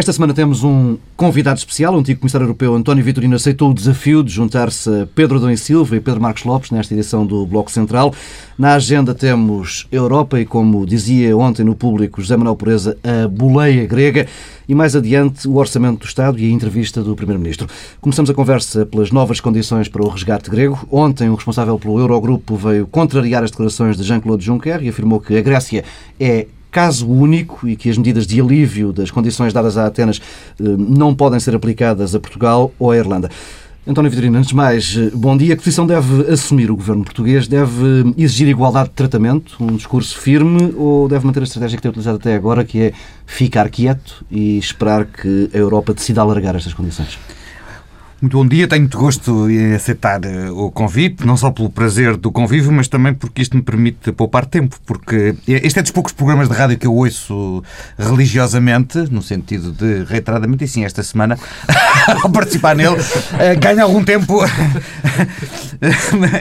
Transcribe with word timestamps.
Esta 0.00 0.14
semana 0.14 0.32
temos 0.32 0.64
um 0.64 0.96
convidado 1.14 1.58
especial. 1.58 1.94
O 1.94 1.98
antigo 1.98 2.20
comissário 2.20 2.46
europeu 2.46 2.74
António 2.74 3.04
Vitorino 3.04 3.36
aceitou 3.36 3.70
o 3.70 3.74
desafio 3.74 4.24
de 4.24 4.32
juntar-se 4.32 4.88
a 4.88 5.06
Pedro 5.14 5.36
Adão 5.36 5.54
Silva 5.54 5.94
e 5.94 6.00
Pedro 6.00 6.22
Marcos 6.22 6.42
Lopes 6.42 6.70
nesta 6.70 6.94
edição 6.94 7.26
do 7.26 7.44
Bloco 7.44 7.70
Central. 7.70 8.14
Na 8.58 8.76
agenda 8.76 9.14
temos 9.14 9.86
Europa 9.92 10.40
e, 10.40 10.46
como 10.46 10.86
dizia 10.86 11.36
ontem 11.36 11.64
no 11.64 11.74
público 11.74 12.18
José 12.22 12.34
Manuel 12.34 12.56
Pureza, 12.56 12.96
a 13.04 13.28
boleia 13.28 13.84
grega 13.84 14.26
e 14.66 14.74
mais 14.74 14.96
adiante 14.96 15.46
o 15.46 15.56
Orçamento 15.56 15.98
do 15.98 16.06
Estado 16.06 16.38
e 16.38 16.46
a 16.46 16.50
entrevista 16.50 17.02
do 17.02 17.14
Primeiro-Ministro. 17.14 17.68
Começamos 18.00 18.30
a 18.30 18.34
conversa 18.34 18.86
pelas 18.86 19.10
novas 19.10 19.38
condições 19.38 19.86
para 19.86 20.02
o 20.02 20.08
resgate 20.08 20.48
grego. 20.48 20.80
Ontem 20.90 21.28
o 21.28 21.34
responsável 21.34 21.78
pelo 21.78 21.98
Eurogrupo 21.98 22.56
veio 22.56 22.86
contrariar 22.86 23.44
as 23.44 23.50
declarações 23.50 23.98
de 23.98 24.02
Jean-Claude 24.02 24.42
Juncker 24.42 24.82
e 24.82 24.88
afirmou 24.88 25.20
que 25.20 25.36
a 25.36 25.42
Grécia 25.42 25.84
é 26.18 26.46
caso 26.70 27.08
único 27.08 27.68
e 27.68 27.76
que 27.76 27.90
as 27.90 27.98
medidas 27.98 28.26
de 28.26 28.40
alívio 28.40 28.92
das 28.92 29.10
condições 29.10 29.52
dadas 29.52 29.76
a 29.76 29.86
Atenas 29.86 30.20
eh, 30.58 30.62
não 30.62 31.14
podem 31.14 31.40
ser 31.40 31.54
aplicadas 31.54 32.14
a 32.14 32.20
Portugal 32.20 32.72
ou 32.78 32.90
à 32.90 32.96
Irlanda. 32.96 33.30
António 33.86 34.10
Vitorino, 34.10 34.36
antes 34.36 34.50
de 34.50 34.54
mais, 34.54 34.94
eh, 34.96 35.10
bom 35.14 35.36
dia. 35.36 35.56
Que 35.56 35.62
posição 35.62 35.86
deve 35.86 36.30
assumir 36.30 36.70
o 36.70 36.76
governo 36.76 37.02
português? 37.02 37.48
Deve 37.48 38.14
exigir 38.16 38.46
igualdade 38.46 38.90
de 38.90 38.94
tratamento, 38.94 39.56
um 39.58 39.74
discurso 39.74 40.18
firme, 40.18 40.72
ou 40.76 41.08
deve 41.08 41.26
manter 41.26 41.40
a 41.40 41.44
estratégia 41.44 41.76
que 41.76 41.82
tem 41.82 41.88
utilizado 41.88 42.18
até 42.18 42.34
agora, 42.34 42.64
que 42.64 42.80
é 42.80 42.92
ficar 43.26 43.68
quieto 43.70 44.24
e 44.30 44.58
esperar 44.58 45.06
que 45.06 45.50
a 45.52 45.56
Europa 45.56 45.94
decida 45.94 46.20
alargar 46.20 46.54
estas 46.56 46.74
condições? 46.74 47.18
Muito 48.20 48.36
bom 48.36 48.46
dia, 48.46 48.68
tenho 48.68 48.82
muito 48.82 48.98
gosto 48.98 49.48
em 49.48 49.72
aceitar 49.72 50.22
eh, 50.26 50.50
o 50.50 50.70
convite, 50.70 51.24
não 51.24 51.38
só 51.38 51.50
pelo 51.50 51.70
prazer 51.70 52.18
do 52.18 52.30
convívio, 52.30 52.70
mas 52.70 52.86
também 52.86 53.14
porque 53.14 53.40
isto 53.40 53.56
me 53.56 53.62
permite 53.62 54.12
poupar 54.12 54.44
tempo, 54.44 54.76
porque 54.84 55.34
este 55.48 55.78
é 55.78 55.82
dos 55.82 55.90
poucos 55.90 56.12
programas 56.12 56.46
de 56.46 56.54
rádio 56.54 56.76
que 56.76 56.86
eu 56.86 56.94
ouço 56.94 57.64
religiosamente, 57.98 58.98
no 59.10 59.22
sentido 59.22 59.72
de 59.72 60.04
reiteradamente, 60.04 60.64
e 60.64 60.68
sim, 60.68 60.84
esta 60.84 61.02
semana, 61.02 61.38
ao 62.22 62.28
participar 62.28 62.76
nele, 62.76 62.96
eh, 63.38 63.54
ganho 63.54 63.82
algum 63.82 64.04
tempo 64.04 64.44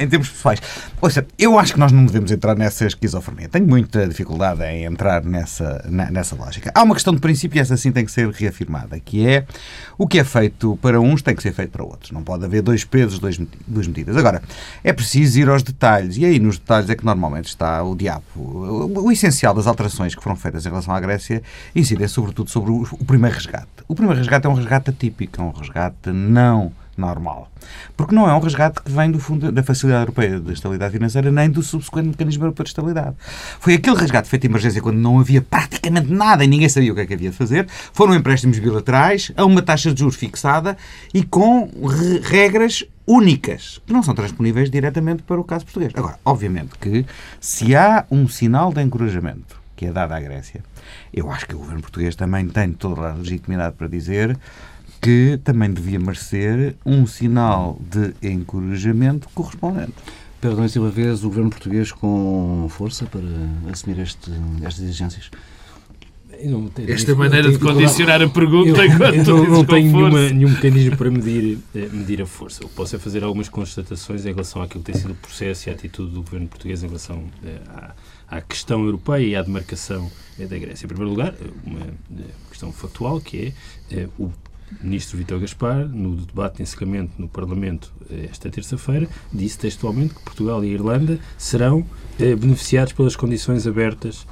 em 0.01 0.07
termos 0.09 0.27
pessoais. 0.27 0.61
Ouça, 0.99 1.25
eu 1.37 1.57
acho 1.57 1.71
que 1.71 1.79
nós 1.79 1.93
não 1.93 2.05
devemos 2.05 2.29
entrar 2.29 2.57
nessa 2.57 2.87
esquizofrenia. 2.87 3.47
Tenho 3.47 3.65
muita 3.65 4.05
dificuldade 4.05 4.61
em 4.63 4.83
entrar 4.83 5.23
nessa, 5.23 5.85
nessa 5.87 6.35
lógica. 6.35 6.73
Há 6.75 6.83
uma 6.83 6.93
questão 6.93 7.15
de 7.15 7.21
princípio 7.21 7.57
e 7.57 7.61
essa 7.61 7.77
sim 7.77 7.89
tem 7.89 8.03
que 8.03 8.11
ser 8.11 8.29
reafirmada, 8.29 8.99
que 8.99 9.25
é 9.25 9.45
o 9.97 10.05
que 10.05 10.19
é 10.19 10.25
feito 10.25 10.77
para 10.81 10.99
uns 10.99 11.21
tem 11.21 11.33
que 11.33 11.41
ser 11.41 11.53
feito 11.53 11.68
para 11.69 11.83
outros. 11.83 12.11
Não 12.11 12.23
pode 12.23 12.43
haver 12.43 12.61
dois 12.61 12.83
pesos, 12.83 13.19
duas 13.19 13.87
medidas. 13.87 14.17
Agora, 14.17 14.41
é 14.83 14.91
preciso 14.91 15.39
ir 15.39 15.49
aos 15.49 15.63
detalhes, 15.63 16.17
e 16.17 16.25
aí 16.25 16.39
nos 16.39 16.57
detalhes 16.57 16.89
é 16.89 16.95
que 16.95 17.05
normalmente 17.05 17.47
está 17.47 17.81
o 17.83 17.95
diabo. 17.95 18.23
O, 18.35 19.05
o 19.05 19.11
essencial 19.11 19.53
das 19.53 19.67
alterações 19.67 20.13
que 20.15 20.21
foram 20.21 20.35
feitas 20.35 20.65
em 20.65 20.69
relação 20.69 20.93
à 20.93 20.99
Grécia 20.99 21.41
incidem 21.75 22.07
sobretudo 22.07 22.49
sobre 22.49 22.71
o, 22.71 22.87
o 22.91 23.05
primeiro 23.05 23.35
resgate. 23.35 23.67
O 23.87 23.95
primeiro 23.95 24.19
resgate 24.19 24.47
é 24.47 24.49
um 24.49 24.53
resgate 24.53 24.89
atípico, 24.89 25.41
é 25.41 25.43
um 25.43 25.51
resgate 25.51 26.09
não 26.11 26.71
normal. 26.99 27.51
Porque 27.95 28.13
não 28.13 28.29
é 28.29 28.33
um 28.33 28.39
resgate 28.39 28.81
que 28.81 28.91
vem 28.91 29.09
do 29.11 29.19
fundo 29.19 29.51
da 29.51 29.63
Facilidade 29.63 30.03
Europeia 30.03 30.39
de 30.39 30.53
Estabilidade 30.53 30.93
Financeira 30.93 31.31
nem 31.31 31.49
do 31.49 31.63
subsequente 31.63 32.09
Mecanismo 32.09 32.43
Europeu 32.43 32.63
de 32.63 32.69
Estabilidade. 32.69 33.15
Foi 33.59 33.73
aquele 33.73 33.95
resgate 33.95 34.29
feito 34.29 34.43
de 34.43 34.47
emergência 34.47 34.81
quando 34.81 34.97
não 34.97 35.19
havia 35.19 35.41
praticamente 35.41 36.11
nada 36.11 36.43
e 36.43 36.47
ninguém 36.47 36.69
sabia 36.69 36.91
o 36.91 36.95
que 36.95 37.01
é 37.01 37.05
que 37.05 37.13
havia 37.13 37.31
de 37.31 37.35
fazer. 37.35 37.67
Foram 37.93 38.13
empréstimos 38.13 38.59
bilaterais 38.59 39.31
a 39.35 39.45
uma 39.45 39.61
taxa 39.61 39.93
de 39.93 39.99
juros 39.99 40.15
fixada 40.15 40.77
e 41.13 41.23
com 41.23 41.69
regras 42.23 42.83
únicas, 43.07 43.81
que 43.87 43.91
não 43.91 44.03
são 44.03 44.13
transponíveis 44.13 44.69
diretamente 44.69 45.23
para 45.23 45.39
o 45.39 45.43
caso 45.43 45.65
português. 45.65 45.91
Agora, 45.95 46.19
obviamente 46.23 46.77
que 46.79 47.05
se 47.39 47.75
há 47.75 48.05
um 48.11 48.27
sinal 48.27 48.71
de 48.71 48.83
encorajamento 48.83 49.59
que 49.75 49.85
é 49.85 49.91
dado 49.91 50.11
à 50.11 50.19
Grécia, 50.19 50.61
eu 51.13 51.31
acho 51.31 51.47
que 51.47 51.55
o 51.55 51.57
governo 51.57 51.81
português 51.81 52.15
também 52.15 52.47
tem 52.47 52.73
toda 52.73 53.11
a 53.11 53.13
legitimidade 53.13 53.75
para 53.75 53.87
dizer 53.87 54.37
que 55.01 55.39
também 55.43 55.71
devia 55.71 55.99
merecer 55.99 56.75
um 56.85 57.05
sinal 57.07 57.79
de 57.79 58.13
encorajamento 58.27 59.29
correspondente. 59.33 59.93
Perdão, 60.41 60.67
Silva, 60.67 60.89
vez 60.89 61.23
o 61.23 61.27
governo 61.27 61.49
português 61.49 61.91
com 61.91 62.67
força 62.69 63.05
para 63.05 63.21
assumir 63.71 63.99
este, 63.99 64.31
estas 64.63 64.83
exigências? 64.83 65.29
Esta 66.87 67.13
maneira 67.15 67.51
de 67.51 67.59
condicionar 67.59 68.21
a 68.21 68.29
pergunta 68.29 68.85
eu, 68.85 69.13
eu 69.13 69.23
não, 69.25 69.45
não 69.45 69.65
tenho 69.65 69.91
nenhuma, 69.91 70.29
nenhum 70.29 70.49
mecanismo 70.49 70.95
para 70.95 71.11
medir, 71.11 71.59
eh, 71.75 71.89
medir 71.91 72.21
a 72.21 72.25
força. 72.25 72.63
Eu 72.63 72.69
posso 72.69 72.95
é 72.95 72.99
fazer 72.99 73.25
algumas 73.25 73.49
constatações 73.49 74.25
em 74.25 74.29
relação 74.29 74.61
àquilo 74.61 74.81
que 74.81 74.93
tem 74.93 75.01
sido 75.01 75.11
o 75.11 75.15
processo 75.15 75.67
e 75.67 75.69
a 75.69 75.73
atitude 75.73 76.13
do 76.13 76.21
governo 76.21 76.47
português 76.47 76.81
em 76.81 76.87
relação 76.87 77.25
eh, 77.43 77.57
à, 77.67 77.93
à 78.37 78.41
questão 78.41 78.85
europeia 78.85 79.25
e 79.25 79.35
à 79.35 79.41
demarcação 79.41 80.09
eh, 80.39 80.45
da 80.45 80.57
Grécia. 80.57 80.85
Em 80.85 80.87
primeiro 80.87 81.09
lugar, 81.09 81.35
uma 81.65 81.85
questão 82.49 82.71
factual 82.71 83.19
que 83.19 83.53
é 83.91 84.07
o 84.17 84.31
ministro 84.81 85.17
Vitor 85.17 85.39
Gaspar, 85.39 85.87
no 85.87 86.15
debate 86.15 86.57
de 86.57 86.63
encerramento 86.63 87.13
no 87.17 87.27
Parlamento 87.27 87.91
eh, 88.09 88.27
esta 88.31 88.49
terça-feira, 88.49 89.07
disse 89.31 89.57
textualmente 89.57 90.13
que 90.13 90.21
Portugal 90.21 90.63
e 90.63 90.67
Irlanda 90.67 91.19
serão 91.37 91.85
eh, 92.19 92.35
beneficiados 92.35 92.93
pelas 92.93 93.15
condições 93.15 93.65
abertas 93.67 94.25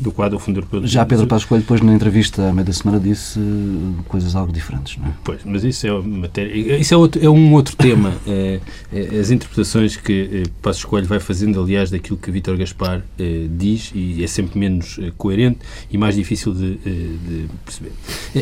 do 0.00 0.10
quadro 0.10 0.38
Fundo 0.38 0.58
Europeu 0.58 0.86
Já 0.86 1.06
Pedro 1.06 1.26
Passos 1.26 1.46
Coelho, 1.46 1.62
depois 1.62 1.80
na 1.80 1.94
entrevista 1.94 2.48
à 2.48 2.52
meia 2.52 2.64
da 2.64 2.72
semana, 2.72 2.98
disse 2.98 3.38
eh, 3.38 4.02
coisas 4.08 4.34
algo 4.34 4.52
diferentes, 4.52 4.96
não 4.96 5.08
é? 5.08 5.12
Pois, 5.22 5.40
mas 5.44 5.62
isso 5.62 5.86
é, 5.86 6.00
matéria, 6.00 6.76
isso 6.76 6.92
é, 6.92 6.96
outro, 6.96 7.24
é 7.24 7.28
um 7.28 7.52
outro 7.52 7.76
tema. 7.76 8.14
É, 8.26 8.60
é, 8.92 9.18
as 9.18 9.30
interpretações 9.30 9.96
que 9.96 10.44
Passos 10.62 10.84
Coelho 10.84 11.06
vai 11.06 11.20
fazendo, 11.20 11.60
aliás, 11.60 11.90
daquilo 11.90 12.16
que 12.16 12.30
Vítor 12.30 12.56
Gaspar 12.56 13.02
diz, 13.50 13.92
e 13.94 14.24
é 14.24 14.26
sempre 14.26 14.58
menos 14.58 14.98
coerente 15.16 15.58
e 15.90 15.98
mais 15.98 16.16
difícil 16.16 16.52
de, 16.52 16.76
de 16.76 17.46
perceber. 17.64 17.92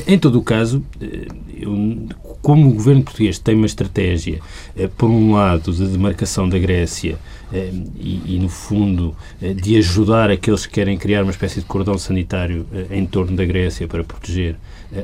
Em 0.07 0.19
todo 0.19 0.39
o 0.39 0.43
caso, 0.43 0.83
eu, 1.55 2.07
como 2.41 2.71
o 2.71 2.75
governo 2.75 3.03
português 3.03 3.39
tem 3.39 3.55
uma 3.55 3.67
estratégia, 3.67 4.41
por 4.97 5.11
um 5.11 5.33
lado, 5.33 5.73
de 5.73 5.87
demarcação 5.87 6.49
da 6.49 6.59
Grécia 6.59 7.19
e, 7.53 8.37
e, 8.37 8.39
no 8.39 8.49
fundo, 8.49 9.15
de 9.41 9.77
ajudar 9.77 10.31
aqueles 10.31 10.67
que 10.67 10.73
querem 10.73 10.97
criar 10.97 11.23
uma 11.23 11.31
espécie 11.31 11.61
de 11.61 11.67
cordão 11.67 11.99
sanitário 11.99 12.67
eh, 12.73 12.87
em 12.99 13.07
torno 13.07 13.37
da 13.37 13.45
Grécia 13.45 13.87
para 13.87 14.03
proteger 14.03 14.55
eh, 14.55 14.57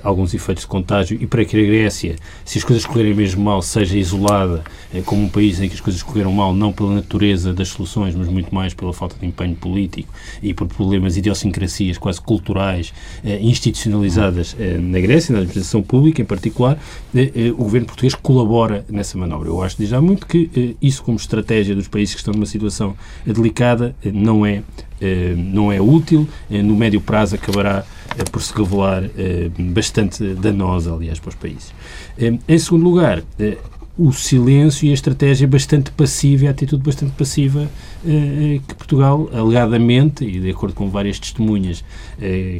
alguns 0.02 0.34
efeitos 0.34 0.64
de 0.64 0.68
contágio 0.68 1.18
e 1.20 1.26
para 1.26 1.44
que 1.44 1.56
a 1.56 1.64
Grécia, 1.64 2.16
se 2.44 2.58
as 2.58 2.64
coisas 2.64 2.84
correrem 2.84 3.14
mesmo 3.14 3.42
mal, 3.42 3.62
seja 3.62 3.96
isolada 3.96 4.62
eh, 4.92 5.02
como 5.04 5.22
um 5.22 5.28
país 5.28 5.60
em 5.60 5.68
que 5.68 5.74
as 5.74 5.80
coisas 5.80 6.02
correram 6.02 6.32
mal, 6.32 6.54
não 6.54 6.72
pela 6.72 6.94
natureza 6.94 7.52
das 7.52 7.68
soluções, 7.68 8.14
mas 8.14 8.28
muito 8.28 8.54
mais 8.54 8.74
pela 8.74 8.92
falta 8.92 9.16
de 9.18 9.26
empenho 9.26 9.54
político 9.54 10.12
e 10.42 10.52
por 10.52 10.66
problemas, 10.66 11.16
idiosincrasias 11.16 11.98
quase 11.98 12.20
culturais, 12.20 12.92
institucionalizadas 13.40 14.56
na 14.80 15.00
Grécia, 15.00 15.32
na 15.32 15.40
administração 15.40 15.82
pública 15.82 16.22
em 16.22 16.24
particular, 16.24 16.78
o 17.56 17.64
governo 17.64 17.86
português 17.86 18.14
colabora 18.14 18.84
nessa 18.88 19.16
manobra. 19.18 19.48
Eu 19.48 19.62
acho 19.62 19.76
desde 19.78 19.94
há 19.94 20.00
muito 20.00 20.26
que 20.26 20.76
isso, 20.80 21.02
como 21.02 21.16
estratégia 21.16 21.74
dos 21.74 21.88
países 21.88 22.14
que 22.14 22.20
estão 22.20 22.34
numa 22.34 22.46
situação 22.46 22.96
delicada, 23.26 23.94
não 24.04 24.44
é 24.44 24.62
eh, 25.00 25.34
não 25.36 25.70
é 25.70 25.80
útil, 25.80 26.26
eh, 26.50 26.60
no 26.60 26.74
médio 26.74 27.00
prazo 27.00 27.36
acabará 27.36 27.84
eh, 27.84 27.97
por 28.24 28.42
se 28.42 28.52
revelar 28.54 29.04
bastante 29.72 30.34
danosa, 30.34 30.92
aliás, 30.92 31.18
para 31.18 31.30
os 31.30 31.34
países. 31.34 31.72
Em 32.46 32.58
segundo 32.58 32.84
lugar, 32.84 33.22
o 33.96 34.12
silêncio 34.12 34.86
e 34.86 34.90
a 34.90 34.94
estratégia 34.94 35.46
bastante 35.46 35.90
passiva 35.90 36.46
a 36.46 36.50
atitude 36.50 36.82
bastante 36.82 37.12
passiva 37.12 37.68
que 38.02 38.74
Portugal, 38.74 39.28
alegadamente, 39.32 40.24
e 40.24 40.40
de 40.40 40.50
acordo 40.50 40.74
com 40.74 40.88
várias 40.88 41.18
testemunhas 41.18 41.84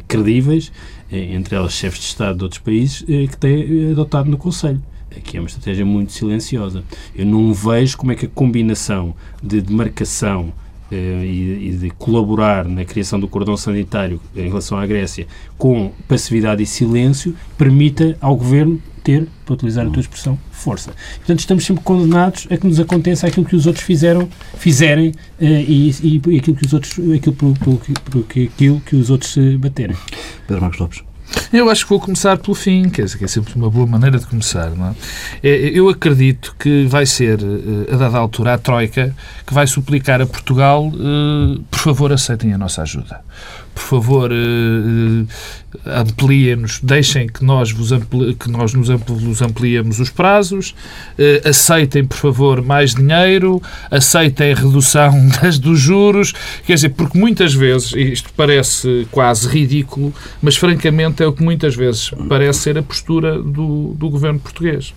credíveis, 0.07 0.73
entre 1.11 1.57
elas 1.57 1.73
chefes 1.73 2.01
de 2.01 2.07
Estado 2.07 2.39
de 2.39 2.45
outros 2.45 2.61
países, 2.61 3.03
que 3.03 3.37
tem 3.37 3.91
adotado 3.93 4.31
no 4.31 4.37
Conselho 4.37 4.81
que 5.23 5.37
é 5.37 5.41
uma 5.41 5.47
estratégia 5.47 5.85
muito 5.85 6.13
silenciosa. 6.13 6.85
Eu 7.15 7.27
não 7.27 7.53
vejo 7.53 7.97
como 7.97 8.13
é 8.13 8.15
que 8.15 8.27
a 8.27 8.29
combinação 8.29 9.15
de 9.43 9.61
demarcação 9.61 10.53
eh, 10.53 10.68
e, 10.91 11.77
de 11.79 11.91
colaborar 11.91 12.67
na 12.67 12.85
criação 12.85 13.21
do 13.21 13.29
cordão 13.29 13.57
sanitário 13.57 14.21
em 14.35 14.49
relação 14.49 14.79
à 14.79 14.87
Grécia 14.87 15.27
com 15.57 15.93
passividade 16.07 16.63
e 16.63 16.67
silêncio 16.67 17.35
permita 17.57 18.17
ao 18.21 18.37
governo 18.37 18.81
ter, 19.03 19.27
para 19.47 19.55
utilizar 19.55 19.87
a 19.87 19.91
tua 19.91 20.01
expressão, 20.01 20.39
força. 20.51 20.93
Portanto, 21.19 21.39
estamos 21.39 21.65
sempre 21.65 21.83
condenados 21.83 22.47
a 22.51 22.57
que 22.57 22.67
nos 22.67 22.79
aconteça 22.79 23.27
aquilo 23.27 23.47
que 23.47 23.57
os 23.57 23.67
outros 23.67 23.85
fizeram, 23.85 24.29
fizerem 24.59 25.15
eh, 25.41 25.65
e, 25.67 25.91
e, 26.03 26.39
aquilo 26.39 26.57
que 26.57 26.67
os 26.67 26.75
outros, 26.75 26.93
aquilo, 27.15 27.35
por, 27.35 27.55
aquilo 28.21 28.81
que 28.81 28.97
os 28.97 29.09
outros 29.09 29.33
se 29.33 29.57
baterem. 29.57 29.97
Pedro 30.47 30.61
Marcos 30.61 30.81
Lopes. 30.81 31.08
Eu 31.53 31.71
acho 31.71 31.85
que 31.85 31.91
vou 31.91 32.01
começar 32.01 32.37
pelo 32.39 32.55
fim, 32.55 32.89
que 32.89 33.03
é 33.03 33.07
sempre 33.07 33.55
uma 33.55 33.71
boa 33.71 33.87
maneira 33.87 34.19
de 34.19 34.27
começar. 34.27 34.71
Não 34.71 34.89
é? 34.89 34.95
é 35.43 35.71
eu 35.79 35.89
acredito 35.89 36.55
que 36.59 36.87
vai 36.87 37.07
ser, 37.07 37.39
eh, 37.41 37.95
a 37.95 37.97
dada 37.97 38.19
altura, 38.19 38.55
a 38.55 38.59
Troika 38.59 39.15
que 39.47 39.55
vai 39.55 39.67
suplicar 39.67 40.21
a 40.21 40.27
Portugal, 40.27 40.93
eh, 40.95 41.61
por 41.71 41.81
favor, 41.81 42.13
aceitem 42.13 42.53
a 42.53 42.59
nossa 42.59 42.83
ajuda 42.83 43.23
por 43.79 44.03
favor, 44.03 44.31
uh, 44.33 45.27
ampliem-nos, 45.85 46.81
deixem 46.83 47.27
que 47.27 47.45
nós, 47.45 47.71
vos 47.71 47.93
ampli, 47.93 48.35
que 48.35 48.51
nós 48.51 48.73
nos, 48.73 48.89
vos 48.89 49.43
ampliemos 49.43 50.01
os 50.01 50.09
prazos, 50.09 50.71
uh, 51.19 51.49
aceitem, 51.49 52.05
por 52.05 52.17
favor, 52.17 52.63
mais 52.63 52.95
dinheiro, 52.95 53.61
aceitem 53.91 54.53
a 54.53 54.55
redução 54.55 55.29
das, 55.41 55.59
dos 55.59 55.79
juros, 55.79 56.33
quer 56.67 56.75
dizer, 56.75 56.91
porque 56.91 57.19
muitas 57.19 57.53
vezes, 57.53 57.93
isto 57.95 58.31
parece 58.35 59.07
quase 59.11 59.47
ridículo, 59.49 60.13
mas 60.41 60.57
francamente 60.57 61.23
é 61.23 61.27
o 61.27 61.33
que 61.33 61.43
muitas 61.43 61.75
vezes 61.75 62.11
parece 62.29 62.61
ser 62.61 62.79
a 62.79 62.83
postura 62.83 63.41
do, 63.41 63.95
do 63.95 64.09
governo 64.09 64.41
português. 64.41 64.95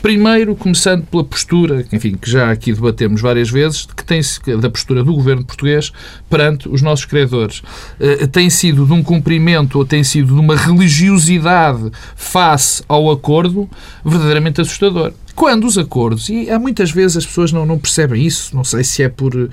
Primeiro, 0.00 0.56
começando 0.56 1.04
pela 1.04 1.24
postura, 1.24 1.84
enfim, 1.92 2.16
que 2.16 2.30
já 2.30 2.50
aqui 2.50 2.72
debatemos 2.72 3.20
várias 3.20 3.50
vezes, 3.50 3.86
que 3.86 4.04
tem 4.04 4.20
da 4.60 4.70
postura 4.70 5.04
do 5.04 5.12
governo 5.12 5.44
português 5.44 5.92
perante 6.28 6.68
os 6.68 6.80
nossos 6.80 7.04
credores. 7.04 7.58
Uh, 8.00 8.26
tem 8.28 8.48
sido 8.48 8.86
de 8.86 8.92
um 8.92 9.02
cumprimento 9.02 9.78
ou 9.78 9.84
tem 9.84 10.02
sido 10.06 10.15
de 10.22 10.32
uma 10.32 10.56
religiosidade 10.56 11.90
face 12.14 12.82
ao 12.88 13.10
acordo 13.10 13.68
verdadeiramente 14.04 14.60
assustador. 14.60 15.12
Quando 15.34 15.66
os 15.66 15.76
acordos, 15.76 16.30
e 16.30 16.50
há 16.50 16.58
muitas 16.58 16.90
vezes 16.90 17.18
as 17.18 17.26
pessoas 17.26 17.52
não, 17.52 17.66
não 17.66 17.78
percebem 17.78 18.24
isso, 18.24 18.56
não 18.56 18.64
sei 18.64 18.82
se 18.82 19.02
é 19.02 19.08
por, 19.08 19.50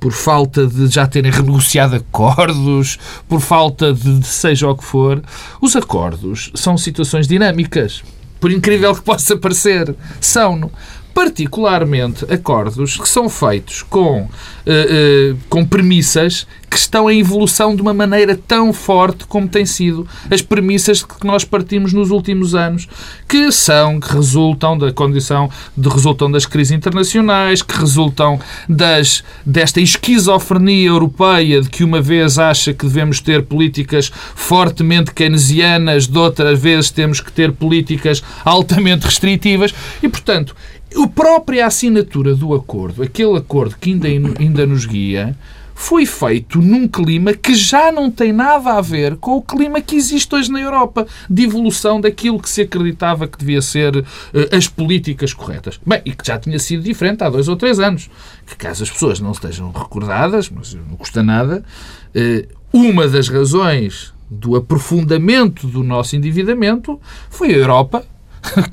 por 0.00 0.12
falta 0.12 0.66
de 0.66 0.86
já 0.86 1.06
terem 1.06 1.30
renegociado 1.30 1.96
acordos, 1.96 2.98
por 3.28 3.40
falta 3.40 3.92
de, 3.92 4.18
de 4.18 4.26
seja 4.26 4.68
o 4.68 4.74
que 4.74 4.84
for, 4.84 5.22
os 5.60 5.76
acordos 5.76 6.50
são 6.54 6.78
situações 6.78 7.28
dinâmicas 7.28 8.02
por 8.40 8.52
incrível 8.52 8.94
que 8.94 9.02
possa 9.02 9.36
parecer, 9.36 9.94
são 10.20 10.70
particularmente 11.16 12.30
acordos 12.30 12.98
que 12.98 13.08
são 13.08 13.26
feitos 13.30 13.82
com, 13.82 14.24
uh, 14.24 14.28
uh, 14.28 15.38
com 15.48 15.64
premissas 15.64 16.46
que 16.68 16.76
estão 16.76 17.10
em 17.10 17.20
evolução 17.20 17.74
de 17.74 17.80
uma 17.80 17.94
maneira 17.94 18.38
tão 18.46 18.70
forte 18.70 19.24
como 19.24 19.48
têm 19.48 19.64
sido 19.64 20.06
as 20.30 20.42
premissas 20.42 21.02
que 21.02 21.26
nós 21.26 21.42
partimos 21.42 21.94
nos 21.94 22.10
últimos 22.10 22.54
anos, 22.54 22.86
que 23.26 23.50
são, 23.50 23.98
que 23.98 24.12
resultam 24.12 24.76
da 24.76 24.92
condição, 24.92 25.48
de, 25.74 25.88
resultam 25.88 26.30
das 26.30 26.44
crises 26.44 26.76
internacionais, 26.76 27.62
que 27.62 27.78
resultam 27.78 28.38
das, 28.68 29.24
desta 29.44 29.80
esquizofrenia 29.80 30.88
europeia 30.88 31.62
de 31.62 31.70
que 31.70 31.82
uma 31.82 32.02
vez 32.02 32.38
acha 32.38 32.74
que 32.74 32.84
devemos 32.84 33.22
ter 33.22 33.42
políticas 33.44 34.12
fortemente 34.34 35.14
keynesianas, 35.14 36.06
de 36.06 36.18
outra 36.18 36.54
vez 36.54 36.90
temos 36.90 37.20
que 37.20 37.32
ter 37.32 37.52
políticas 37.52 38.22
altamente 38.44 39.06
restritivas. 39.06 39.74
E, 40.02 40.08
portanto, 40.10 40.54
a 40.96 41.08
própria 41.08 41.66
assinatura 41.66 42.34
do 42.34 42.54
acordo, 42.54 43.02
aquele 43.02 43.36
acordo 43.36 43.76
que 43.78 43.92
ainda, 43.92 44.08
ainda 44.08 44.66
nos 44.66 44.86
guia, 44.86 45.36
foi 45.76 46.06
feito 46.06 46.60
num 46.62 46.88
clima 46.88 47.34
que 47.34 47.54
já 47.54 47.92
não 47.92 48.10
tem 48.10 48.32
nada 48.32 48.72
a 48.72 48.80
ver 48.80 49.16
com 49.16 49.36
o 49.36 49.42
clima 49.42 49.78
que 49.80 49.94
existe 49.94 50.34
hoje 50.34 50.50
na 50.50 50.58
Europa, 50.58 51.06
de 51.28 51.44
evolução 51.44 52.00
daquilo 52.00 52.40
que 52.40 52.48
se 52.48 52.62
acreditava 52.62 53.28
que 53.28 53.38
devia 53.38 53.60
ser 53.60 53.98
uh, 53.98 54.04
as 54.50 54.66
políticas 54.66 55.34
corretas. 55.34 55.78
Bem, 55.86 56.00
e 56.06 56.12
que 56.12 56.26
já 56.26 56.38
tinha 56.38 56.58
sido 56.58 56.82
diferente 56.82 57.22
há 57.22 57.28
dois 57.28 57.46
ou 57.46 57.56
três 57.56 57.78
anos. 57.78 58.08
Que 58.46 58.56
caso 58.56 58.82
as 58.82 58.90
pessoas 58.90 59.20
não 59.20 59.32
estejam 59.32 59.70
recordadas, 59.70 60.48
mas 60.48 60.72
não 60.72 60.96
custa 60.96 61.22
nada, 61.22 61.62
uh, 62.14 62.56
uma 62.72 63.06
das 63.06 63.28
razões 63.28 64.14
do 64.30 64.56
aprofundamento 64.56 65.66
do 65.66 65.84
nosso 65.84 66.16
endividamento 66.16 66.98
foi 67.28 67.52
a 67.52 67.58
Europa 67.58 68.02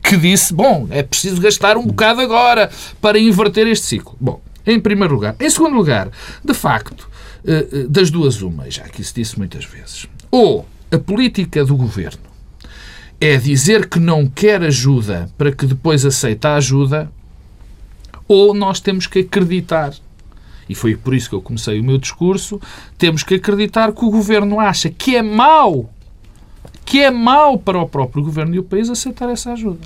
que 0.01 0.17
disse: 0.17 0.53
bom, 0.53 0.87
é 0.89 1.03
preciso 1.03 1.41
gastar 1.41 1.77
um 1.77 1.85
bocado 1.85 2.21
agora 2.21 2.69
para 3.01 3.19
inverter 3.19 3.67
este 3.67 3.85
ciclo. 3.85 4.15
Bom, 4.19 4.41
em 4.65 4.79
primeiro 4.79 5.13
lugar. 5.13 5.35
Em 5.39 5.49
segundo 5.49 5.75
lugar, 5.75 6.09
de 6.43 6.53
facto, 6.53 7.09
eh, 7.45 7.67
eh, 7.71 7.85
das 7.89 8.09
duas 8.09 8.41
uma, 8.41 8.69
já 8.69 8.83
que 8.83 9.01
isso 9.01 9.13
disse 9.15 9.37
muitas 9.37 9.65
vezes, 9.65 10.07
ou 10.31 10.65
a 10.91 10.97
política 10.97 11.65
do 11.65 11.75
governo 11.75 12.33
é 13.19 13.37
dizer 13.37 13.87
que 13.87 13.99
não 13.99 14.27
quer 14.27 14.61
ajuda 14.63 15.29
para 15.37 15.51
que 15.51 15.65
depois 15.65 16.05
aceite 16.05 16.45
a 16.45 16.55
ajuda, 16.55 17.11
ou 18.27 18.53
nós 18.53 18.79
temos 18.79 19.07
que 19.07 19.19
acreditar 19.19 19.93
e 20.67 20.75
foi 20.75 20.95
por 20.95 21.13
isso 21.13 21.29
que 21.29 21.35
eu 21.35 21.41
comecei 21.41 21.79
o 21.79 21.83
meu 21.83 21.97
discurso, 21.97 22.59
temos 22.97 23.23
que 23.23 23.35
acreditar 23.35 23.91
que 23.91 24.05
o 24.05 24.09
governo 24.09 24.59
acha 24.59 24.89
que 24.89 25.15
é 25.15 25.21
mau 25.21 25.92
que 26.85 27.01
é 27.01 27.11
mau 27.11 27.57
para 27.57 27.79
o 27.79 27.87
próprio 27.87 28.23
governo 28.23 28.55
e 28.55 28.59
o 28.59 28.63
país 28.63 28.89
aceitar 28.89 29.29
essa 29.29 29.53
ajuda. 29.53 29.79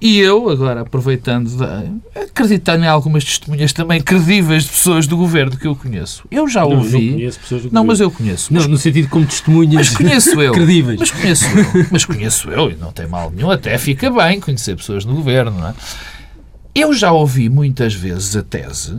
E 0.00 0.18
eu, 0.18 0.48
agora 0.48 0.80
aproveitando, 0.80 1.50
acreditando 2.14 2.84
em 2.84 2.88
algumas 2.88 3.22
testemunhas 3.22 3.70
também 3.70 4.00
credíveis 4.00 4.62
de 4.64 4.70
pessoas 4.70 5.06
do 5.06 5.14
governo 5.14 5.58
que 5.58 5.66
eu 5.66 5.76
conheço, 5.76 6.24
eu 6.30 6.48
já 6.48 6.62
não, 6.62 6.70
ouvi. 6.70 7.10
Não, 7.10 7.12
conheço 7.16 7.40
pessoas 7.40 7.62
do 7.62 7.64
não 7.64 7.82
governo. 7.82 7.86
mas 7.86 8.00
eu 8.00 8.10
conheço. 8.10 8.54
Não, 8.54 8.66
no 8.66 8.78
sentido 8.78 9.08
como 9.08 9.26
testemunhas. 9.26 9.88
Mas 9.88 9.96
conheço 9.96 10.40
eu. 10.40 10.52
credíveis. 10.52 11.00
Mas 11.00 11.10
conheço 11.10 11.44
eu. 11.44 11.86
Mas 11.90 12.04
conheço 12.06 12.50
eu 12.50 12.70
e 12.70 12.76
não 12.76 12.90
tem 12.92 13.06
mal 13.06 13.30
nenhum. 13.30 13.50
Até 13.50 13.76
fica 13.76 14.08
bem 14.10 14.40
conhecer 14.40 14.74
pessoas 14.74 15.04
no 15.04 15.14
governo, 15.14 15.50
não 15.50 15.68
é? 15.68 15.74
Eu 16.74 16.94
já 16.94 17.12
ouvi 17.12 17.50
muitas 17.50 17.92
vezes 17.92 18.34
a 18.36 18.42
tese, 18.42 18.96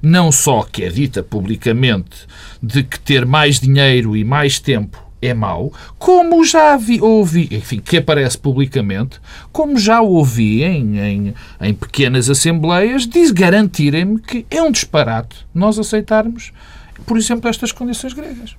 não 0.00 0.30
só 0.30 0.62
que 0.62 0.84
é 0.84 0.88
dita 0.88 1.20
publicamente, 1.20 2.28
de 2.62 2.84
que 2.84 3.00
ter 3.00 3.26
mais 3.26 3.58
dinheiro 3.58 4.16
e 4.16 4.22
mais 4.22 4.60
tempo 4.60 5.05
é 5.20 5.32
mau, 5.32 5.72
como 5.98 6.44
já 6.44 6.76
vi, 6.76 7.00
ouvi, 7.00 7.48
enfim, 7.50 7.80
que 7.80 7.96
aparece 7.96 8.38
publicamente, 8.38 9.20
como 9.52 9.78
já 9.78 10.00
ouvi 10.00 10.62
em, 10.62 10.98
em, 10.98 11.34
em 11.60 11.74
pequenas 11.74 12.28
assembleias, 12.28 13.06
diz 13.06 13.30
garantirem-me 13.30 14.20
que 14.20 14.46
é 14.50 14.62
um 14.62 14.70
disparate 14.70 15.46
nós 15.54 15.78
aceitarmos, 15.78 16.52
por 17.06 17.16
exemplo, 17.16 17.48
estas 17.48 17.72
condições 17.72 18.12
gregas 18.12 18.56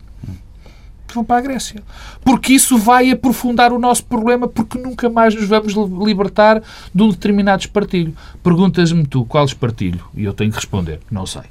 vão 1.13 1.23
para 1.23 1.37
a 1.37 1.41
Grécia. 1.41 1.81
Porque 2.23 2.53
isso 2.53 2.77
vai 2.77 3.11
aprofundar 3.11 3.71
o 3.71 3.79
nosso 3.79 4.05
problema, 4.05 4.47
porque 4.47 4.77
nunca 4.77 5.09
mais 5.09 5.35
nos 5.35 5.45
vamos 5.45 5.73
libertar 6.05 6.61
de 6.93 7.03
um 7.03 7.09
determinado 7.09 7.61
espartilho. 7.61 8.15
Perguntas-me 8.43 9.05
tu 9.05 9.25
qual 9.25 9.45
espartilho? 9.45 10.03
E 10.15 10.23
eu 10.23 10.33
tenho 10.33 10.51
que 10.51 10.57
responder, 10.57 10.99
não 11.11 11.25
sei. 11.25 11.43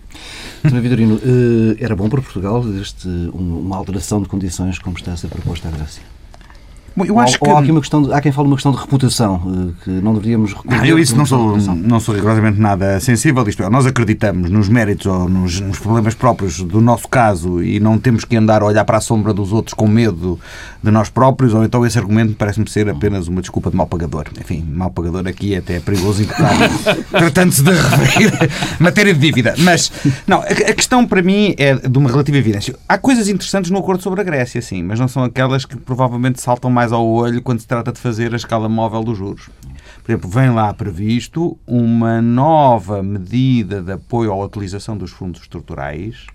Sr. 0.68 0.80
Vitorino, 0.80 1.20
eh, 1.22 1.84
era 1.84 1.94
bom 1.94 2.08
para 2.08 2.22
Portugal 2.22 2.64
este, 2.80 3.08
uma 3.32 3.76
alteração 3.76 4.22
de 4.22 4.28
condições 4.28 4.78
como 4.78 4.96
está 4.96 5.12
a 5.12 5.16
ser 5.16 5.28
proposta 5.28 5.68
à 5.68 5.70
Grécia? 5.70 6.15
Eu 7.04 7.18
acho 7.20 7.36
ou, 7.40 7.48
que... 7.48 7.54
há, 7.54 7.58
aqui 7.58 7.70
uma 7.70 7.80
questão 7.80 8.02
de, 8.02 8.12
há 8.12 8.20
quem 8.20 8.32
fale 8.32 8.48
uma 8.48 8.56
questão 8.56 8.72
de 8.72 8.78
reputação, 8.78 9.42
eh, 9.46 9.84
que 9.84 9.90
não 9.90 10.14
deveríamos 10.14 10.54
recorrer. 10.54 10.78
Não, 10.78 10.86
eu 10.86 10.98
isso 10.98 11.14
não 11.14 11.26
sou, 11.26 11.56
não 11.58 12.00
sou 12.00 12.14
rigorosamente 12.14 12.58
nada 12.58 12.98
sensível. 13.00 13.46
Isto 13.46 13.62
é, 13.62 13.68
nós 13.68 13.84
acreditamos 13.84 14.50
nos 14.50 14.68
méritos 14.68 15.06
ou 15.06 15.28
nos, 15.28 15.60
nos, 15.60 15.78
problemas 15.78 16.14
próprios 16.14 16.62
do 16.62 16.80
nosso 16.80 17.06
caso 17.08 17.62
e 17.62 17.78
não 17.78 17.98
temos 17.98 18.24
que 18.24 18.34
andar 18.36 18.62
a 18.62 18.64
olhar 18.64 18.84
para 18.84 18.96
a 18.96 19.00
sombra 19.00 19.34
dos 19.34 19.52
outros 19.52 19.74
com 19.74 19.86
medo 19.86 20.40
de 20.82 20.90
nós 20.90 21.10
próprios, 21.10 21.52
ou 21.52 21.64
então 21.64 21.84
esse 21.84 21.98
argumento 21.98 22.34
parece-me 22.34 22.68
ser 22.68 22.88
apenas 22.88 23.28
uma 23.28 23.40
desculpa 23.40 23.70
de 23.70 23.76
mal 23.76 23.86
pagador. 23.86 24.26
Enfim, 24.40 24.64
mal 24.66 24.90
pagador 24.90 25.26
aqui 25.26 25.54
é 25.54 25.58
até 25.58 25.78
perigoso 25.80 26.22
imputar, 26.22 26.54
tratando-se 27.10 27.62
de 27.62 27.72
matéria 28.80 29.12
de 29.12 29.20
dívida. 29.20 29.54
Mas, 29.58 29.92
não, 30.26 30.38
a, 30.38 30.46
a 30.46 30.74
questão 30.74 31.06
para 31.06 31.20
mim 31.22 31.54
é 31.58 31.74
de 31.74 31.98
uma 31.98 32.10
relativa 32.10 32.38
evidência. 32.38 32.74
Há 32.88 32.96
coisas 32.96 33.28
interessantes 33.28 33.70
no 33.70 33.78
acordo 33.78 34.02
sobre 34.02 34.20
a 34.20 34.24
Grécia, 34.24 34.62
sim, 34.62 34.82
mas 34.82 34.98
não 34.98 35.08
são 35.08 35.24
aquelas 35.24 35.64
que 35.64 35.76
provavelmente 35.76 36.40
saltam 36.40 36.70
mais 36.70 36.85
mais 36.86 36.92
ao 36.92 37.04
olho 37.04 37.42
quando 37.42 37.58
se 37.58 37.66
trata 37.66 37.90
de 37.90 37.98
fazer 37.98 38.32
a 38.32 38.36
escala 38.36 38.68
móvel 38.68 39.02
dos 39.02 39.18
juros. 39.18 39.50
Por 40.06 40.12
exemplo, 40.12 40.30
vem 40.30 40.50
lá 40.50 40.72
previsto 40.72 41.58
uma 41.66 42.22
nova 42.22 43.02
medida 43.02 43.82
de 43.82 43.90
apoio 43.90 44.30
à 44.30 44.36
utilização 44.36 44.96
dos 44.96 45.10
fundos 45.10 45.40
estruturais, 45.40 46.26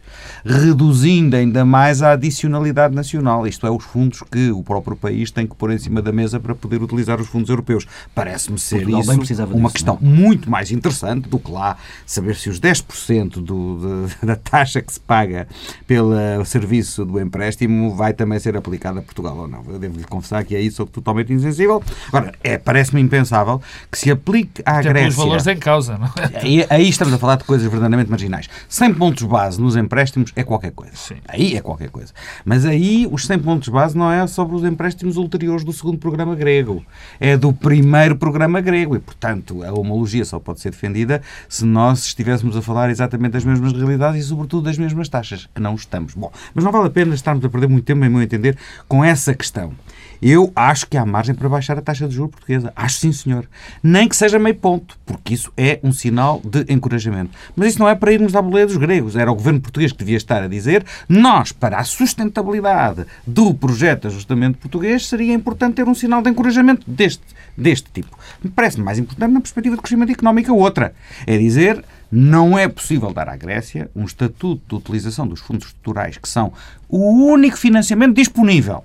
reduzindo 0.44 1.38
ainda 1.38 1.63
mais 1.63 2.01
a 2.01 2.12
adicionalidade 2.12 2.94
nacional, 2.94 3.48
isto 3.48 3.66
é, 3.66 3.72
os 3.72 3.86
fundos 3.86 4.24
que 4.30 4.51
o 4.51 4.62
próprio 4.62 4.98
país 4.98 5.32
tem 5.32 5.48
que 5.48 5.56
pôr 5.56 5.72
em 5.72 5.78
cima 5.78 6.01
da 6.01 6.12
mesa 6.12 6.38
para 6.38 6.54
poder 6.54 6.84
utilizar 6.84 7.22
os 7.22 7.30
fundos 7.30 7.50
europeus. 7.50 7.88
Parece-me 8.13 8.60
ser 8.60 8.80
Portugal 8.80 9.00
isso 9.00 9.12
uma 9.12 9.22
disso, 9.22 9.72
questão 9.72 9.98
não? 10.01 10.12
é? 10.12 10.16
muito 10.16 10.51
mais 10.51 10.70
interessante 10.70 11.30
do 11.30 11.40
que 11.40 11.50
lá 11.50 11.78
saber 12.06 12.36
se 12.36 12.50
os 12.50 12.60
10% 12.60 13.42
do, 13.42 14.06
de, 14.06 14.20
da 14.28 14.36
taxa 14.36 14.82
que 14.82 14.92
se 14.92 15.00
paga 15.00 15.48
pelo 15.88 16.13
serviço 16.44 17.06
do 17.06 17.22
empréstimo 17.22 17.96
vai 17.96 18.13
também 18.13 18.38
ser 18.38 18.58
aplicada 18.58 19.00
a 19.00 19.01
Portugal 19.01 19.38
ou 19.38 19.48
não. 19.48 19.63
Eu 19.70 19.80
devo-lhe 19.80 20.04
confessar 20.04 20.44
que 20.44 20.58
é 20.58 20.60
isso 20.60 20.86
totalmente 20.88 21.32
insensível. 21.32 21.82
Agora, 22.10 22.34
é, 22.44 22.58
parece-me 22.58 23.00
impensável 23.00 23.61
que 23.91 23.98
se 23.98 24.12
aplique 24.12 24.62
à 24.65 24.80
Até 24.80 24.89
Grécia. 24.89 25.10
os 25.10 25.15
valores 25.15 25.48
em 25.48 25.58
causa, 25.58 25.98
não 25.98 26.08
é? 26.08 26.39
Aí, 26.41 26.65
aí 26.70 26.89
estamos 26.89 27.13
a 27.13 27.18
falar 27.18 27.36
de 27.36 27.44
coisas 27.44 27.70
verdadeiramente 27.70 28.10
marginais. 28.10 28.50
100 28.68 28.94
pontos 28.96 29.24
base 29.24 29.62
nos 29.62 29.75
empréstimos 29.75 30.32
é 30.36 30.44
qualquer 30.44 30.72
coisa. 30.72 30.94
Sim. 30.96 31.15
Aí 31.27 31.56
é 31.56 31.62
qualquer 31.62 31.89
coisa. 31.89 32.13
Mas 32.46 32.65
aí 32.65 33.08
os 33.12 33.25
100 33.25 33.39
pontos 33.39 33.70
base 33.70 33.98
não 33.98 34.12
é 34.12 34.25
sobre 34.27 34.56
os 34.56 34.63
empréstimos 34.63 35.18
ulteriores 35.18 35.63
do 35.63 35.74
segundo 35.74 35.98
programa 35.98 36.36
grego. 36.36 36.84
É 37.20 37.38
do 37.38 37.53
primeiro 37.53 38.15
programa 38.15 38.62
grego. 38.62 38.96
E, 38.96 39.00
portanto, 39.00 39.63
a 39.63 39.72
homologia 39.72 40.25
só 40.25 40.39
pode 40.39 40.60
ser 40.60 40.72
defendida 40.72 41.22
se 41.48 41.65
nós 41.65 42.06
estivéssemos 42.06 42.56
a 42.56 42.62
falar 42.62 42.89
exatamente 42.89 43.34
das 43.34 43.46
mesmas 43.46 43.74
realidades 43.74 44.24
e, 44.24 44.27
sobretudo, 44.27 44.63
das 44.63 44.77
mesmas 44.77 45.10
taxas, 45.10 45.48
que 45.53 45.62
não 45.62 45.75
estamos. 45.75 46.13
Bom, 46.13 46.32
mas 46.53 46.63
não 46.63 46.72
vale 46.72 46.88
a 46.88 46.91
pena 46.91 47.13
estarmos 47.13 47.44
a 47.44 47.50
perder 47.50 47.68
muito 47.68 47.86
tempo, 47.86 48.03
em 48.03 48.10
meu 48.10 48.22
entender, 48.22 48.58
com 48.88 49.03
essa 49.03 49.34
questão. 49.34 49.74
Eu 50.22 50.51
acho 50.56 50.86
que 50.86 50.98
há 50.98 51.06
margem 51.06 51.34
para 51.34 51.50
baixar 51.50 51.78
a 51.80 51.82
taxa 51.82 52.08
de 52.08 52.13
juros 52.13 52.32
portuguesa. 52.32 52.72
Acho 52.75 52.98
sim, 52.98 53.12
senhor. 53.12 53.48
Nem 53.82 54.08
que 54.08 54.16
seja 54.16 54.38
meio 54.38 54.56
ponto, 54.56 54.96
porque 55.04 55.34
isso 55.34 55.51
é 55.58 55.80
um 55.84 55.92
sinal 55.92 56.40
de 56.46 56.72
encorajamento. 56.72 57.32
Mas 57.56 57.70
isso 57.70 57.80
não 57.80 57.90
é 57.90 57.96
para 57.96 58.12
irmos 58.12 58.36
à 58.36 58.42
boleia 58.42 58.68
dos 58.68 58.78
gregos. 58.78 59.16
Era 59.16 59.32
o 59.32 59.36
governo 59.36 59.60
português 59.60 59.92
que 59.92 59.98
devia 59.98 60.18
estar 60.18 60.44
a 60.44 60.48
dizer 60.48 60.86
nós, 61.10 61.51
para 61.51 61.78
a 61.78 61.84
sustentabilidade 61.84 63.06
do 63.25 63.51
projeto 63.54 64.01
de 64.01 64.08
ajustamento 64.10 64.60
português, 64.60 65.08
seria 65.08 65.34
importante 65.34 65.75
ter 65.75 65.88
um 65.88 65.96
sinal 65.96 66.22
de 66.22 66.30
encorajamento 66.30 66.90
deste, 66.90 67.24
deste 67.58 67.90
tipo. 67.92 68.16
Me 68.44 68.51
parece 68.51 68.80
mais 68.80 69.00
importante 69.00 69.34
na 69.34 69.42
perspectiva 69.42 69.75
de 69.75 69.82
crescimento 69.82 70.12
económico 70.12 70.54
outra. 70.54 70.94
É 71.25 71.36
dizer 71.38 71.84
não 72.12 72.60
é 72.60 72.68
possível 72.68 73.13
dar 73.13 73.30
à 73.30 73.38
Grécia 73.38 73.90
um 73.96 74.04
estatuto 74.04 74.62
de 74.68 74.75
utilização 74.75 75.25
dos 75.25 75.40
fundos 75.40 75.68
estruturais 75.68 76.18
que 76.18 76.28
são 76.28 76.51
o 76.90 77.32
único 77.32 77.58
financiamento 77.58 78.16
disponível 78.16 78.84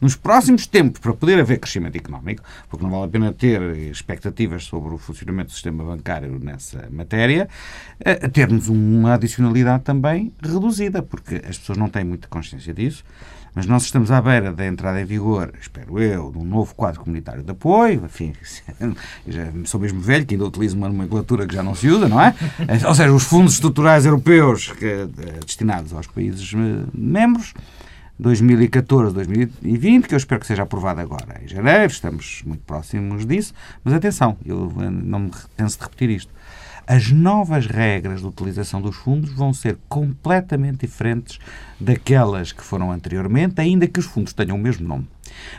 nos 0.00 0.16
próximos 0.16 0.66
tempos 0.66 1.00
para 1.00 1.12
poder 1.12 1.38
haver 1.40 1.58
crescimento 1.58 1.96
económico, 1.96 2.42
porque 2.68 2.84
não 2.84 2.90
vale 2.90 3.04
a 3.04 3.08
pena 3.08 3.32
ter 3.32 3.60
expectativas 3.90 4.64
sobre 4.64 4.94
o 4.94 4.98
funcionamento 4.98 5.48
do 5.48 5.52
sistema 5.52 5.84
bancário 5.84 6.38
nessa 6.38 6.88
matéria, 6.90 7.48
termos 8.32 8.68
uma 8.68 9.14
adicionalidade 9.14 9.84
também 9.84 10.32
reduzida, 10.42 11.02
porque 11.02 11.36
as 11.48 11.58
pessoas 11.58 11.78
não 11.78 11.88
têm 11.88 12.04
muita 12.04 12.28
consciência 12.28 12.72
disso. 12.72 13.04
Mas 13.54 13.66
nós 13.66 13.82
estamos 13.82 14.10
à 14.10 14.22
beira 14.22 14.52
da 14.52 14.64
entrada 14.64 15.00
em 15.00 15.04
vigor, 15.04 15.52
espero 15.60 15.98
eu, 15.98 16.30
de 16.30 16.38
um 16.38 16.44
novo 16.44 16.74
quadro 16.74 17.00
comunitário 17.00 17.42
de 17.42 17.50
apoio. 17.50 18.04
Enfim, 18.04 18.32
já 19.26 19.48
sou 19.64 19.80
mesmo 19.80 20.00
velho, 20.00 20.24
que 20.24 20.34
ainda 20.34 20.46
utilizo 20.46 20.76
uma 20.76 20.88
nomenclatura 20.88 21.46
que 21.46 21.54
já 21.54 21.62
não 21.62 21.74
se 21.74 21.88
usa, 21.88 22.08
não 22.08 22.20
é? 22.20 22.34
Ou 22.86 22.94
seja, 22.94 23.12
os 23.12 23.24
fundos 23.24 23.54
estruturais 23.54 24.06
europeus 24.06 24.72
eh, 24.80 25.08
destinados 25.44 25.92
aos 25.92 26.06
países 26.06 26.52
eh, 26.54 26.86
membros. 26.94 27.52
2014, 28.20 29.14
2020, 29.14 30.06
que 30.06 30.14
eu 30.14 30.18
espero 30.18 30.40
que 30.40 30.46
seja 30.46 30.62
aprovado 30.62 31.00
agora 31.00 31.40
em 31.42 31.48
janeiro, 31.48 31.90
estamos 31.90 32.42
muito 32.44 32.62
próximos 32.64 33.24
disso, 33.24 33.54
mas 33.82 33.94
atenção, 33.94 34.36
eu 34.44 34.70
não 34.90 35.20
me 35.20 35.30
canso 35.56 35.78
de 35.78 35.84
repetir 35.84 36.10
isto. 36.10 36.32
As 36.86 37.10
novas 37.10 37.66
regras 37.66 38.20
de 38.20 38.26
utilização 38.26 38.82
dos 38.82 38.96
fundos 38.96 39.30
vão 39.30 39.54
ser 39.54 39.78
completamente 39.88 40.86
diferentes 40.86 41.38
daquelas 41.80 42.52
que 42.52 42.62
foram 42.62 42.92
anteriormente, 42.92 43.60
ainda 43.60 43.86
que 43.86 44.00
os 44.00 44.06
fundos 44.06 44.32
tenham 44.32 44.56
o 44.56 44.60
mesmo 44.60 44.86
nome 44.86 45.08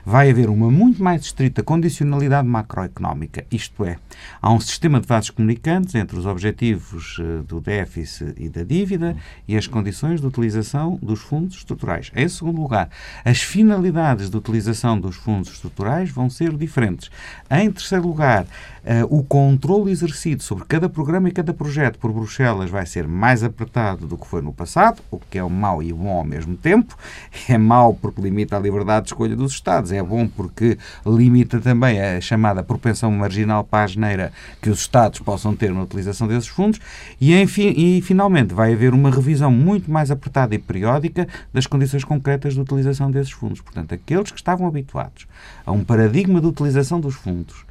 vai 0.05 0.29
haver 0.29 0.49
uma 0.49 0.69
muito 0.69 1.03
mais 1.03 1.21
estrita 1.21 1.63
condicionalidade 1.63 2.47
macroeconómica, 2.47 3.45
isto 3.51 3.85
é, 3.85 3.97
há 4.41 4.51
um 4.51 4.59
sistema 4.59 4.99
de 4.99 5.07
vasos 5.07 5.29
comunicantes 5.29 5.95
entre 5.95 6.17
os 6.17 6.25
objetivos 6.25 7.17
eh, 7.19 7.43
do 7.47 7.59
déficit 7.59 8.33
e 8.37 8.49
da 8.49 8.63
dívida 8.63 9.15
e 9.47 9.55
as 9.57 9.67
condições 9.67 10.21
de 10.21 10.27
utilização 10.27 10.99
dos 11.01 11.21
fundos 11.21 11.57
estruturais. 11.57 12.11
Em 12.15 12.27
segundo 12.27 12.61
lugar, 12.61 12.89
as 13.23 13.41
finalidades 13.41 14.29
de 14.29 14.37
utilização 14.37 14.99
dos 14.99 15.15
fundos 15.15 15.51
estruturais 15.51 16.09
vão 16.09 16.29
ser 16.29 16.55
diferentes. 16.55 17.09
Em 17.49 17.71
terceiro 17.71 18.07
lugar, 18.07 18.45
o 19.09 19.23
controle 19.23 19.91
exercido 19.91 20.41
sobre 20.41 20.65
cada 20.65 20.89
programa 20.89 21.29
e 21.29 21.31
cada 21.31 21.53
projeto 21.53 21.99
por 21.99 22.11
Bruxelas 22.11 22.69
vai 22.69 22.85
ser 22.85 23.07
mais 23.07 23.43
apertado 23.43 24.07
do 24.07 24.17
que 24.17 24.25
foi 24.25 24.41
no 24.41 24.51
passado, 24.51 25.01
o 25.11 25.19
que 25.19 25.37
é 25.37 25.43
mau 25.43 25.83
e 25.83 25.93
bom 25.93 26.09
ao 26.09 26.23
mesmo 26.23 26.55
tempo. 26.55 26.97
É 27.47 27.57
mau 27.57 27.93
porque 27.93 28.21
limita 28.21 28.55
a 28.55 28.59
liberdade 28.59 29.05
de 29.05 29.09
escolha 29.09 29.35
dos 29.35 29.51
Estados. 29.51 29.91
É 29.91 30.01
bom 30.01 30.27
porque 30.27 30.77
limita 31.05 31.59
também 31.59 32.01
a 32.01 32.21
chamada 32.21 32.63
propensão 32.63 33.11
marginal 33.11 33.63
para 33.63 33.83
a 33.83 33.87
geneira 33.87 34.31
que 34.61 34.69
os 34.69 34.79
Estados 34.79 35.19
possam 35.19 35.55
ter 35.55 35.71
na 35.71 35.83
utilização 35.83 36.27
desses 36.27 36.47
fundos. 36.47 36.79
E, 37.19 37.33
enfim, 37.35 37.73
e, 37.75 38.01
finalmente, 38.01 38.53
vai 38.53 38.73
haver 38.73 38.93
uma 38.93 39.11
revisão 39.11 39.51
muito 39.51 39.91
mais 39.91 40.09
apertada 40.11 40.55
e 40.55 40.59
periódica 40.59 41.27
das 41.53 41.67
condições 41.67 42.03
concretas 42.03 42.53
de 42.53 42.61
utilização 42.61 43.11
desses 43.11 43.31
fundos. 43.31 43.61
Portanto, 43.61 43.93
aqueles 43.93 44.31
que 44.31 44.37
estavam 44.37 44.67
habituados 44.67 45.27
a 45.65 45.71
um 45.71 45.83
paradigma 45.83 46.39
de 46.39 46.47
utilização 46.47 46.99
dos 46.99 47.15
fundos 47.15 47.65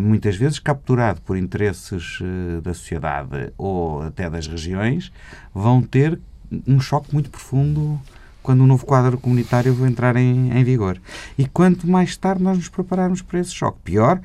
muitas 0.00 0.36
vezes 0.36 0.58
capturado 0.58 1.20
por 1.22 1.36
interesses 1.36 2.18
eh, 2.20 2.60
da 2.60 2.74
sociedade 2.74 3.52
ou 3.56 4.02
até 4.02 4.28
das 4.28 4.46
regiões, 4.46 5.12
vão 5.54 5.82
ter 5.82 6.18
um 6.66 6.80
choque 6.80 7.12
muito 7.12 7.30
profundo 7.30 8.00
quando 8.42 8.62
o 8.62 8.66
novo 8.66 8.86
quadro 8.86 9.18
comunitário 9.18 9.74
entrar 9.86 10.16
em, 10.16 10.50
em 10.56 10.64
vigor. 10.64 10.98
E 11.38 11.46
quanto 11.46 11.88
mais 11.88 12.16
tarde 12.16 12.42
nós 12.42 12.56
nos 12.56 12.68
prepararmos 12.68 13.22
para 13.22 13.40
esse 13.40 13.52
choque, 13.52 13.78
pior, 13.84 14.20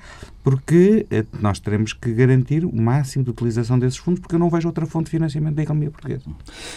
porque 0.46 1.08
eh, 1.10 1.26
nós 1.42 1.60
teremos 1.60 1.92
que 1.92 2.14
garantir 2.14 2.64
o 2.64 2.80
máximo 2.80 3.24
de 3.24 3.32
utilização 3.32 3.80
desses 3.80 3.98
fundos, 3.98 4.20
porque 4.20 4.36
eu 4.36 4.40
não 4.40 4.48
vejo 4.48 4.68
outra 4.68 4.86
fonte 4.86 5.06
de 5.06 5.10
financiamento 5.10 5.56
da 5.56 5.64
economia 5.64 5.90
portuguesa. 5.90 6.22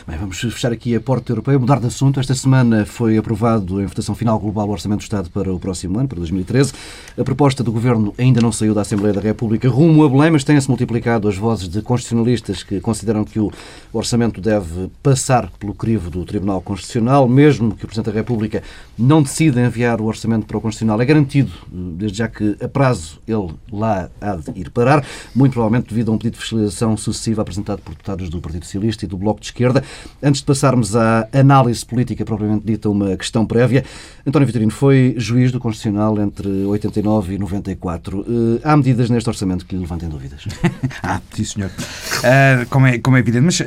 Bem, 0.07 0.17
vamos 0.17 0.41
fechar 0.41 0.73
aqui 0.73 0.97
a 0.97 1.01
porta 1.03 1.31
europeia, 1.31 1.59
mudar 1.59 1.79
de 1.79 1.87
assunto. 1.87 2.19
Esta 2.19 2.35
semana 2.35 2.87
foi 2.87 3.19
aprovado 3.19 3.79
em 3.83 3.85
votação 3.85 4.15
final 4.15 4.39
global 4.39 4.67
o 4.71 4.73
Orçamento 4.73 5.01
do 5.01 5.03
Estado 5.03 5.29
para 5.29 5.53
o 5.53 5.61
próximo 5.61 5.99
ano, 5.99 6.09
para 6.09 6.17
2013. 6.17 6.73
A 7.19 7.23
proposta 7.23 7.63
do 7.63 7.71
Governo 7.71 8.15
ainda 8.17 8.41
não 8.41 8.51
saiu 8.51 8.73
da 8.73 8.81
Assembleia 8.81 9.13
da 9.13 9.21
República 9.21 9.69
rumo 9.69 10.03
a 10.03 10.09
Belém, 10.09 10.31
mas 10.31 10.45
têm-se 10.45 10.67
multiplicado 10.67 11.29
as 11.29 11.37
vozes 11.37 11.69
de 11.69 11.83
constitucionalistas 11.83 12.63
que 12.63 12.81
consideram 12.81 13.23
que 13.23 13.39
o 13.39 13.53
orçamento 13.93 14.41
deve 14.41 14.91
passar 15.03 15.51
pelo 15.59 15.75
crivo 15.75 16.09
do 16.09 16.25
Tribunal 16.25 16.63
Constitucional, 16.63 17.28
mesmo 17.29 17.75
que 17.75 17.85
o 17.85 17.89
Presidente 17.89 18.13
da 18.13 18.19
República 18.19 18.63
não 18.99 19.23
decida 19.23 19.61
enviar 19.61 20.01
o 20.01 20.05
orçamento 20.05 20.47
para 20.47 20.57
o 20.57 20.61
Constitucional. 20.61 21.01
É 21.01 21.05
garantido, 21.05 21.53
desde 21.71 22.19
já 22.19 22.29
que 22.29 22.57
a 22.63 22.69
prazo 22.69 23.21
ele 23.27 23.55
lá 23.73 24.09
há 24.21 24.37
de 24.37 24.61
ir 24.61 24.71
parar, 24.71 25.05
muito 25.35 25.53
provavelmente 25.53 25.89
devido 25.89 26.11
a 26.11 26.15
um 26.15 26.19
pedido 26.19 26.35
de 26.35 26.41
fiscalização 26.41 26.97
sucessivo 26.97 27.41
apresentado 27.41 27.81
por 27.81 27.91
deputados 27.91 28.29
do 28.29 28.41
Partido 28.41 28.65
Socialista 28.65 29.05
e 29.05 29.09
do 29.09 29.17
Bloco 29.17 29.41
de 29.41 29.47
Esquerda. 29.47 29.83
Antes 30.23 30.41
de 30.41 30.47
passarmos 30.47 30.97
à 30.97 31.29
análise 31.33 31.85
política 31.85 32.25
propriamente 32.25 32.65
dita, 32.65 32.89
uma 32.89 33.17
questão 33.17 33.47
prévia. 33.47 33.85
António 34.27 34.47
Vitorino 34.47 34.71
foi 34.71 35.15
juiz 35.17 35.53
do 35.53 35.61
Constitucional 35.61 36.19
entre 36.21 36.49
89 36.65 37.35
e 37.35 37.39
94. 37.39 38.27
Eh, 38.29 38.61
há 38.65 38.77
medidas 38.77 39.11
neste 39.11 39.29
orçamento 39.29 39.65
que 39.67 39.75
lhe 39.75 39.81
levantem 39.81 40.09
dúvidas? 40.09 40.45
ah, 41.03 41.21
sim, 41.35 41.45
senhor. 41.45 41.71
Uh, 41.71 42.67
como, 42.69 42.87
é, 42.87 42.99
como 42.99 43.17
é 43.17 43.21
evidente, 43.21 43.45
mas 43.45 43.61
uh, 43.61 43.65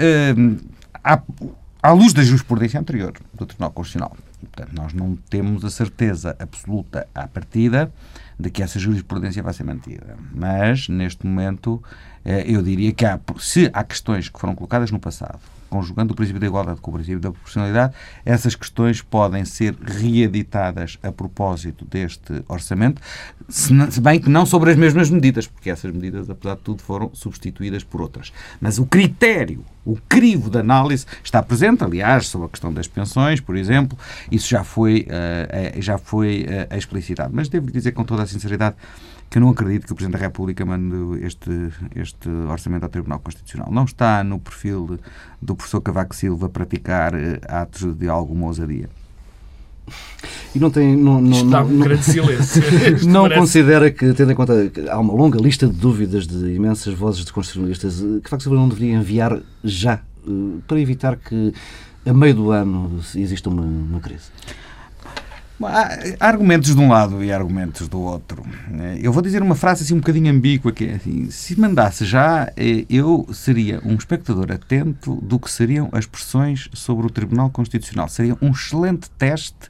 há, 1.04 1.22
à 1.82 1.92
luz 1.92 2.14
da 2.14 2.24
jurisprudência 2.24 2.80
anterior 2.80 3.14
do 3.34 3.46
Tribunal 3.46 3.72
Constitucional, 3.72 4.16
portanto, 4.40 4.74
nós 4.74 4.94
não 4.94 5.16
temos 5.30 5.66
a 5.66 5.70
certeza 5.70 6.36
absoluta 6.40 7.08
à 7.14 7.28
partida 7.28 7.92
de 8.40 8.50
que 8.50 8.62
essa 8.62 8.80
jurisprudência 8.80 9.42
vai 9.42 9.54
ser 9.54 9.64
mantida. 9.64 10.16
Mas, 10.34 10.88
neste 10.88 11.26
momento, 11.26 11.82
eh, 12.24 12.44
eu 12.46 12.62
diria 12.62 12.92
que 12.92 13.06
há, 13.06 13.20
se 13.40 13.70
há 13.74 13.84
questões 13.84 14.30
que 14.30 14.40
foram 14.40 14.56
colocadas 14.56 14.92
no 14.92 15.00
passado, 15.00 15.40
conjugando 15.72 16.12
o 16.12 16.16
princípio 16.16 16.40
da 16.40 16.46
igualdade 16.46 16.82
com 16.82 16.92
o 16.92 16.94
princípio 16.94 17.20
da 17.22 17.32
proporcionalidade, 17.32 17.94
essas 18.26 18.54
questões 18.56 19.02
podem 19.02 19.46
ser 19.46 19.74
reeditadas 19.82 21.00
a 21.02 21.12
propósito 21.14 21.86
deste 21.86 22.44
orçamento, 22.50 23.02
se 23.48 24.02
bem 24.02 24.20
que 24.20 24.30
não 24.30 24.46
sobre 24.46 24.72
as 24.72 24.78
mesmas 24.78 25.10
medidas, 25.10 25.48
porque 25.48 25.70
essas 25.70 25.92
medidas, 25.94 26.30
apesar 26.30 26.56
de 26.56 26.62
tudo, 26.62 26.84
foram 26.84 27.10
substituídas 27.14 27.86
por 27.86 28.02
outras. 28.02 28.34
Mas 28.60 28.78
o 28.78 28.86
critério, 28.86 29.64
o 29.86 29.96
crivo 30.10 30.50
de 30.50 30.60
análise 30.60 31.06
está 31.24 31.42
presente, 31.42 31.86
aliás, 31.86 32.28
sobre 32.28 32.48
a 32.48 32.50
questão 32.50 32.74
das 32.74 32.88
pensões, 32.88 33.40
por 33.40 33.56
exemplo, 33.56 33.98
isso 34.30 34.50
já 34.50 34.66
foi, 34.66 35.08
uh, 35.08 35.82
já 35.82 35.98
foi 35.98 36.46
uh, 36.46 36.78
explicitado. 36.78 37.32
Mas 37.34 37.48
devo 37.48 37.72
dizer 37.72 37.94
com 37.94 38.04
toda 38.04 38.24
a 38.24 38.28
sinceridade 38.28 38.76
que 39.32 39.38
eu 39.38 39.42
não 39.42 39.50
acredito 39.50 39.88
que 39.88 39.94
o 39.94 39.96
Presidente 39.96 40.20
da 40.20 40.26
República 40.26 40.66
mande 40.66 41.26
este, 41.26 41.50
este 41.96 42.28
orçamento 42.50 42.84
ao 42.84 42.90
Tribunal 42.90 43.18
Constitucional. 43.20 43.72
Não 43.72 43.86
está 43.86 44.22
no 44.26 44.38
perfil 44.38 45.00
do 45.42 45.56
professor 45.56 45.80
Cavaco 45.80 46.14
Silva 46.14 46.50
praticar 46.50 47.14
eh, 47.14 47.40
atos 47.48 47.96
de 47.96 48.10
alguma 48.10 48.48
ousadia. 48.48 48.90
E 50.54 50.60
não 50.60 50.70
tem. 50.70 50.98
Não, 50.98 51.22
não, 51.22 51.32
Está 51.32 51.64
um 51.64 51.80
grande 51.80 52.04
silêncio. 52.04 52.62
não 53.08 53.22
parece... 53.22 53.40
considera 53.40 53.90
que, 53.90 54.14
tendo 54.14 54.34
em 54.34 54.36
conta 54.36 54.70
que 54.70 54.90
há 54.90 55.00
uma 55.00 55.14
longa 55.14 55.40
lista 55.40 55.66
de 55.66 55.74
dúvidas 55.74 56.28
de 56.28 56.54
imensas 56.54 56.94
vozes 56.94 57.24
de 57.24 57.32
constitucionalistas, 57.32 58.02
eh, 58.02 58.16
que 58.16 58.22
Cavaco 58.24 58.44
Silva 58.44 58.58
não 58.58 58.68
deveria 58.68 58.96
enviar 58.96 59.40
já 59.64 60.02
eh, 60.28 60.32
para 60.68 60.78
evitar 60.78 61.16
que 61.16 61.54
a 62.06 62.14
meio 62.14 62.36
do 62.36 62.52
ano 62.52 63.00
exista 63.16 63.50
uma, 63.50 63.64
uma 63.64 64.02
crise? 64.02 64.26
Há 65.68 66.28
argumentos 66.28 66.76
de 66.76 66.82
um 66.82 66.90
lado 66.90 67.24
e 67.24 67.32
argumentos 67.32 67.88
do 67.88 68.00
outro. 68.00 68.44
Eu 69.02 69.12
vou 69.12 69.22
dizer 69.22 69.42
uma 69.42 69.56
frase 69.56 69.84
assim 69.84 69.94
um 69.94 70.00
bocadinho 70.00 70.32
ambígua, 70.32 70.72
que 70.72 70.86
é 70.86 70.94
assim, 70.96 71.30
se 71.30 71.60
mandasse 71.60 72.06
já, 72.06 72.52
eh, 72.58 72.86
eu 72.90 73.28
seria 73.34 73.82
um 73.84 73.96
espectador 73.96 74.52
atento 74.52 75.16
do 75.16 75.40
que 75.40 75.50
seriam 75.50 75.90
as 75.92 76.06
pressões 76.06 76.70
sobre 76.74 77.06
o 77.06 77.10
Tribunal 77.10 77.50
Constitucional. 77.50 78.08
Seria 78.10 78.38
um 78.42 78.52
excelente 78.52 79.10
teste 79.12 79.70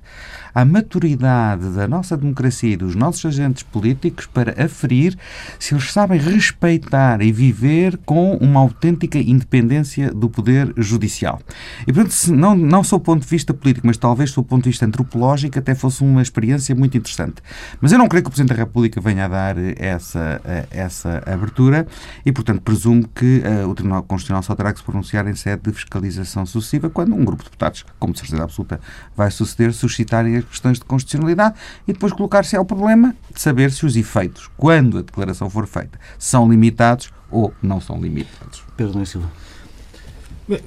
à 0.54 0.66
maturidade 0.66 1.70
da 1.70 1.88
nossa 1.88 2.18
democracia 2.18 2.74
e 2.74 2.78
dos 2.78 2.96
nossos 2.96 3.26
agentes 3.26 3.64
políticos 3.64 4.26
para 4.26 4.64
aferir 4.64 5.18
se 5.60 5.74
eles 5.74 5.92
sabem 5.92 6.20
respeitar 6.20 7.22
e 7.22 7.32
viver 7.32 7.98
com 8.06 8.36
uma 8.38 8.60
autêntica 8.60 9.18
independência 9.18 10.12
do 10.12 10.30
poder 10.30 10.74
judicial. 10.78 11.40
E, 11.88 11.94
portanto, 11.94 12.34
não, 12.34 12.56
não 12.56 12.84
sob 12.84 13.02
o 13.02 13.06
ponto 13.06 13.24
de 13.24 13.28
vista 13.28 13.54
político, 13.54 13.88
mas 13.88 13.98
talvez 13.98 14.32
sob 14.32 14.46
o 14.46 14.50
ponto 14.50 14.64
de 14.64 14.70
vista 14.70 14.86
antropológico, 14.86 15.58
até 15.58 15.74
fosse 15.76 16.04
uma 16.04 16.22
experiência 16.22 16.76
muito 16.76 16.98
interessante. 16.98 17.42
Mas 17.80 17.92
eu 17.92 17.98
não 17.98 18.08
creio 18.08 18.24
que 18.24 18.30
o 18.30 18.32
Presidente 18.32 18.56
da 18.56 18.64
República 18.64 19.02
venha 19.02 19.26
a 19.26 19.28
dar 19.28 19.56
essa, 19.78 20.42
essa 20.70 21.24
abertura 21.26 21.88
e, 22.26 22.32
portanto, 22.32 22.62
presumo 22.62 23.08
que 23.08 23.42
uh, 23.46 23.68
o 23.68 23.76
Tribunal 23.76 24.04
Constitucional 24.04 24.44
só 24.44 24.56
terá 24.56 24.72
que 24.72 24.80
se 24.80 24.86
pronunciar 24.86 25.28
em 25.28 25.36
sede 25.36 25.64
de 25.64 25.72
fiscalização 25.72 26.46
sucessiva 26.46 26.90
quando 26.90 27.14
um 27.14 27.24
grupo 27.24 27.44
de 27.44 27.50
deputados, 27.50 27.86
como 28.00 28.14
de 28.14 28.20
certeza 28.20 28.44
absoluta 28.44 28.80
vai 29.16 29.32
suceder, 29.32 29.74
suscitarem 29.74 30.41
as 30.42 30.50
questões 30.50 30.80
de 30.80 30.86
constitucionalidade 30.86 31.56
e 31.88 31.94
depois 31.94 32.14
colocar-se 32.14 32.56
ao 32.56 32.66
problema 32.66 33.16
de 33.34 33.42
saber 33.42 33.72
se 33.72 33.86
os 33.86 33.96
efeitos, 33.96 34.50
quando 34.58 34.98
a 34.98 35.02
declaração 35.02 35.50
for 35.50 35.66
feita, 35.68 36.00
são 36.18 36.50
limitados 36.50 37.12
ou 37.30 37.54
não 37.62 37.80
são 37.80 38.00
limitados. 38.00 38.64
Pedro 38.76 39.06
Silva. 39.06 39.30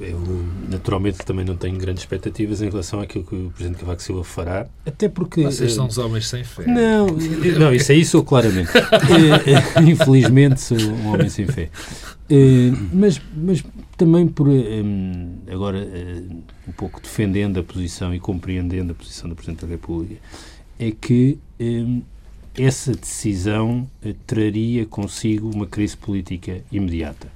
Eu, 0.00 0.46
naturalmente, 0.70 1.18
também 1.18 1.44
não 1.44 1.56
tenho 1.56 1.76
grandes 1.76 2.02
expectativas 2.02 2.62
em 2.62 2.70
relação 2.70 3.00
àquilo 3.00 3.24
que 3.24 3.34
o 3.34 3.50
Presidente 3.50 3.80
Cavaco 3.80 4.02
Silva 4.02 4.24
fará, 4.24 4.66
até 4.86 5.08
porque... 5.08 5.42
Vocês 5.42 5.74
são 5.74 5.86
os 5.86 5.98
homens 5.98 6.28
sem 6.28 6.42
fé. 6.42 6.64
Não, 6.66 7.06
não 7.58 7.74
isso 7.74 7.92
aí 7.92 8.04
sou 8.04 8.24
claramente. 8.24 8.70
Eh, 9.44 9.82
infelizmente 9.82 10.60
sou 10.60 10.78
um 10.78 11.12
homem 11.12 11.28
sem 11.28 11.46
fé. 11.46 11.68
Eh, 12.30 12.72
mas, 12.92 13.20
mas 13.36 13.62
também 13.96 14.26
por, 14.26 14.48
agora, 15.52 15.86
um 16.66 16.72
pouco 16.72 17.00
defendendo 17.00 17.60
a 17.60 17.62
posição 17.62 18.14
e 18.14 18.18
compreendendo 18.18 18.92
a 18.92 18.94
posição 18.94 19.28
do 19.28 19.34
Presidente 19.34 19.62
da 19.62 19.68
República, 19.68 20.20
é 20.78 20.90
que 20.90 21.38
essa 22.56 22.92
decisão 22.92 23.88
eh, 24.02 24.14
traria 24.26 24.86
consigo 24.86 25.50
uma 25.50 25.66
crise 25.66 25.96
política 25.96 26.62
imediata. 26.70 27.28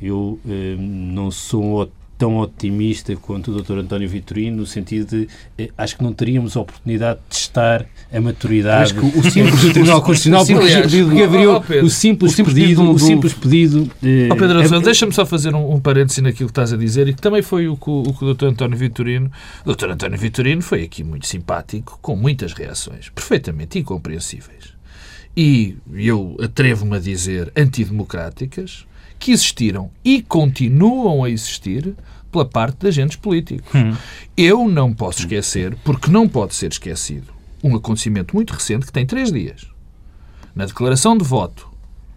Eu 0.00 0.40
eh, 0.46 0.76
não 0.76 1.30
sou 1.30 1.90
tão 2.18 2.36
otimista 2.38 3.14
quanto 3.16 3.50
o 3.50 3.62
Dr. 3.62 3.78
António 3.78 4.08
Vitorino, 4.08 4.58
no 4.58 4.66
sentido 4.66 5.06
de 5.06 5.28
eh, 5.58 5.68
acho 5.76 5.96
que 5.96 6.02
não 6.02 6.12
teríamos 6.12 6.56
a 6.56 6.60
oportunidade 6.60 7.20
de 7.20 7.36
testar 7.36 7.86
a 8.12 8.20
maturidade 8.20 8.94
o 8.98 9.30
simples 9.30 9.60
do 9.60 9.72
Tribunal 9.72 10.02
Constitucional 10.02 10.42
o 10.42 10.46
simples 10.46 10.74
pedido, 10.74 11.10
que 11.10 11.22
haveria 11.22 11.50
oh, 11.50 11.58
o, 11.58 11.90
simples 11.90 12.32
o 12.32 12.36
simples 12.36 12.54
pedido, 12.54 12.82
do, 12.82 12.90
o 12.92 12.98
simples 12.98 13.34
pedido 13.34 13.90
eh, 14.02 14.28
oh, 14.30 14.36
Pedro, 14.36 14.60
é, 14.60 14.80
deixa-me 14.80 15.12
só 15.12 15.26
fazer 15.26 15.54
um, 15.54 15.74
um 15.74 15.80
parêntese 15.80 16.22
naquilo 16.22 16.48
que 16.48 16.52
estás 16.52 16.72
a 16.72 16.76
dizer 16.76 17.08
e 17.08 17.14
que 17.14 17.20
também 17.20 17.42
foi 17.42 17.68
o 17.68 17.76
que 17.76 17.90
o, 17.90 18.02
o, 18.02 18.14
que 18.14 18.24
o 18.24 18.34
Dr. 18.34 18.46
António 18.46 18.78
Vitorino 18.78 19.30
o 19.64 19.74
Dr. 19.74 19.90
António 19.90 20.18
Vitorino 20.18 20.62
foi 20.62 20.82
aqui 20.82 21.04
muito 21.04 21.26
simpático, 21.26 21.98
com 22.00 22.16
muitas 22.16 22.52
reações 22.52 23.10
perfeitamente 23.10 23.78
incompreensíveis 23.78 24.76
e 25.36 25.76
eu 25.92 26.36
atrevo-me 26.42 26.96
a 26.96 26.98
dizer 26.98 27.52
antidemocráticas 27.54 28.86
que 29.18 29.32
existiram 29.32 29.90
e 30.04 30.22
continuam 30.22 31.24
a 31.24 31.30
existir 31.30 31.94
pela 32.30 32.44
parte 32.44 32.78
de 32.80 32.88
agentes 32.88 33.16
políticos. 33.16 33.74
Hum. 33.74 33.94
Eu 34.36 34.68
não 34.68 34.92
posso 34.92 35.20
esquecer, 35.20 35.76
porque 35.84 36.10
não 36.10 36.28
pode 36.28 36.54
ser 36.54 36.70
esquecido, 36.70 37.32
um 37.62 37.74
acontecimento 37.74 38.34
muito 38.34 38.52
recente 38.52 38.86
que 38.86 38.92
tem 38.92 39.06
três 39.06 39.32
dias. 39.32 39.66
Na 40.54 40.66
declaração 40.66 41.16
de 41.16 41.24
voto 41.24 41.68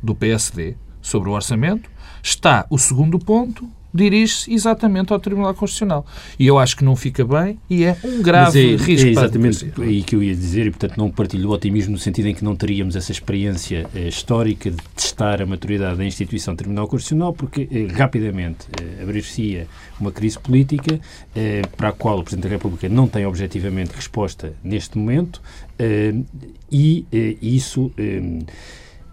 do 0.01 0.15
PSD 0.15 0.75
sobre 1.01 1.29
o 1.29 1.33
orçamento 1.33 1.89
está 2.21 2.65
o 2.69 2.77
segundo 2.77 3.19
ponto 3.19 3.69
dirige-se 3.93 4.53
exatamente 4.53 5.11
ao 5.13 5.19
Tribunal 5.19 5.53
Constitucional. 5.53 6.05
E 6.37 6.45
eu 6.45 6.57
acho 6.57 6.77
que 6.77 6.83
não 6.83 6.95
fica 6.95 7.25
bem 7.25 7.59
e 7.69 7.83
é 7.83 7.97
um 8.03 8.21
grave 8.21 8.73
é, 8.73 8.77
risco. 8.77 9.07
É 9.07 9.11
exatamente 9.11 9.71
aí 9.79 10.03
que 10.03 10.15
eu 10.15 10.23
ia 10.23 10.35
dizer 10.35 10.67
e, 10.67 10.71
portanto, 10.71 10.97
não 10.97 11.09
partilho 11.09 11.49
o 11.49 11.51
otimismo 11.51 11.93
no 11.93 11.97
sentido 11.97 12.27
em 12.27 12.35
que 12.35 12.43
não 12.43 12.55
teríamos 12.55 12.95
essa 12.95 13.11
experiência 13.11 13.87
eh, 13.95 14.07
histórica 14.07 14.69
de 14.69 14.77
testar 14.95 15.41
a 15.41 15.45
maturidade 15.45 15.97
da 15.97 16.05
instituição 16.05 16.55
Tribunal 16.55 16.87
Constitucional, 16.87 17.33
porque 17.33 17.67
eh, 17.71 17.87
rapidamente 17.93 18.67
eh, 18.79 19.03
abrir-se-ia 19.03 19.67
uma 19.99 20.11
crise 20.11 20.39
política 20.39 20.99
eh, 21.35 21.61
para 21.75 21.89
a 21.89 21.91
qual 21.91 22.19
o 22.19 22.23
Presidente 22.23 22.43
da 22.43 22.49
República 22.49 22.87
não 22.87 23.07
tem 23.07 23.25
objetivamente 23.25 23.91
resposta 23.95 24.53
neste 24.63 24.97
momento 24.97 25.41
eh, 25.77 26.13
e 26.71 27.05
eh, 27.11 27.35
isso 27.41 27.91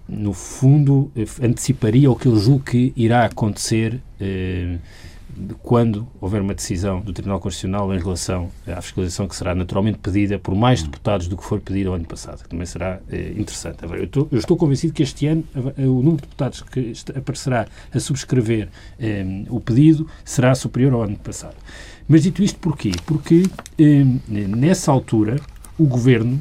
no 0.09 0.33
fundo, 0.33 1.11
eh, 1.17 1.25
anteciparia 1.43 2.11
o 2.11 2.17
que 2.17 2.27
eu 2.27 2.37
julgo 2.37 2.65
que 2.65 2.93
irá 2.97 3.25
acontecer 3.25 4.01
eh, 4.21 4.79
quando 5.63 6.07
houver 6.21 6.41
uma 6.41 6.55
decisão 6.55 7.01
do 7.01 7.13
Tribunal 7.13 7.39
Constitucional 7.41 7.95
em 7.95 7.99
relação 7.99 8.51
à 8.67 8.81
fiscalização 8.81 9.29
que 9.29 9.37
será 9.37 9.55
naturalmente 9.55 9.99
pedida 9.99 10.39
por 10.39 10.55
mais 10.55 10.83
deputados 10.83 11.29
do 11.29 11.37
que 11.37 11.45
foi 11.45 11.61
pedido 11.61 11.91
ao 11.91 11.97
ano 11.97 12.07
passado, 12.07 12.43
que 12.43 12.49
também 12.49 12.67
será 12.67 13.01
eh, 13.11 13.35
interessante. 13.37 13.85
Eu 13.85 14.05
estou, 14.05 14.29
eu 14.33 14.39
estou, 14.39 14.57
convencido 14.57 14.93
que 14.93 15.03
este 15.03 15.27
ano 15.27 15.45
o 15.79 16.03
número 16.03 16.17
de 16.17 16.23
deputados 16.23 16.63
que 16.63 16.93
aparecerá 17.15 17.67
a 17.93 18.01
subscrever 18.01 18.69
eh, 18.99 19.45
o 19.49 19.61
pedido 19.61 20.07
será 20.25 20.55
superior 20.55 20.95
ao 20.95 21.03
ano 21.03 21.17
passado. 21.17 21.57
Mas 22.09 22.23
dito 22.23 22.43
isto, 22.43 22.59
porquê? 22.59 22.93
Porque 23.05 23.45
eh, 23.79 24.05
nessa 24.29 24.91
altura 24.91 25.37
o 25.79 25.85
Governo 25.85 26.41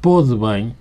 pode 0.00 0.36
bem 0.36 0.74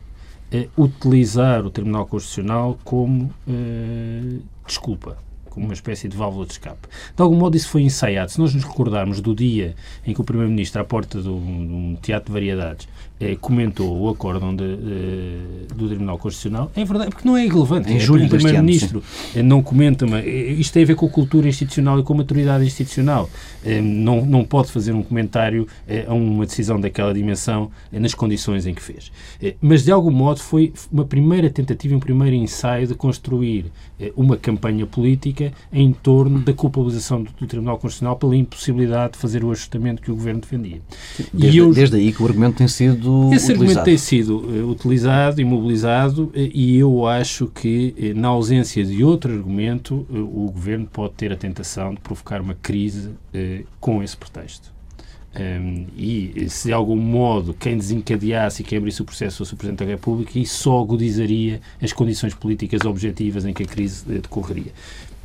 utilizar 0.77 1.65
o 1.65 1.69
Tribunal 1.69 2.05
Constitucional 2.05 2.77
como 2.83 3.31
uh, 3.47 4.41
desculpa, 4.65 5.17
como 5.57 5.65
uma 5.65 5.73
espécie 5.73 6.07
de 6.07 6.15
válvula 6.15 6.45
de 6.45 6.51
escape. 6.51 6.87
De 7.15 7.21
algum 7.21 7.35
modo 7.35 7.57
isso 7.57 7.67
foi 7.67 7.81
ensaiado. 7.81 8.31
Se 8.31 8.37
nós 8.37 8.53
nos 8.53 8.63
recordarmos 8.63 9.19
do 9.19 9.33
dia 9.33 9.75
em 10.05 10.13
que 10.13 10.21
o 10.21 10.23
Primeiro-Ministro, 10.23 10.79
à 10.79 10.85
porta 10.85 11.19
de 11.19 11.27
um, 11.27 11.97
teatro 11.99 12.27
de 12.27 12.31
variedades, 12.31 12.87
eh, 13.19 13.35
comentou 13.41 13.99
o 13.99 14.09
acórdão 14.09 14.55
de, 14.55 14.77
de, 14.77 15.75
do 15.75 15.87
Tribunal 15.87 16.19
Constitucional, 16.19 16.71
é 16.75 16.85
verdade, 16.85 17.09
porque 17.09 17.27
não 17.27 17.35
é 17.35 17.43
irrelevante. 17.43 17.91
Em 17.91 17.99
julho, 17.99 18.27
o 18.27 18.29
Primeiro-Ministro 18.29 19.03
eh, 19.35 19.41
não 19.41 19.63
comenta, 19.63 20.05
mas 20.05 20.23
eh, 20.23 20.29
isto 20.29 20.73
tem 20.73 20.83
a 20.83 20.85
ver 20.85 20.95
com 20.95 21.07
a 21.07 21.09
cultura 21.09 21.47
institucional 21.47 21.99
e 21.99 22.03
com 22.03 22.13
a 22.13 22.17
maturidade 22.17 22.63
institucional. 22.63 23.27
Eh, 23.67 23.81
não, 23.81 24.25
não 24.25 24.45
pode 24.45 24.71
fazer 24.71 24.93
um 24.93 25.03
comentário 25.03 25.67
eh, 25.87 26.05
a 26.07 26.13
uma 26.13 26.45
decisão 26.45 26.79
daquela 26.79 27.13
dimensão 27.13 27.69
eh, 27.91 27.99
nas 27.99 28.13
condições 28.13 28.65
em 28.65 28.73
que 28.73 28.81
fez. 28.81 29.11
mas, 29.61 29.83
de 29.83 29.91
algum 29.91 30.11
modo, 30.11 30.39
foi 30.39 30.71
uma 30.91 31.03
primeira 31.03 31.49
tentativa, 31.49 31.95
um 31.95 31.99
primeiro 31.99 32.35
ensaio 32.35 32.87
de 32.87 32.95
construir 32.95 33.65
uma 34.15 34.37
campanha 34.37 34.85
política 34.85 35.46
em 35.71 35.91
torno 35.91 36.39
da 36.39 36.53
culpabilização 36.53 37.23
do, 37.23 37.31
do, 37.31 37.47
Tribunal 37.47 37.77
Constitucional 37.77 38.15
pela 38.15 38.35
impossibilidade 38.35 39.13
de 39.13 39.19
fazer 39.19 39.43
o 39.43 39.51
ajustamento 39.51 40.01
que 40.01 40.11
o 40.11 40.15
Governo 40.15 40.41
defendia. 40.41 40.81
Desde, 41.33 41.57
eu, 41.57 41.73
desde 41.73 41.97
aí 41.97 42.11
que 42.11 42.21
o 42.21 42.25
argumento 42.25 42.57
tem 42.57 42.67
sido 42.67 43.29
Esse 43.33 43.51
utilizado. 43.51 43.51
argumento 43.51 43.83
tem 43.83 43.97
sido 43.97 44.37
uh, 44.39 44.69
utilizado 44.69 45.41
e 45.41 45.45
mobilizado 45.45 46.25
uh, 46.25 46.31
e 46.35 46.77
eu 46.77 47.05
acho 47.05 47.47
que, 47.47 47.93
uh, 47.97 48.19
na 48.19 48.29
ausência 48.29 48.83
de 48.83 49.03
outro 49.03 49.33
argumento, 49.33 50.05
o 50.09 50.51
Governo 50.51 50.87
pode 50.87 51.13
ter 51.13 51.31
a 51.31 51.35
tentação 51.35 51.93
de 51.93 51.99
provocar 51.99 52.41
uma 52.41 52.53
crise 52.53 53.11
com 53.79 54.01
esse 54.01 54.17
pretexto. 54.17 54.77
Um, 55.39 55.85
e 55.95 56.49
se 56.49 56.69
de 56.69 56.73
algum 56.73 56.95
modo 56.95 57.53
quem 57.53 57.77
desencadeasse 57.77 58.63
e 58.63 58.65
quem 58.65 58.79
abrisse 58.79 59.03
o 59.03 59.05
processo 59.05 59.37
fosse 59.37 59.53
o 59.53 59.57
Presidente 59.57 59.85
da 59.85 59.85
República, 59.85 60.39
isso 60.39 60.63
só 60.63 60.81
agudizaria 60.81 61.61
as 61.79 61.93
condições 61.93 62.33
políticas 62.33 62.81
objetivas 62.81 63.45
em 63.45 63.53
que 63.53 63.61
a 63.61 63.65
crise 63.65 64.03
decorreria. 64.03 64.71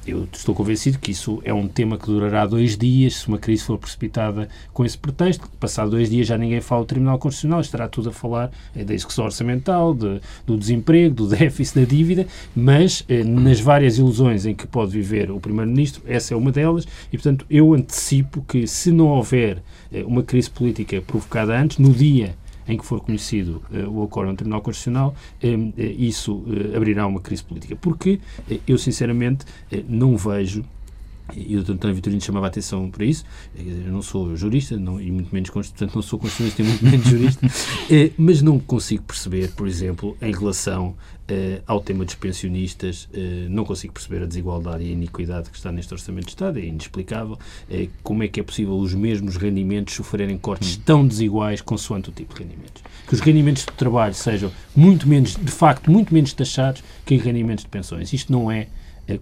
Eu 0.04 0.26
estou 0.32 0.52
convencido 0.52 0.98
que 0.98 1.12
isso 1.12 1.40
é 1.44 1.54
um 1.54 1.68
tema 1.68 1.96
que 1.96 2.06
durará 2.06 2.44
dois 2.44 2.76
dias, 2.76 3.18
se 3.18 3.28
uma 3.28 3.38
crise 3.38 3.62
for 3.62 3.78
precipitada 3.78 4.48
com 4.72 4.84
esse 4.84 4.98
pretexto. 4.98 5.48
Passado 5.60 5.92
dois 5.92 6.10
dias 6.10 6.26
já 6.26 6.36
ninguém 6.36 6.60
fala 6.60 6.82
do 6.82 6.88
Tribunal 6.88 7.18
Constitucional, 7.20 7.60
estará 7.60 7.86
tudo 7.86 8.08
a 8.08 8.12
falar 8.12 8.50
é, 8.74 8.82
da 8.82 8.92
execução 8.92 9.24
orçamental, 9.24 9.94
de, 9.94 10.20
do 10.44 10.56
desemprego, 10.56 11.14
do 11.14 11.28
déficit, 11.30 11.80
da 11.80 11.86
dívida, 11.86 12.26
mas 12.54 13.04
eh, 13.08 13.22
nas 13.22 13.60
várias 13.60 13.96
ilusões 13.96 14.44
em 14.44 14.54
que 14.54 14.66
pode 14.66 14.90
viver 14.90 15.30
o 15.30 15.38
Primeiro-Ministro, 15.38 16.02
essa 16.06 16.34
é 16.34 16.36
uma 16.36 16.50
delas, 16.50 16.84
e 17.12 17.16
portanto 17.16 17.46
eu 17.48 17.72
antecipo 17.72 18.42
que 18.42 18.66
se 18.66 18.90
não 18.90 19.06
houver 19.06 19.62
eh, 19.92 20.02
uma 20.04 20.24
crise 20.24 20.50
política 20.50 21.00
provocada 21.00 21.56
antes, 21.56 21.78
no 21.78 21.92
dia 21.92 22.34
em 22.66 22.76
que 22.76 22.84
for 22.84 23.00
conhecido 23.00 23.62
uh, 23.70 23.88
o 23.88 24.02
acordo 24.04 24.30
no 24.30 24.36
Tribunal 24.36 24.60
Constitucional, 24.60 25.14
uh, 25.42 25.72
isso 25.76 26.44
abrirá 26.74 27.06
uma 27.06 27.20
crise 27.20 27.42
política. 27.42 27.76
Porque 27.76 28.20
eu, 28.66 28.78
sinceramente, 28.78 29.44
não 29.88 30.16
vejo 30.16 30.64
e 31.34 31.56
o 31.56 31.62
Dr. 31.62 31.72
António 31.72 31.94
Vitorino 31.94 32.20
chamava 32.20 32.46
a 32.46 32.48
atenção 32.48 32.90
para 32.90 33.04
isso. 33.04 33.24
Eu 33.56 33.92
não 33.92 34.02
sou 34.02 34.36
jurista, 34.36 34.76
não, 34.76 35.00
e 35.00 35.10
muito 35.10 35.32
menos, 35.32 35.50
portanto, 35.50 35.94
não 35.94 36.02
sou 36.02 36.18
constitucionalista 36.18 36.62
e 36.62 36.64
muito 36.64 36.84
menos 36.84 37.06
jurista, 37.06 37.46
eh, 37.90 38.10
mas 38.16 38.42
não 38.42 38.58
consigo 38.58 39.02
perceber, 39.04 39.52
por 39.52 39.66
exemplo, 39.66 40.16
em 40.20 40.32
relação 40.32 40.94
eh, 41.28 41.62
ao 41.66 41.80
tema 41.80 42.04
dos 42.04 42.14
pensionistas, 42.14 43.08
eh, 43.12 43.46
não 43.48 43.64
consigo 43.64 43.92
perceber 43.92 44.22
a 44.22 44.26
desigualdade 44.26 44.84
e 44.84 44.88
a 44.88 44.92
iniquidade 44.92 45.50
que 45.50 45.56
está 45.56 45.72
neste 45.72 45.92
Orçamento 45.92 46.26
de 46.26 46.32
Estado, 46.32 46.58
é 46.58 46.64
inexplicável. 46.64 47.38
como 48.02 48.22
é 48.22 48.28
que 48.28 48.40
é 48.40 48.42
possível 48.42 48.76
os 48.76 48.94
mesmos 48.94 49.36
rendimentos 49.36 49.94
sofrerem 49.94 50.36
cortes 50.38 50.76
hum. 50.76 50.82
tão 50.84 51.06
desiguais 51.06 51.60
consoante 51.60 52.10
o 52.10 52.12
tipo 52.12 52.34
de 52.34 52.42
rendimentos? 52.42 52.82
Que 53.06 53.14
os 53.14 53.20
rendimentos 53.20 53.64
de 53.64 53.72
trabalho 53.72 54.14
sejam 54.14 54.52
muito 54.76 55.08
menos, 55.08 55.36
de 55.36 55.50
facto, 55.50 55.90
muito 55.90 56.12
menos 56.12 56.32
taxados 56.32 56.82
que 57.04 57.14
os 57.14 57.22
rendimentos 57.22 57.64
de 57.64 57.70
pensões. 57.70 58.12
Isto 58.12 58.30
não 58.30 58.50
é 58.50 58.52
é 58.52 58.68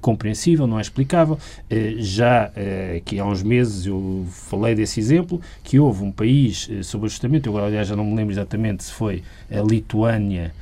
compreensível, 0.00 0.66
não 0.66 0.78
é 0.78 0.82
explicável. 0.82 1.38
Eh, 1.68 1.94
já 1.98 2.50
eh, 2.56 3.02
que 3.04 3.18
há 3.18 3.24
uns 3.24 3.42
meses 3.42 3.86
eu 3.86 4.26
falei 4.30 4.74
desse 4.74 5.00
exemplo, 5.00 5.40
que 5.62 5.78
houve 5.78 6.04
um 6.04 6.12
país 6.12 6.68
eh, 6.70 6.82
sobre 6.82 7.06
ajustamento, 7.06 7.48
eu 7.48 7.52
agora 7.52 7.66
aliás 7.66 7.88
já 7.88 7.96
não 7.96 8.04
me 8.04 8.14
lembro 8.14 8.32
exatamente 8.32 8.84
se 8.84 8.92
foi 8.92 9.22
a 9.50 9.60
Lituânia 9.60 10.52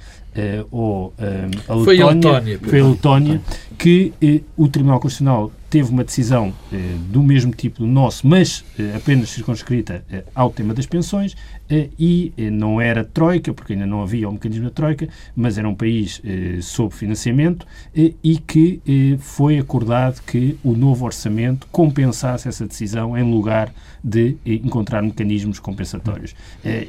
ou 0.71 1.13
a 1.19 1.75
Letónia, 1.75 1.85
foi 1.85 2.01
a 2.01 2.07
Letónia, 2.07 2.61
foi 2.63 2.81
a 2.81 2.87
Letónia 2.87 3.41
que 3.77 4.13
o 4.57 4.69
Tribunal 4.69 5.01
Constitucional 5.01 5.51
teve 5.71 5.91
uma 5.91 6.05
decisão 6.05 6.53
eh, 6.73 6.77
do 7.11 7.23
mesmo 7.23 7.53
tipo 7.53 7.81
do 7.81 7.87
nosso, 7.87 8.27
mas 8.27 8.65
eh, 8.79 8.95
apenas 8.97 9.29
circunscrita 9.31 10.05
eh, 10.11 10.25
ao 10.35 10.51
tema 10.51 10.73
das 10.73 10.87
pensões, 10.87 11.37
eh, 11.71 11.89
e 11.99 12.33
eh, 12.39 12.51
não 12.51 12.81
era 12.81 13.05
troika, 13.05 13.53
porque 13.53 13.75
ainda 13.75 13.87
não 13.87 14.03
havia 14.03 14.29
o 14.29 14.33
mecanismo 14.33 14.65
da 14.65 14.71
troika, 14.71 15.09
mas 15.37 15.59
era 15.59 15.69
um 15.69 15.75
país 15.75 16.21
eh, 16.25 16.59
sob 16.63 16.95
financiamento 16.95 17.67
e 17.95 18.39
que 18.39 18.81
foi 19.19 19.59
acordado 19.59 20.23
que 20.23 20.57
o 20.63 20.73
novo 20.73 21.05
orçamento 21.05 21.67
compensasse 21.71 22.49
essa 22.49 22.67
decisão 22.67 23.17
em 23.17 23.23
lugar 23.23 23.73
de 24.03 24.37
encontrar 24.47 25.03
mecanismos 25.03 25.59
compensatórios. 25.59 26.35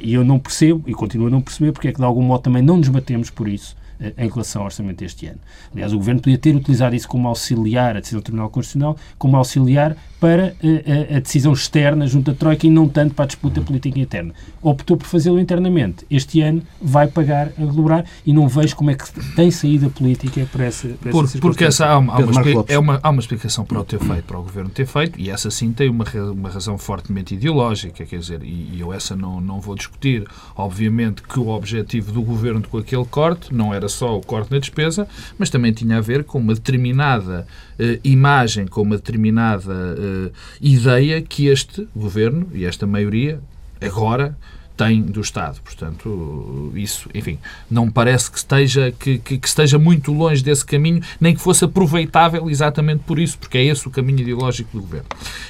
E 0.00 0.14
eu 0.14 0.24
não 0.24 0.38
percebo, 0.38 0.84
e 0.86 0.94
continuo 0.94 1.26
a 1.26 1.30
não 1.30 1.40
perceber, 1.40 1.72
porque 1.72 1.88
é 1.88 1.92
que 1.92 1.98
de 1.98 2.04
algum 2.04 2.22
modo 2.22 2.42
também 2.42 2.62
não 2.62 2.76
nos 2.76 2.88
batemos 2.88 3.28
por 3.30 3.48
isso 3.48 3.76
em 4.16 4.28
relação 4.28 4.62
ao 4.62 4.66
orçamento 4.66 4.98
deste 4.98 5.26
ano. 5.26 5.38
Aliás, 5.72 5.92
o 5.92 5.96
Governo 5.96 6.20
podia 6.20 6.38
ter 6.38 6.54
utilizado 6.54 6.94
isso 6.94 7.08
como 7.08 7.28
auxiliar, 7.28 7.96
a 7.96 8.00
decisão 8.00 8.20
do 8.20 8.24
Tribunal 8.24 8.50
Constitucional, 8.50 8.96
como 9.18 9.36
auxiliar 9.36 9.96
para 10.18 10.54
a, 10.62 11.14
a, 11.14 11.16
a 11.16 11.20
decisão 11.20 11.52
externa 11.52 12.06
junto 12.06 12.30
à 12.30 12.34
Troika 12.34 12.66
e 12.66 12.70
não 12.70 12.88
tanto 12.88 13.14
para 13.14 13.24
a 13.24 13.26
disputa 13.26 13.60
política 13.60 13.98
interna. 13.98 14.34
Optou 14.62 14.96
por 14.96 15.06
fazê-lo 15.06 15.40
internamente. 15.40 16.04
Este 16.10 16.42
ano 16.42 16.62
vai 16.80 17.08
pagar 17.08 17.50
a 17.58 17.64
dobrar 17.64 18.04
e 18.24 18.32
não 18.32 18.46
vejo 18.46 18.76
como 18.76 18.90
é 18.90 18.94
que 18.94 19.04
tem 19.34 19.50
saída 19.50 19.88
política 19.88 20.46
para 20.52 20.66
essa, 20.66 20.88
para 20.88 21.10
por, 21.10 21.24
essa 21.24 21.38
Porque 21.38 21.64
essa, 21.64 21.86
há, 21.86 21.98
uma, 21.98 22.14
há, 22.14 22.18
uma, 22.18 22.64
é 22.68 22.78
uma, 22.78 23.00
há 23.02 23.10
uma 23.10 23.20
explicação 23.20 23.64
para 23.64 23.80
o 23.80 23.84
ter 23.84 23.98
feito, 23.98 24.24
para 24.24 24.38
o 24.38 24.42
Governo 24.42 24.68
ter 24.68 24.86
feito, 24.86 25.18
e 25.18 25.30
essa 25.30 25.50
sim 25.50 25.72
tem 25.72 25.88
uma, 25.88 26.04
uma 26.32 26.50
razão 26.50 26.76
fortemente 26.76 27.34
ideológica, 27.34 28.04
quer 28.04 28.18
dizer, 28.18 28.42
e, 28.42 28.70
e 28.74 28.80
eu 28.80 28.92
essa 28.92 29.16
não, 29.16 29.40
não 29.40 29.60
vou 29.60 29.74
discutir. 29.74 30.26
Obviamente 30.54 31.22
que 31.22 31.40
o 31.40 31.48
objetivo 31.48 32.12
do 32.12 32.22
Governo 32.22 32.62
com 32.68 32.76
aquele 32.76 33.04
corte 33.06 33.54
não 33.54 33.72
era 33.72 33.88
só 33.90 34.16
o 34.16 34.20
corte 34.20 34.50
na 34.50 34.58
despesa, 34.58 35.06
mas 35.38 35.50
também 35.50 35.72
tinha 35.72 35.98
a 35.98 36.00
ver 36.00 36.24
com 36.24 36.38
uma 36.38 36.54
determinada 36.54 37.46
uh, 37.78 38.00
imagem, 38.02 38.66
com 38.66 38.82
uma 38.82 38.96
determinada 38.96 39.72
uh, 39.72 40.32
ideia 40.60 41.20
que 41.20 41.46
este 41.46 41.86
governo 41.94 42.48
e 42.52 42.64
esta 42.64 42.86
maioria 42.86 43.40
agora 43.80 44.36
tem 44.80 45.02
do 45.02 45.20
Estado. 45.20 45.60
Portanto, 45.62 46.72
isso, 46.74 47.10
enfim, 47.14 47.38
não 47.70 47.90
parece 47.90 48.30
que 48.30 48.38
esteja, 48.38 48.90
que, 48.98 49.18
que, 49.18 49.36
que, 49.36 49.46
esteja 49.46 49.78
muito 49.78 50.10
longe 50.10 50.42
desse 50.42 50.64
caminho, 50.64 51.02
nem 51.20 51.34
que 51.34 51.40
fosse 51.42 51.66
aproveitável 51.66 52.48
exatamente 52.48 53.02
por 53.06 53.18
isso, 53.18 53.36
porque 53.36 53.58
é 53.58 53.64
esse 53.66 53.86
o 53.86 53.90
caminho 53.90 54.20
ideológico 54.20 54.70
do 54.72 54.80
governo. 54.80 55.06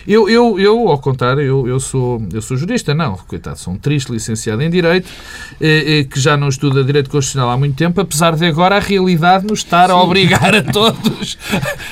Eu, 0.06 0.28
eu, 0.28 0.58
eu 0.58 0.88
ao 0.88 0.98
contrário, 0.98 1.42
eu, 1.42 1.68
eu, 1.68 1.78
sou, 1.78 2.20
eu 2.32 2.42
sou 2.42 2.56
jurista, 2.56 2.92
não, 2.92 3.16
coitado, 3.16 3.56
sou 3.56 3.72
um 3.72 3.78
triste 3.78 4.10
licenciado 4.10 4.62
em 4.62 4.68
Direito, 4.70 5.08
eh, 5.60 6.00
eh, 6.00 6.04
que 6.04 6.18
já 6.18 6.36
não 6.36 6.48
estuda 6.48 6.82
Direito 6.82 7.08
Constitucional 7.08 7.50
há 7.50 7.56
muito 7.56 7.76
tempo, 7.76 8.00
apesar 8.00 8.34
de 8.34 8.44
agora 8.44 8.78
a 8.78 8.80
realidade 8.80 9.46
nos 9.46 9.60
estar 9.60 9.86
Sim. 9.86 9.92
a 9.92 10.02
obrigar 10.02 10.56
a 10.56 10.62
todos 10.62 11.38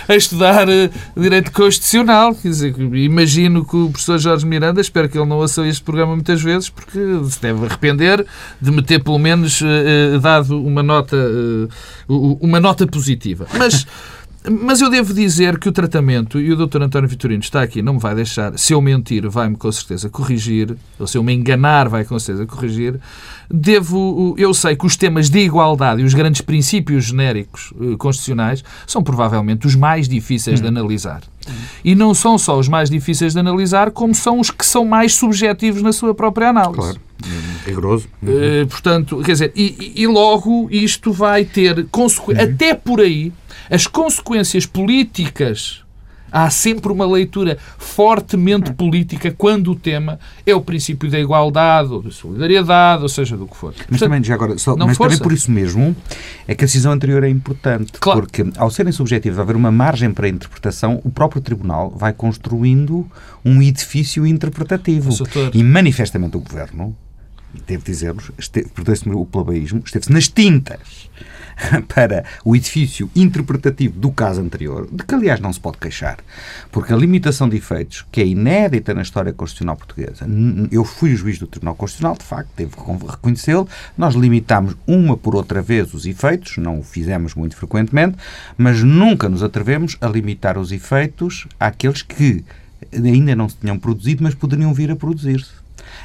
a 0.09 0.17
estudar 0.17 0.69
eh, 0.69 0.91
Direito 1.17 1.53
Constitucional. 1.53 2.35
Quer 2.35 2.49
dizer, 2.49 2.75
imagino 2.95 3.65
que 3.65 3.77
o 3.77 3.91
professor 3.91 4.19
Jorge 4.19 4.45
Miranda, 4.45 4.81
espero 4.81 5.09
que 5.09 5.17
ele 5.17 5.27
não 5.27 5.37
ouça 5.37 5.65
este 5.69 5.85
programa 5.85 6.17
muitas 6.17 6.43
vezes, 6.43 6.69
porque 6.69 6.99
se 7.31 7.41
deve 7.41 7.65
arrepender 7.67 8.25
de 8.61 8.71
me 8.71 8.83
ter 8.83 9.03
pelo 9.03 9.19
menos 9.19 9.61
uh, 9.61 10.19
dado 10.21 10.61
uma 10.61 10.83
nota, 10.83 11.17
uh, 11.17 12.39
uma 12.41 12.61
nota 12.61 12.87
positiva. 12.87 13.47
Mas 13.57 13.87
mas 14.51 14.81
eu 14.81 14.89
devo 14.89 15.13
dizer 15.13 15.59
que 15.59 15.69
o 15.69 15.73
tratamento, 15.73 16.41
e 16.41 16.53
o 16.53 16.67
Dr. 16.67 16.83
António 16.83 17.09
Vitorino 17.09 17.43
está 17.43 17.63
aqui, 17.63 17.83
não 17.83 17.95
me 17.95 18.01
vai 18.01 18.15
deixar, 18.15 18.57
se 18.59 18.73
eu 18.73 18.81
mentir, 18.81 19.29
vai-me 19.29 19.57
com 19.57 19.71
certeza 19.71 20.09
corrigir, 20.09 20.77
ou 20.99 21.07
se 21.07 21.19
eu 21.19 21.23
me 21.23 21.35
enganar, 21.35 21.89
vai 21.89 22.05
com 22.05 22.19
certeza 22.19 22.47
corrigir. 22.47 22.99
Devo, 23.51 24.35
eu 24.39 24.55
sei 24.55 24.77
que 24.77 24.87
os 24.87 24.97
temas 24.97 25.29
de 25.29 25.41
igualdade 25.41 26.03
e 26.03 26.05
os 26.05 26.15
grandes 26.15 26.41
princípios 26.41 27.05
genéricos 27.05 27.73
eh, 27.81 27.97
constitucionais 27.97 28.63
são 28.87 29.03
provavelmente 29.03 29.67
os 29.67 29.75
mais 29.75 30.09
difíceis 30.09 30.61
de 30.61 30.67
hum. 30.67 30.69
analisar. 30.69 31.23
E 31.85 31.95
não 31.95 32.15
são 32.15 32.39
só 32.39 32.59
os 32.59 32.69
mais 32.69 32.91
difíceis 32.91 33.33
de 33.33 33.39
analisar, 33.39 33.91
como 33.91 34.15
são 34.15 34.41
os 34.41 34.51
que 34.51 34.65
são 34.65 34.85
mais 34.85 35.15
subjetivos 35.15 35.83
na 35.83 35.93
sua 35.93 36.15
própria 36.15 36.49
análise. 36.49 36.75
Claro, 36.75 37.01
rigoroso. 37.67 38.09
Uh, 38.23 38.67
portanto, 38.67 39.21
quer 39.25 39.33
dizer, 39.33 39.53
e, 39.55 39.93
e 39.97 40.07
logo 40.07 40.69
isto 40.71 41.13
vai 41.13 41.45
ter 41.45 41.87
consequências, 41.91 42.49
uhum. 42.49 42.55
até 42.55 42.75
por 42.75 43.01
aí, 43.01 43.33
as 43.71 43.87
consequências 43.87 44.67
políticas 44.67 45.83
Há 46.31 46.51
sempre 46.51 46.93
uma 46.93 47.07
leitura 47.07 47.59
fortemente 47.79 48.73
política 48.73 49.35
quando 49.37 49.73
o 49.73 49.75
tema 49.75 50.19
é 50.45 50.55
o 50.55 50.61
princípio 50.61 51.11
da 51.11 51.19
igualdade 51.19 51.93
ou 51.93 52.03
da 52.03 52.11
solidariedade, 52.11 53.03
ou 53.03 53.09
seja, 53.09 53.37
do 53.37 53.47
que 53.47 53.57
for. 53.57 53.73
Mas 53.77 53.87
Portanto, 53.87 54.01
também, 54.01 54.25
já 54.25 54.35
agora, 54.35 54.59
só, 54.59 54.77
mas 54.77 54.99
também 54.99 55.19
por 55.19 55.33
isso 55.33 55.51
mesmo 55.51 55.97
é 56.47 56.55
que 56.55 56.65
a 56.65 56.67
decisão 56.67 56.93
anterior 56.93 57.25
é 57.25 57.29
importante. 57.29 57.93
Claro. 58.01 58.21
Porque, 58.21 58.45
ao 58.57 58.71
serem 58.71 58.93
subjetivos, 58.93 59.39
haver 59.39 59.57
uma 59.57 59.71
margem 59.71 60.11
para 60.13 60.27
a 60.27 60.29
interpretação, 60.29 61.01
o 61.05 61.11
próprio 61.11 61.41
Tribunal 61.41 61.91
vai 61.91 62.13
construindo 62.13 63.07
um 63.45 63.63
edifício 63.63 64.27
interpretativo. 64.27 65.11
E 65.55 65.63
manifestamente 65.63 66.37
o 66.37 66.41
Governo, 66.41 66.97
devo 67.67 67.85
dizer-vos, 67.85 68.31
perdeu-se 68.75 69.09
o 69.09 69.25
plebeísmo, 69.25 69.83
esteve-se 69.85 70.13
nas 70.13 70.29
tintas 70.29 71.09
para 71.93 72.25
o 72.45 72.55
edifício 72.55 73.11
interpretativo 73.15 73.99
do 73.99 74.11
caso 74.11 74.41
anterior, 74.41 74.89
de 74.91 75.05
que, 75.05 75.15
aliás, 75.15 75.41
não 75.41 75.53
se 75.53 75.61
pode 75.61 75.79
queixar, 75.79 76.19
porque 76.71 76.93
a 76.93 76.97
limitação 76.97 77.49
de 77.49 77.57
efeitos, 77.57 78.05
que 78.11 78.21
é 78.21 78.27
inédita 78.27 78.95
na 78.95 79.03
história 79.03 79.33
constitucional 79.33 79.77
portuguesa, 79.77 80.27
eu 80.71 80.85
fui 80.85 81.15
juiz 81.15 81.39
do 81.39 81.47
Tribunal 81.47 81.75
Constitucional, 81.75 82.17
de 82.17 82.25
facto, 82.25 82.51
devo 82.57 83.07
reconhecê-lo, 83.07 83.69
nós 83.97 84.15
limitámos 84.15 84.77
uma 84.87 85.17
por 85.17 85.35
outra 85.35 85.61
vez 85.61 85.93
os 85.95 86.07
efeitos, 86.07 86.57
não 86.57 86.79
o 86.79 86.83
fizemos 86.83 87.35
muito 87.35 87.57
frequentemente, 87.57 88.17
mas 88.57 88.83
nunca 88.83 89.29
nos 89.29 89.43
atrevemos 89.43 89.97
a 90.01 90.09
limitar 90.09 90.59
os 90.59 90.73
efeitos 90.73 91.47
àqueles 91.59 92.03
que 92.03 92.45
ainda 92.93 93.35
não 93.35 93.49
se 93.49 93.57
tinham 93.57 93.79
produzido, 93.79 94.23
mas 94.23 94.35
poderiam 94.35 94.73
vir 94.73 94.91
a 94.91 94.97
produzir-se. 94.97 95.58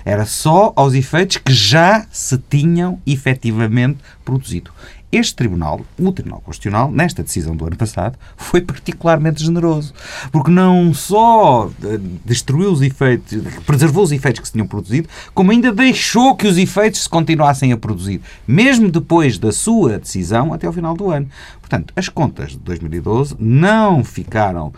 Era 0.06 0.26
só 0.26 0.74
aos 0.76 0.94
efeitos 0.94 1.38
que 1.38 1.54
já 1.54 2.06
se 2.12 2.38
tinham 2.38 3.00
efetivamente 3.06 4.00
produzido. 4.24 4.72
Este 5.14 5.36
Tribunal, 5.36 5.82
o 6.00 6.12
Tribunal 6.12 6.42
Constitucional, 6.42 6.92
nesta 6.92 7.22
decisão 7.22 7.56
do 7.56 7.68
ano 7.68 7.76
passado, 7.76 8.18
foi 8.36 8.62
particularmente 8.62 9.44
generoso, 9.44 9.94
porque 10.32 10.50
não 10.50 10.92
só 10.92 11.70
eh, 11.84 12.00
destruiu 12.26 12.72
os 12.72 12.82
efeitos, 12.82 13.32
preservou 13.64 14.04
os 14.04 14.12
efeitos 14.12 14.40
que 14.42 14.48
se 14.48 14.54
tinham 14.54 14.66
produzido, 14.66 15.08
como 15.32 15.52
ainda 15.52 15.72
deixou 15.72 16.36
que 16.36 16.48
os 16.48 16.58
efeitos 16.58 17.04
se 17.04 17.10
continuassem 17.10 17.72
a 17.72 17.78
produzir, 17.78 18.22
mesmo 18.48 18.90
depois 18.90 19.38
da 19.38 19.52
sua 19.52 20.00
decisão 20.00 20.52
até 20.52 20.66
ao 20.66 20.74
final 20.74 20.96
do 20.96 21.12
ano. 21.12 21.30
Portanto, 21.60 21.94
as 21.96 22.10
contas 22.10 22.54
de 22.54 22.58
2012 22.58 23.36
não 23.38 24.04
ficaram 24.04 24.74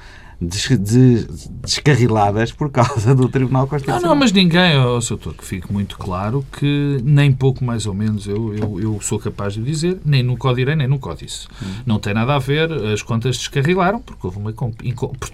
descarriladas 0.47 2.51
por 2.51 2.71
causa 2.71 3.13
do 3.13 3.29
Tribunal 3.29 3.67
Constitucional. 3.67 4.01
Não, 4.01 4.09
não, 4.09 4.15
mas 4.15 4.31
ninguém, 4.31 4.77
oh, 4.77 5.01
Sr. 5.01 5.33
que 5.37 5.45
fique 5.45 5.71
muito 5.71 5.97
claro 5.97 6.45
que 6.57 6.99
nem 7.03 7.31
pouco 7.31 7.63
mais 7.63 7.85
ou 7.85 7.93
menos 7.93 8.27
eu, 8.27 8.55
eu, 8.55 8.79
eu 8.79 8.99
sou 9.01 9.19
capaz 9.19 9.53
de 9.53 9.63
dizer, 9.63 9.99
nem 10.05 10.23
nunca 10.23 10.47
o 10.47 10.53
direi, 10.53 10.75
nem 10.75 10.87
nunca 10.87 11.09
o 11.09 11.15
disse. 11.15 11.47
Hum. 11.61 11.65
Não 11.85 11.99
tem 11.99 12.13
nada 12.13 12.35
a 12.35 12.39
ver, 12.39 12.71
as 12.71 13.01
contas 13.01 13.37
descarrilaram, 13.37 13.99
porque 13.99 14.25
houve 14.25 14.37
uma... 14.37 14.53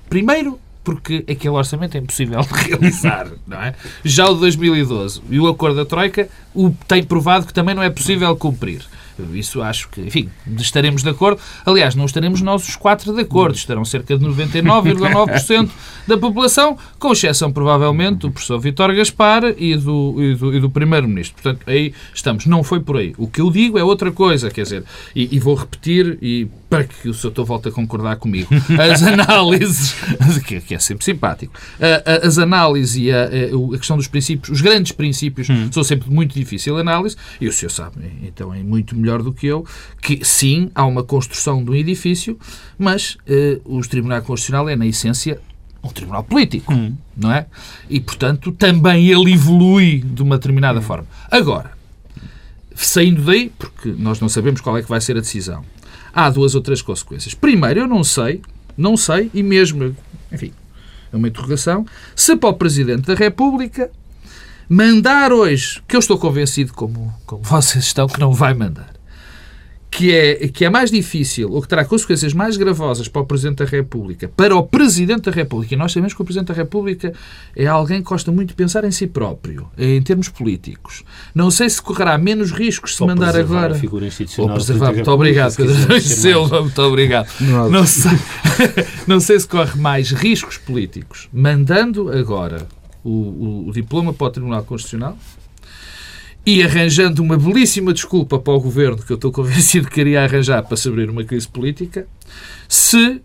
Primeiro, 0.10 0.60
porque 0.84 1.24
aquele 1.30 1.54
orçamento 1.54 1.96
é 1.96 2.00
impossível 2.00 2.42
de 2.42 2.54
realizar, 2.54 3.28
não 3.48 3.62
é? 3.62 3.76
Já 4.04 4.28
o 4.28 4.34
de 4.34 4.42
2012 4.42 5.22
e 5.30 5.40
o 5.40 5.48
acordo 5.48 5.78
da 5.78 5.86
Troika 5.86 6.28
o, 6.54 6.72
tem 6.88 7.04
provado 7.04 7.46
que 7.46 7.54
também 7.54 7.76
não 7.76 7.84
é 7.84 7.90
possível 7.90 8.36
cumprir. 8.36 8.86
Isso 9.34 9.62
acho 9.62 9.90
que, 9.90 10.02
enfim, 10.02 10.30
estaremos 10.58 11.04
de 11.04 11.10
acordo. 11.10 11.40
Aliás, 11.66 11.96
não 11.96 12.06
estaremos 12.06 12.42
nós 12.42 12.68
os 12.68 12.76
quatro 12.76 13.14
de 13.14 13.22
acordo. 13.22 13.56
Estarão 13.56 13.86
cerca 13.86 14.18
de 14.18 14.26
99,9% 14.26 15.70
da 16.08 16.18
população, 16.18 16.78
com 17.00 17.12
exceção, 17.12 17.52
provavelmente, 17.52 18.20
do 18.20 18.32
professor 18.32 18.60
Vítor 18.60 18.94
Gaspar 18.96 19.44
e 19.58 19.76
do, 19.76 20.16
e 20.20 20.36
do, 20.36 20.60
do 20.62 20.70
Primeiro-Ministro. 20.70 21.42
Portanto, 21.42 21.64
aí 21.68 21.94
estamos. 22.14 22.46
Não 22.46 22.64
foi 22.64 22.80
por 22.80 22.98
aí. 22.98 23.14
O 23.18 23.28
que 23.28 23.42
eu 23.42 23.52
digo 23.52 23.78
é 23.78 23.84
outra 23.84 24.12
coisa, 24.12 24.50
quer 24.50 24.64
dizer, 24.64 24.84
e, 25.16 25.36
e 25.36 25.40
vou 25.40 25.56
repetir, 25.56 26.18
e 26.22 26.48
para 26.72 26.86
que 26.86 27.10
o 27.10 27.14
Sr. 27.14 27.44
volte 27.44 27.68
a 27.68 27.72
concordar 27.72 28.16
comigo, 28.16 28.48
as 28.80 29.04
análises, 29.04 29.94
que 30.66 30.74
é 30.74 30.80
sempre 30.80 31.04
simpático, 31.04 31.54
as 32.24 32.38
análises 32.38 32.96
e 32.96 33.12
a, 33.12 33.26
a 33.26 33.78
questão 33.78 33.98
dos 33.98 34.08
princípios, 34.08 34.50
os 34.50 34.62
grandes 34.62 34.94
princípios, 34.94 35.50
hum. 35.50 35.70
são 35.70 35.84
sempre 35.84 36.10
muito 36.10 36.34
difícil 36.34 36.78
análise, 36.78 37.18
e 37.42 37.48
o 37.50 37.52
senhor 37.52 37.72
sabe, 37.72 37.98
então 38.24 38.54
é 38.54 38.64
muito 38.64 38.96
melhor 38.96 39.11
do 39.20 39.34
que 39.34 39.48
eu, 39.48 39.66
que 40.02 40.24
sim, 40.24 40.70
há 40.76 40.86
uma 40.86 41.04
construção 41.04 41.64
de 41.64 41.72
um 41.72 41.76
edifício, 41.76 42.38
mas 42.78 43.16
uh, 43.28 43.78
o 43.78 43.82
Tribunal 43.82 44.22
Constitucional 44.22 44.70
é, 44.70 44.76
na 44.76 44.86
essência, 44.86 45.40
um 45.84 45.90
tribunal 45.90 46.24
político, 46.24 46.74
hum. 46.74 46.96
não 47.18 47.32
é? 47.32 47.48
E, 47.90 48.00
portanto, 48.00 48.52
também 48.52 49.08
ele 49.08 49.34
evolui 49.34 50.00
de 50.00 50.22
uma 50.22 50.38
determinada 50.38 50.80
hum. 50.80 50.84
forma. 50.84 51.08
Agora, 51.30 51.72
saindo 52.76 53.24
daí, 53.24 53.52
porque 53.58 53.90
nós 53.98 54.20
não 54.20 54.30
sabemos 54.30 54.62
qual 54.62 54.78
é 54.78 54.84
que 54.84 54.90
vai 54.90 55.02
ser 55.02 55.18
a 55.18 55.22
decisão, 55.22 55.64
há 56.14 56.30
duas 56.30 56.56
ou 56.56 56.62
três 56.62 56.82
consequências. 56.82 57.34
Primeiro, 57.34 57.82
eu 57.82 57.88
não 57.88 58.04
sei, 58.04 58.42
não 58.78 58.96
sei, 58.96 59.30
e 59.34 59.42
mesmo, 59.42 59.96
enfim, 60.32 60.54
é 61.12 61.16
uma 61.16 61.28
interrogação, 61.28 61.86
se 62.16 62.36
para 62.36 62.50
o 62.50 62.54
Presidente 62.54 63.08
da 63.08 63.16
República 63.16 63.92
mandar 64.70 65.34
hoje, 65.34 65.82
que 65.88 65.96
eu 65.96 66.00
estou 66.00 66.18
convencido, 66.18 66.74
como, 66.74 67.14
como 67.26 67.44
vocês 67.44 67.86
estão, 67.86 68.08
que 68.08 68.20
não 68.20 68.34
vai 68.34 68.54
mandar, 68.54 68.94
que 69.94 70.10
é, 70.16 70.48
que 70.48 70.64
é 70.64 70.70
mais 70.70 70.90
difícil 70.90 71.52
ou 71.52 71.62
que 71.62 71.68
terá 71.68 71.84
consequências 71.84 72.34
mais 72.34 72.56
gravosas 72.56 73.10
para 73.10 73.22
o 73.22 73.26
Presidente 73.26 73.58
da 73.58 73.66
República, 73.66 74.30
para 74.38 74.56
o 74.56 74.64
Presidente 74.64 75.24
da 75.24 75.32
República, 75.32 75.74
e 75.74 75.78
nós 75.78 75.92
sabemos 75.92 76.14
que 76.14 76.22
o 76.22 76.24
Presidente 76.24 76.48
da 76.48 76.54
República 76.54 77.12
é 77.54 77.68
alguém 77.68 78.02
que 78.02 78.08
gosta 78.10 78.32
muito 78.32 78.50
de 78.50 78.56
pensar 78.56 78.86
em 78.86 78.92
si 78.92 79.06
próprio, 79.06 79.68
em 79.78 80.02
termos 80.02 80.30
políticos. 80.30 81.04
Não 81.36 81.52
sei 81.52 81.70
se 81.70 81.82
correrá 81.82 82.18
menos 82.18 82.52
riscos 82.52 82.96
se 82.96 83.04
Ou 83.04 83.10
mandar 83.10 83.36
agora. 83.36 83.74
a 83.74 83.78
figura 83.78 84.08
institucional 84.08 84.52
Ou 84.52 84.56
preservar. 84.56 84.94
Muito 84.94 85.12
obrigado, 85.12 85.56
Pedro 85.58 86.00
Silva. 86.02 86.62
Muito 86.62 86.82
obrigado. 86.82 87.28
Não 87.70 87.86
sei, 87.86 88.12
não 89.06 89.20
sei 89.20 89.40
se 89.42 89.48
corre 89.48 89.78
mais 89.78 90.12
riscos 90.12 90.58
políticos 90.58 91.28
mandando 91.34 92.10
agora 92.18 92.66
o, 93.04 93.10
o- 93.10 93.68
o 93.68 93.72
diploma 93.74 94.14
para 94.14 94.28
o 94.28 94.30
Tribunal 94.30 94.64
Constitucional 94.64 95.18
e 96.46 96.64
arranjando 96.64 97.22
uma 97.22 97.38
belíssima 97.38 97.94
desculpa 97.94 98.40
para 98.40 98.54
o 98.54 98.60
governo 98.60 98.98
que 98.98 99.12
eu 99.12 99.16
estou 99.16 99.32
convencido 99.34 99.88
que 99.88 99.94
queria 99.96 100.24
arranjar 100.24 100.64
para 100.64 100.76
se 100.78 100.88
abrir 100.90 101.10
uma 101.10 101.24
crise 101.24 101.48
política, 101.48 102.08
se, 102.68 103.22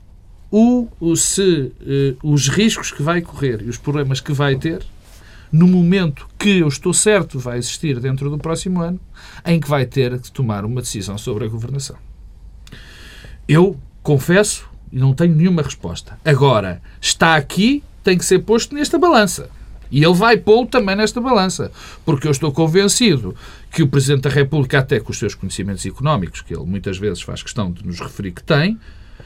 o- 0.51 0.89
se 1.17 1.73
eh, 1.87 2.15
os 2.23 2.49
riscos 2.49 2.91
que 2.93 3.03
vai 3.03 3.21
correr 3.23 3.63
e 3.63 3.69
os 3.69 3.79
problemas 3.79 4.21
que 4.21 4.33
vai 4.33 4.57
ter 4.57 4.85
no 5.51 5.67
momento 5.67 6.29
que 6.39 6.59
eu 6.59 6.69
estou 6.69 6.93
certo 6.93 7.39
vai 7.39 7.57
existir 7.59 7.99
dentro 8.01 8.29
do 8.29 8.37
próximo 8.37 8.81
ano, 8.83 9.01
em 9.45 9.59
que 9.61 9.69
vai 9.69 9.87
ter 9.87 10.19
que 10.21 10.31
tomar 10.31 10.65
uma 10.65 10.81
decisão 10.83 11.17
sobre 11.17 11.45
a 11.45 11.49
governação. 11.49 11.97
Eu 13.49 13.79
confesso 14.03 14.69
e 14.93 14.99
não 14.99 15.15
tenho 15.15 15.35
nenhuma 15.35 15.63
resposta. 15.63 16.19
Agora, 16.25 16.83
está 17.01 17.37
aqui, 17.37 17.83
tem 18.03 18.19
que 18.19 18.25
ser 18.25 18.41
posto 18.41 18.75
nesta 18.75 18.99
balança. 18.99 19.49
E 19.91 20.03
ele 20.03 20.15
vai 20.15 20.37
pô-lo 20.37 20.67
também 20.67 20.97
nesta 20.97 21.21
balança. 21.21 21.71
Porque 22.05 22.27
eu 22.27 22.31
estou 22.31 22.53
convencido 22.53 23.35
que 23.71 23.83
o 23.83 23.89
Presidente 23.89 24.23
da 24.23 24.31
República, 24.31 24.79
até 24.79 25.01
com 25.01 25.11
os 25.11 25.19
seus 25.19 25.35
conhecimentos 25.35 25.85
económicos, 25.85 26.41
que 26.41 26.55
ele 26.55 26.65
muitas 26.65 26.99
vezes 26.99 27.23
faz 27.23 27.43
questão 27.43 27.71
de 27.71 27.87
nos 27.87 28.01
referir 28.01 28.33
que 28.33 28.43
tem, 28.43 28.79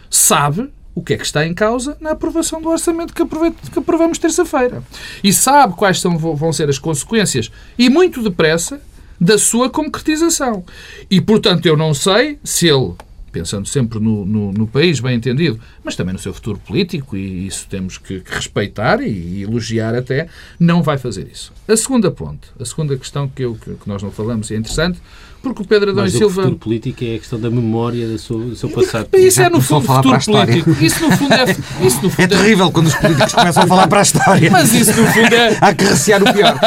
sabe 0.08 0.70
o 0.94 1.02
que 1.02 1.14
é 1.14 1.16
que 1.16 1.24
está 1.24 1.46
em 1.46 1.54
causa 1.54 1.96
na 2.00 2.10
aprovação 2.10 2.60
do 2.60 2.68
orçamento 2.68 3.14
que, 3.14 3.24
que 3.24 3.78
aprovamos 3.78 4.18
terça-feira. 4.18 4.82
E 5.22 5.32
sabe 5.32 5.74
quais 5.74 6.00
são, 6.00 6.18
vão 6.18 6.52
ser 6.52 6.68
as 6.68 6.78
consequências, 6.78 7.50
e 7.78 7.88
muito 7.88 8.22
depressa, 8.22 8.80
da 9.20 9.36
sua 9.36 9.68
concretização. 9.68 10.64
E, 11.10 11.20
portanto, 11.20 11.66
eu 11.66 11.76
não 11.76 11.92
sei 11.92 12.38
se 12.42 12.66
ele, 12.66 12.94
pensando 13.30 13.66
sempre 13.66 13.98
no, 13.98 14.24
no, 14.24 14.52
no 14.52 14.66
país, 14.66 15.00
bem 15.00 15.16
entendido, 15.16 15.60
mas 15.84 15.96
também 15.96 16.12
no 16.12 16.18
seu 16.18 16.32
futuro 16.32 16.58
político, 16.58 17.16
e 17.16 17.46
isso 17.46 17.66
temos 17.68 17.98
que, 17.98 18.20
que 18.20 18.34
respeitar 18.34 19.00
e, 19.00 19.42
elogiar 19.42 19.94
até, 19.94 20.28
não 20.58 20.82
vai 20.82 20.98
fazer 20.98 21.28
isso. 21.30 21.52
A 21.66 21.76
segunda 21.76 22.10
ponte, 22.10 22.48
a 22.58 22.64
segunda 22.64 22.96
questão 22.96 23.28
que, 23.28 23.44
eu, 23.44 23.54
que 23.54 23.88
nós 23.88 24.02
não 24.02 24.10
falamos 24.10 24.50
e 24.50 24.54
é 24.54 24.56
interessante, 24.56 25.00
porque 25.42 25.62
o 25.62 25.64
Pedro 25.64 25.90
Adão 25.90 26.02
e 26.02 26.06
Mas 26.06 26.14
o 26.14 26.18
Silva... 26.18 26.34
futuro 26.42 26.56
político 26.58 27.04
é 27.04 27.14
a 27.14 27.18
questão 27.18 27.40
da 27.40 27.50
memória 27.50 28.06
do 28.06 28.18
seu, 28.18 28.38
do 28.38 28.56
seu 28.56 28.68
passado. 28.68 29.08
Isso 29.16 29.36
Já 29.38 29.46
é, 29.46 29.48
no 29.50 29.60
fundo, 29.60 29.86
falar 29.86 30.02
para 30.02 30.16
a 30.16 30.20
futuro 30.20 30.36
história. 30.44 30.62
político. 30.64 30.84
Isso, 30.84 31.08
no 31.08 31.16
fundo, 31.16 31.34
é... 31.34 31.44
Isso, 31.86 32.02
no 32.02 32.08
É 32.08 32.10
fundo, 32.10 32.22
é... 32.22 32.26
terrível 32.26 32.70
quando 32.70 32.86
os 32.88 32.94
políticos 32.94 33.32
começam 33.34 33.62
a 33.62 33.66
falar 33.66 33.86
para 33.88 33.98
a 33.98 34.02
história. 34.02 34.50
Mas 34.50 34.72
isso, 34.74 34.90
no 35.00 35.06
fundo, 35.06 35.34
é... 35.34 35.56
A 35.60 35.68
acariciar 35.68 36.22
o 36.22 36.32
pior. 36.32 36.58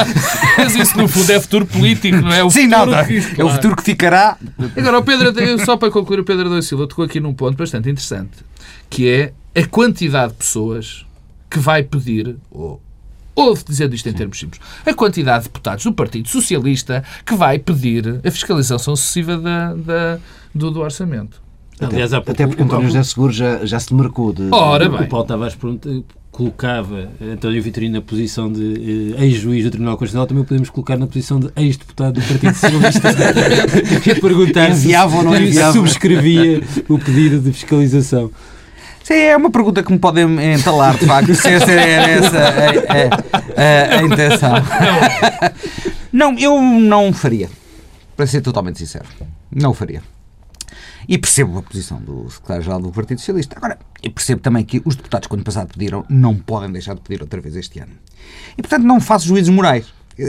Mas 0.57 0.75
isso, 0.75 0.97
no 0.97 1.07
fundo, 1.07 1.31
é 1.31 1.39
futuro 1.39 1.65
político, 1.65 2.17
não 2.17 2.33
é? 2.33 2.43
O 2.43 2.49
Sim, 2.49 2.67
não. 2.67 2.85
que- 3.05 3.17
É 3.17 3.19
o 3.19 3.35
claro. 3.35 3.49
futuro 3.49 3.75
que 3.75 3.83
ficará. 3.83 4.37
Agora, 4.75 4.99
o 4.99 5.03
Pedro, 5.03 5.65
só 5.65 5.77
para 5.77 5.91
concluir, 5.91 6.19
o 6.19 6.23
Pedro 6.23 6.47
Adão 6.47 6.61
Silva 6.61 6.87
tocou 6.87 7.05
aqui 7.05 7.19
num 7.19 7.33
ponto 7.33 7.55
bastante 7.57 7.89
interessante, 7.89 8.31
que 8.89 9.07
é 9.09 9.33
a 9.55 9.65
quantidade 9.67 10.31
de 10.33 10.37
pessoas 10.39 11.05
que 11.49 11.59
vai 11.59 11.83
pedir, 11.83 12.35
ou, 12.49 12.81
ou 13.35 13.57
dizendo 13.67 13.95
isto 13.95 14.07
em 14.09 14.13
termos 14.13 14.39
simples, 14.39 14.61
a 14.85 14.93
quantidade 14.93 15.43
de 15.43 15.49
deputados 15.49 15.83
do 15.83 15.93
Partido 15.93 16.27
Socialista 16.27 17.03
que 17.25 17.35
vai 17.35 17.57
pedir 17.59 18.19
a 18.25 18.31
fiscalização 18.31 18.95
sucessiva 18.95 19.37
da, 19.37 19.73
da- 19.73 20.19
do, 20.53 20.69
do 20.71 20.79
orçamento. 20.81 21.41
Aliás, 21.79 22.11
pouco, 22.11 22.31
Até 22.31 22.45
porque 22.45 22.61
o 22.61 22.65
António 22.65 22.67
próprio- 22.69 22.87
José 22.87 23.03
Seguro 23.03 23.33
já, 23.33 23.65
já 23.65 23.79
se 23.79 23.89
demarcou 23.89 24.31
de. 24.31 24.47
Ora 24.51 24.87
o 24.87 24.97
bem, 24.97 25.07
Paulo 25.07 25.25
Tavares 25.25 25.55
colocava 26.31 27.09
António 27.21 27.61
Vitorino 27.61 27.95
na 27.95 28.01
posição 28.01 28.51
de 28.51 29.13
eh, 29.17 29.23
ex-juiz 29.25 29.63
do 29.65 29.69
Tribunal 29.69 29.97
Constitucional, 29.97 30.25
também 30.27 30.41
o 30.43 30.45
podemos 30.45 30.69
colocar 30.69 30.97
na 30.97 31.05
posição 31.07 31.39
de 31.39 31.49
ex-deputado 31.55 32.19
do 32.19 32.27
Partido 32.27 32.55
Socialista. 32.55 33.09
e 34.09 34.15
perguntar 34.19 34.73
se, 34.73 34.85
Enviava 34.87 35.17
ou 35.17 35.23
não 35.23 35.35
enviava? 35.35 35.73
subscrevia 35.73 36.61
o 36.89 36.97
pedido 36.97 37.39
de 37.39 37.51
fiscalização. 37.51 38.31
Sim, 39.03 39.13
é 39.15 39.35
uma 39.37 39.51
pergunta 39.51 39.83
que 39.83 39.91
me 39.91 39.99
podem 39.99 40.53
entalar, 40.53 40.97
de 40.97 41.05
facto, 41.05 41.35
se 41.35 41.47
essa 41.49 41.71
era 41.71 42.09
essa 42.09 42.37
a, 42.39 42.51
a- 43.57 43.95
a- 43.95 43.99
a 43.99 44.03
intenção. 44.03 44.53
Não, 46.11 46.37
eu 46.37 46.61
não 46.61 47.11
faria. 47.11 47.49
Para 48.15 48.27
ser 48.27 48.41
totalmente 48.41 48.79
sincero. 48.79 49.05
Não 49.51 49.71
o 49.71 49.73
faria. 49.73 50.01
E 51.07 51.17
percebo 51.17 51.57
a 51.57 51.61
posição 51.61 51.99
do 51.99 52.29
secretário-geral 52.29 52.79
do 52.79 52.91
Partido 52.91 53.17
Socialista. 53.19 53.57
Agora, 53.57 53.77
eu 54.01 54.09
percebo 54.11 54.39
também 54.41 54.63
que 54.63 54.81
os 54.85 54.95
deputados, 54.95 55.27
quando 55.27 55.43
passado 55.43 55.67
pediram, 55.73 56.05
não 56.07 56.35
podem 56.35 56.71
deixar 56.71 56.95
de 56.95 57.01
pedir 57.01 57.21
outra 57.21 57.41
vez 57.41 57.55
este 57.57 57.79
ano. 57.79 57.91
E, 58.57 58.61
portanto, 58.61 58.83
não 58.85 59.01
faço 59.01 59.27
juízos 59.27 59.53
morais. 59.53 59.85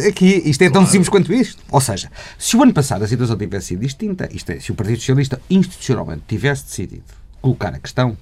Aqui, 0.09 0.43
isto 0.47 0.63
é 0.63 0.71
tão 0.71 0.85
simples 0.87 1.09
quanto 1.11 1.33
isto. 1.33 1.63
Ou 1.71 1.81
seja, 1.81 2.11
se 2.39 2.57
o 2.57 2.63
ano 2.63 2.73
passado 2.73 3.05
a 3.05 3.07
situação 3.09 3.37
tivesse 3.37 3.67
sido 3.69 3.81
distinta, 3.81 4.29
isto 4.33 4.51
é, 4.51 4.59
se 4.59 4.73
o 4.73 4.75
Partido 4.75 4.99
Socialista 4.99 5.41
institucionalmente 5.49 6.23
tivesse 6.27 6.65
decidido 6.65 7.05
colocar 7.41 7.69
a 7.75 7.79
questão, 7.79 8.17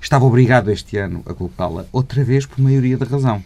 estava 0.00 0.24
obrigado 0.24 0.70
este 0.70 0.96
ano 0.96 1.22
a 1.26 1.34
colocá-la 1.34 1.84
outra 1.92 2.22
vez 2.24 2.46
por 2.46 2.60
maioria 2.60 2.96
da 2.96 3.06
razão. 3.06 3.42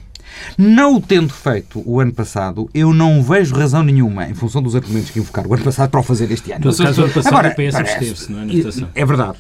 Não 0.57 0.97
o 0.97 1.01
tendo 1.01 1.33
feito 1.33 1.83
o 1.85 2.01
ano 2.01 2.13
passado, 2.13 2.69
eu 2.73 2.93
não 2.95 3.23
vejo 3.23 3.55
razão 3.55 3.83
nenhuma, 3.83 4.29
em 4.29 4.35
função 4.35 4.63
dos 4.63 4.75
argumentos 4.75 5.11
que 5.11 5.19
invocaram 5.19 5.51
o 5.51 5.55
ano 5.55 5.65
passado, 5.65 5.91
para 5.91 6.01
o 6.01 6.03
fazer 6.03 6.31
este 6.31 6.53
ano. 6.53 6.65
No 6.65 6.77
caso, 6.77 7.03
o 7.03 7.05
ano 7.05 7.13
passado, 7.13 7.35
Agora, 7.35 7.49
o 7.51 7.55
PS 7.55 7.75
absteve-se, 7.75 8.33
não 8.33 8.41
é? 8.41 8.47
É 8.95 9.05
verdade. 9.05 9.39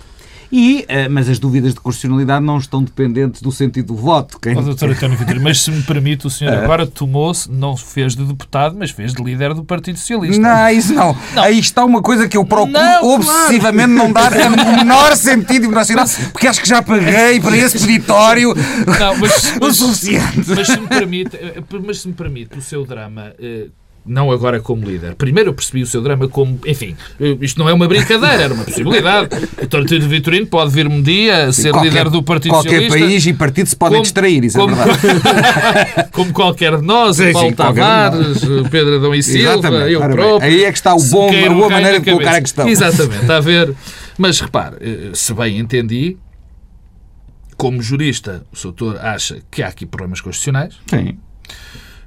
E, 0.52 0.84
eh, 0.86 1.08
mas 1.08 1.30
as 1.30 1.38
dúvidas 1.38 1.72
de 1.72 1.80
constitucionalidade 1.80 2.44
não 2.44 2.58
estão 2.58 2.82
dependentes 2.82 3.40
do 3.40 3.50
sentido 3.50 3.86
do 3.86 3.96
voto. 3.96 4.38
Quem, 4.38 4.54
Ó, 4.54 4.60
doutor 4.60 4.90
António 4.90 5.16
Vitorino, 5.16 5.42
mas 5.42 5.62
se 5.62 5.70
me 5.70 5.82
permite, 5.82 6.26
o 6.26 6.30
senhor 6.30 6.52
agora 6.62 6.86
tomou-se, 6.86 7.50
não 7.50 7.74
fez 7.74 8.14
de 8.14 8.22
deputado, 8.22 8.76
mas 8.78 8.90
fez 8.90 9.14
de 9.14 9.22
líder 9.22 9.54
do 9.54 9.64
Partido 9.64 9.98
Socialista. 9.98 10.40
Não, 10.42 10.68
isso 10.68 10.92
não. 10.92 11.16
Aí 11.36 11.58
está 11.58 11.82
uma 11.84 12.02
coisa 12.02 12.28
que 12.28 12.36
eu 12.36 12.44
procuro 12.44 12.72
Não, 12.72 13.00
claro. 13.00 13.14
obsessivamente 13.14 13.88
não 13.94 14.12
dar 14.12 14.30
o 14.36 14.76
menor 14.76 15.16
sentido 15.16 15.64
emocional, 15.64 16.06
porque 16.32 16.46
acho 16.46 16.60
que 16.60 16.68
já 16.68 16.82
paguei 16.82 17.40
para 17.40 17.56
esse 17.56 17.78
peditório 17.78 18.54
Não, 18.54 19.16
mas, 19.18 19.56
o 19.60 19.72
suficiente. 19.72 20.50
mas 20.54 20.66
se 20.66 20.78
me 20.78 20.86
permite, 20.86 21.36
eh, 21.36 21.62
mas 21.82 22.00
se 22.00 22.08
me 22.08 22.14
permite, 22.14 22.58
o 22.58 22.60
seu 22.62 22.84
drama, 22.84 23.32
eh, 23.40 23.68
não 24.04 24.32
agora 24.32 24.58
como 24.60 24.84
líder. 24.84 25.14
Primeiro 25.14 25.50
eu 25.50 25.54
percebi 25.54 25.80
o 25.82 25.86
seu 25.86 26.02
drama 26.02 26.26
como, 26.26 26.58
enfim, 26.66 26.96
isto 27.40 27.58
não 27.60 27.68
é 27.68 27.72
uma 27.72 27.86
brincadeira, 27.86 28.42
era 28.42 28.54
uma 28.54 28.64
possibilidade. 28.64 29.28
O 29.62 29.68
Partido 29.68 30.08
Vitorino 30.08 30.46
pode 30.46 30.70
vir 30.72 30.86
um 30.86 31.00
dia 31.00 31.50
ser 31.52 31.70
Qualquer- 31.70 31.88
líder 31.88 32.10
do 32.10 32.22
Partido 32.22 32.52
Qualquer 32.52 32.70
Socialista. 32.82 32.98
país 32.98 33.26
e 33.26 33.32
partido 33.32 33.66
se 33.68 33.76
podem 33.76 33.94
como- 33.94 34.02
distrair, 34.02 34.44
isso 34.44 34.58
como, 34.58 34.74
é 34.74 34.84
verdade. 34.84 36.10
como 36.12 36.32
qualquer 36.32 36.76
de 36.76 36.82
nós, 36.84 37.16
Sim, 37.16 37.32
Paulo 37.32 37.54
qualquer 37.54 37.80
Tavares, 37.80 38.38
Pedro 38.70 38.96
Adão 38.96 39.14
e 39.14 39.22
Silva, 39.22 39.52
Exatamente. 39.54 39.92
eu 39.92 40.00
Ora 40.00 40.08
bem, 40.08 40.16
próprio. 40.16 40.48
aí 40.50 40.64
é 40.64 40.72
que 40.72 40.78
está 40.78 40.94
o 40.94 41.02
bom- 41.04 41.30
a 41.30 41.50
boa 41.50 41.70
maneira 41.70 42.00
de 42.00 42.10
colocar 42.10 42.34
a 42.36 42.40
questão. 42.40 42.68
Exatamente, 42.68 43.20
está 43.22 43.36
a 43.36 43.40
ver. 43.40 43.74
Mas 44.18 44.40
repare, 44.40 44.76
eh, 44.80 45.10
se 45.14 45.32
bem 45.32 45.58
entendi, 45.58 46.16
como 47.56 47.80
jurista, 47.80 48.42
o 48.52 48.62
doutor 48.62 48.98
acha 49.00 49.38
que 49.50 49.62
há 49.62 49.68
aqui 49.68 49.86
problemas 49.86 50.20
constitucionais. 50.20 50.74
Sim. 50.88 51.16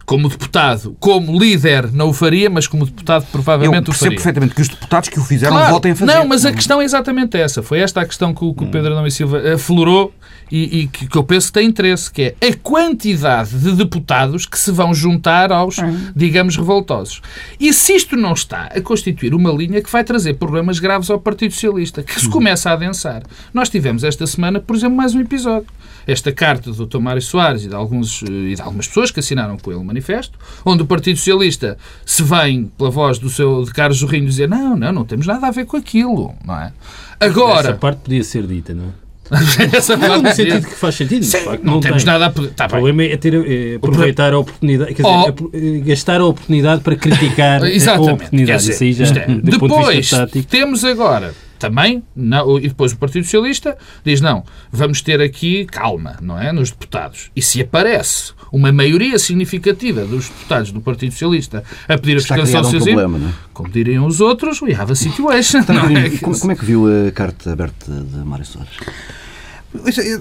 Como 0.05 0.29
deputado, 0.29 0.95
como 0.99 1.37
líder, 1.39 1.91
não 1.91 2.09
o 2.09 2.13
faria, 2.13 2.47
mas 2.49 2.67
como 2.67 2.85
deputado, 2.85 3.23
Eu 3.23 3.27
provavelmente 3.31 3.81
o 3.81 3.85
percebo 3.85 3.97
faria. 4.05 4.15
perfeitamente 4.17 4.53
que 4.55 4.61
os 4.61 4.67
deputados 4.67 5.09
que 5.09 5.19
o 5.19 5.23
fizeram 5.23 5.55
Claro. 5.55 5.73
votem 5.73 5.91
a 5.93 5.95
fazer. 5.95 6.13
Não, 6.13 6.27
mas 6.27 6.45
a 6.45 6.53
questão 6.53 6.79
é 6.79 6.85
exatamente 6.85 7.35
essa. 7.37 7.63
Foi 7.63 7.79
esta 7.79 8.01
a 8.01 8.05
questão 8.05 8.33
que 8.33 8.45
o, 8.45 8.53
que 8.53 8.63
o 8.63 8.67
Pedro 8.67 8.93
Adão 8.93 9.07
e 9.07 9.11
Silva 9.11 9.53
aflorou 9.55 10.13
e, 10.51 10.81
e 10.81 10.87
que, 10.87 11.07
que 11.07 11.17
eu 11.17 11.23
penso 11.23 11.47
que 11.47 11.53
tem 11.53 11.67
interesse, 11.67 12.11
que 12.11 12.35
é 12.39 12.47
a 12.47 12.53
quantidade 12.55 13.57
de 13.57 13.71
deputados 13.71 14.45
que 14.45 14.59
se 14.59 14.71
vão 14.71 14.93
juntar 14.93 15.51
aos, 15.51 15.77
digamos, 16.15 16.55
revoltosos. 16.55 17.19
E 17.59 17.73
se 17.73 17.93
isto 17.95 18.15
não 18.15 18.33
está 18.33 18.65
a 18.75 18.79
constituir 18.81 19.33
uma 19.33 19.51
linha 19.51 19.81
que 19.81 19.91
vai 19.91 20.03
trazer 20.03 20.35
problemas 20.35 20.77
graves 20.77 21.09
ao 21.09 21.19
Partido 21.19 21.51
Socialista, 21.51 22.03
que 22.03 22.21
se 22.21 22.29
começa 22.29 22.69
a 22.69 22.73
adensar. 22.73 23.23
Nós 23.51 23.69
tivemos 23.69 24.03
esta 24.03 24.27
semana, 24.27 24.59
por 24.59 24.75
exemplo, 24.75 24.95
mais 24.95 25.15
um 25.15 25.19
episódio. 25.19 25.65
Esta 26.07 26.31
carta 26.31 26.71
do 26.71 26.85
Dr. 26.85 26.99
Mário 26.99 27.21
Soares 27.21 27.63
e 27.63 27.67
de, 27.69 27.75
alguns, 27.75 28.21
eh, 28.23 28.51
e 28.51 28.55
de 28.55 28.61
algumas 28.61 28.87
pessoas 28.87 29.11
que 29.11 29.19
assinaram 29.19 29.57
com 29.57 29.71
ele 29.71 29.79
o 29.79 29.83
manifesto, 29.83 30.37
onde 30.65 30.83
o 30.83 30.85
Partido 30.85 31.17
Socialista 31.17 31.77
se 32.05 32.21
vem 32.23 32.71
pela 32.77 32.89
voz 32.91 33.17
do 33.19 33.29
seu 33.29 33.63
de 33.63 33.71
Carlos 33.71 33.97
Jorrinho 33.97 34.25
dizer 34.27 34.47
não, 34.47 34.75
não, 34.75 34.91
não 34.91 35.05
temos 35.05 35.25
nada 35.25 35.47
a 35.47 35.51
ver 35.51 35.65
com 35.65 35.77
aquilo, 35.77 36.33
não 36.45 36.55
é? 36.59 36.71
Essa 37.19 37.31
Agora, 37.31 37.73
parte 37.73 37.99
podia 37.99 38.23
ser 38.23 38.45
dita, 38.45 38.73
não 38.73 38.85
é? 38.85 39.05
essa 39.75 39.97
Não, 39.97 40.21
no 40.21 40.31
sentido 40.35 40.67
que 40.67 40.75
faz 40.75 40.93
sentido. 40.93 41.25
Sim, 41.25 41.39
facto, 41.39 41.63
não, 41.63 41.79
temos 41.79 42.03
tem. 42.03 42.13
nada 42.13 42.27
a. 42.27 42.47
Tá 42.49 42.65
O 42.67 42.69
problema 42.69 43.03
é 43.05 43.17
ter, 43.17 43.33
eh, 43.33 43.75
aproveitar 43.77 44.31
a 44.33 44.37
oportunidade, 44.37 44.93
quer 44.93 45.01
dizer, 45.01 45.15
Oh. 45.15 45.27
apro- 45.29 45.49
eh, 45.51 45.79
gastar 45.83 46.21
a 46.21 46.25
oportunidade 46.25 46.81
para 46.81 46.95
criticar 46.95 47.63
a 47.65 47.99
oportunidade. 48.01 48.67
Dizer, 48.67 48.93
já, 48.93 49.05
é, 49.21 49.25
ponto 49.25 49.41
de 49.43 49.49
Depois, 49.49 49.95
vista 49.97 50.29
temos 50.47 50.85
agora 50.85 51.33
também, 51.57 52.03
não, 52.15 52.57
e 52.57 52.67
depois 52.67 52.91
o 52.91 52.97
Partido 52.97 53.23
Socialista 53.23 53.77
diz, 54.03 54.21
não, 54.21 54.43
vamos 54.71 55.01
ter 55.01 55.21
aqui 55.21 55.65
calma, 55.65 56.17
não 56.21 56.39
é, 56.39 56.51
nos 56.51 56.71
deputados. 56.71 57.31
E 57.35 57.41
se 57.41 57.61
aparece 57.61 58.33
uma 58.51 58.71
maioria 58.71 59.17
significativa 59.19 60.05
dos 60.05 60.29
deputados 60.29 60.71
do 60.71 60.81
Partido 60.81 61.11
Socialista 61.11 61.63
a 61.87 61.97
pedir 61.97 62.17
a 62.17 62.19
fiscalização 62.19 62.79
um 62.79 62.83
problema, 62.83 63.17
não 63.17 63.29
é? 63.29 63.33
como 63.53 63.69
diriam 63.69 64.05
os 64.05 64.21
outros, 64.21 64.61
we 64.61 64.73
have 64.73 64.91
a 64.91 64.95
situation. 64.95 65.59
Então, 65.59 65.75
não 65.75 65.97
é? 65.97 66.09
como, 66.17 66.37
como 66.39 66.51
é 66.51 66.55
que 66.55 66.65
viu 66.65 66.85
a 67.07 67.11
carta 67.11 67.51
aberta 67.53 67.91
de 67.91 68.17
Mário 68.17 68.45
Soares? 68.45 68.77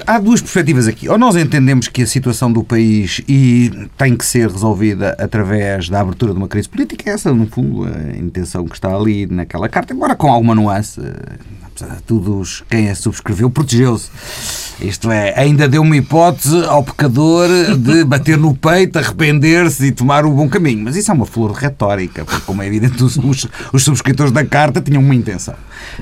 Há 0.06 0.18
duas 0.18 0.40
perspectivas 0.40 0.86
aqui. 0.86 1.08
Ou 1.08 1.18
nós 1.18 1.36
entendemos 1.36 1.88
que 1.88 2.02
a 2.02 2.06
situação 2.06 2.52
do 2.52 2.62
país 2.62 3.20
e 3.28 3.70
tem 3.96 4.16
que 4.16 4.24
ser 4.24 4.50
resolvida 4.50 5.16
através 5.18 5.88
da 5.88 6.00
abertura 6.00 6.32
de 6.32 6.38
uma 6.38 6.48
crise 6.48 6.68
política, 6.68 7.10
essa, 7.10 7.32
no 7.32 7.46
fundo, 7.46 7.84
a 7.84 8.16
intenção 8.16 8.66
que 8.66 8.74
está 8.74 8.94
ali 8.94 9.26
naquela 9.26 9.68
carta, 9.68 9.92
embora 9.92 10.14
com 10.14 10.30
alguma 10.30 10.54
nuance, 10.54 11.00
apesar 11.62 11.96
de 11.96 12.02
tudo, 12.02 12.42
quem 12.68 12.88
a 12.88 12.94
subscreveu 12.94 13.50
protegeu-se. 13.50 14.10
Isto 14.80 15.10
é, 15.10 15.32
ainda 15.36 15.68
deu 15.68 15.82
uma 15.82 15.96
hipótese 15.96 16.64
ao 16.64 16.82
pecador 16.82 17.48
de 17.76 18.04
bater 18.06 18.36
no 18.38 18.54
peito, 18.54 18.98
arrepender-se 18.98 19.86
e 19.86 19.92
tomar 19.92 20.24
o 20.24 20.30
bom 20.30 20.48
caminho. 20.48 20.84
Mas 20.84 20.96
isso 20.96 21.10
é 21.10 21.14
uma 21.14 21.26
flor 21.26 21.52
retórica, 21.52 22.24
porque, 22.24 22.40
como 22.42 22.62
é 22.62 22.66
evidente, 22.66 23.02
os, 23.02 23.16
os, 23.16 23.46
os 23.72 23.84
subscritores 23.84 24.32
da 24.32 24.44
carta 24.44 24.80
tinham 24.80 25.02
uma 25.02 25.14
intenção. 25.14 25.54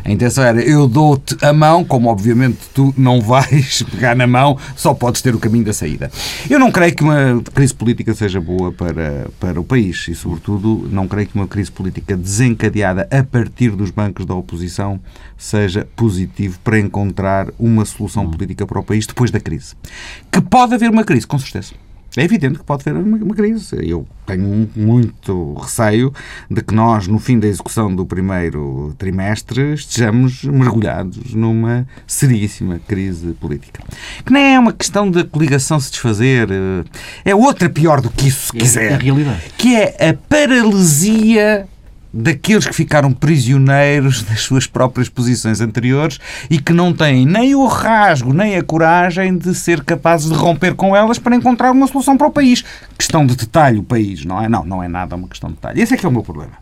A 0.05 0.11
intenção 0.11 0.45
era: 0.45 0.61
eu 0.61 0.87
dou-te 0.87 1.37
a 1.45 1.53
mão, 1.53 1.85
como 1.85 2.09
obviamente 2.09 2.59
tu 2.75 2.95
não 2.97 3.21
vais 3.21 3.83
pegar 3.91 4.15
na 4.15 4.27
mão, 4.27 4.59
só 4.77 4.95
podes 4.95 5.23
ter 5.23 5.35
o 5.35 5.39
caminho 5.39 5.65
da 5.65 5.73
saída. 5.73 6.11
Eu 6.49 6.59
não 6.59 6.71
creio 6.71 6.95
que 6.95 7.03
uma 7.03 7.43
crise 7.55 7.75
política 7.75 8.15
seja 8.15 8.41
boa 8.41 8.73
para, 8.73 9.29
para 9.39 9.61
o 9.61 9.65
país 9.65 10.07
e, 10.09 10.15
sobretudo, 10.15 10.89
não 10.91 11.07
creio 11.09 11.29
que 11.29 11.35
uma 11.35 11.47
crise 11.47 11.71
política 11.71 12.17
desencadeada 12.17 13.09
a 13.11 13.23
partir 13.23 13.71
dos 13.71 13.91
bancos 13.91 14.27
da 14.27 14.35
oposição 14.35 15.01
seja 15.37 15.87
positivo 15.97 16.59
para 16.63 16.79
encontrar 16.79 17.49
uma 17.59 17.85
solução 17.85 18.29
política 18.29 18.67
para 18.67 18.79
o 18.79 18.83
país 18.83 19.07
depois 19.07 19.31
da 19.31 19.41
crise. 19.41 19.75
Que 20.31 20.41
pode 20.41 20.75
haver 20.75 20.91
uma 20.91 21.05
crise, 21.05 21.27
com 21.27 21.39
certeza. 21.39 21.75
É 22.17 22.23
evidente 22.23 22.59
que 22.59 22.65
pode 22.65 22.89
haver 22.89 23.03
uma, 23.03 23.17
uma 23.17 23.35
crise. 23.35 23.77
Eu 23.89 24.07
tenho 24.27 24.69
muito 24.77 25.55
receio 25.55 26.13
de 26.51 26.63
que 26.63 26.75
nós, 26.75 27.07
no 27.07 27.19
fim 27.19 27.39
da 27.39 27.47
execução 27.47 27.95
do 27.95 28.05
primeiro 28.05 28.95
trimestre, 28.99 29.73
estejamos 29.73 30.45
mergulhados 30.45 31.35
numa 31.35 31.87
seríssima 32.07 32.79
crise 32.87 33.33
política. 33.35 33.83
Que 34.25 34.33
nem 34.33 34.55
é 34.55 34.59
uma 34.59 34.73
questão 34.73 35.11
de 35.11 35.25
coligação 35.25 35.81
se 35.81 35.91
desfazer, 35.91 36.49
eh, 36.51 36.85
é 37.25 37.35
outra 37.35 37.71
pior 37.71 38.01
do 38.01 38.11
que 38.11 38.29
isso, 38.29 38.49
se 38.49 38.53
quiser. 38.53 38.93
É 38.93 38.95
a 38.95 38.99
realidade. 38.99 39.43
Que 39.57 39.77
é 39.77 40.11
a 40.11 40.15
paralisia 40.15 41.67
daqueles 42.13 42.67
que 42.67 42.75
ficaram 42.75 43.13
prisioneiros 43.13 44.23
das 44.25 44.41
suas 44.41 44.67
próprias 44.67 45.09
posições 45.09 45.61
anteriores 45.61 46.19
e 46.51 46.59
que 46.59 46.73
não 46.73 46.93
têm 46.93 47.25
nem 47.25 47.55
o 47.55 47.67
rasgo 47.67 48.33
nem 48.33 48.57
a 48.57 48.63
coragem 48.63 49.37
de 49.37 49.55
ser 49.55 49.83
capazes 49.83 50.29
de 50.29 50.35
romper 50.35 50.75
com 50.75 50.95
elas 50.95 51.19
para 51.19 51.35
encontrar 51.35 51.71
uma 51.71 51.87
solução 51.87 52.17
para 52.17 52.27
o 52.27 52.31
país. 52.31 52.65
Questão 52.99 53.25
de 53.25 53.37
detalhe 53.37 53.79
o 53.79 53.83
país, 53.83 54.25
não 54.25 54.43
é? 54.43 54.49
Não, 54.49 54.65
não 54.65 54.83
é 54.83 54.89
nada 54.89 55.17
uma 55.17 55.29
questão 55.29 55.51
de 55.51 55.57
detalhe. 55.57 55.81
Esse 55.81 55.95
é 55.95 55.97
que 55.97 56.05
é 56.05 56.09
o 56.09 56.13
meu 56.13 56.23
problema. 56.23 56.53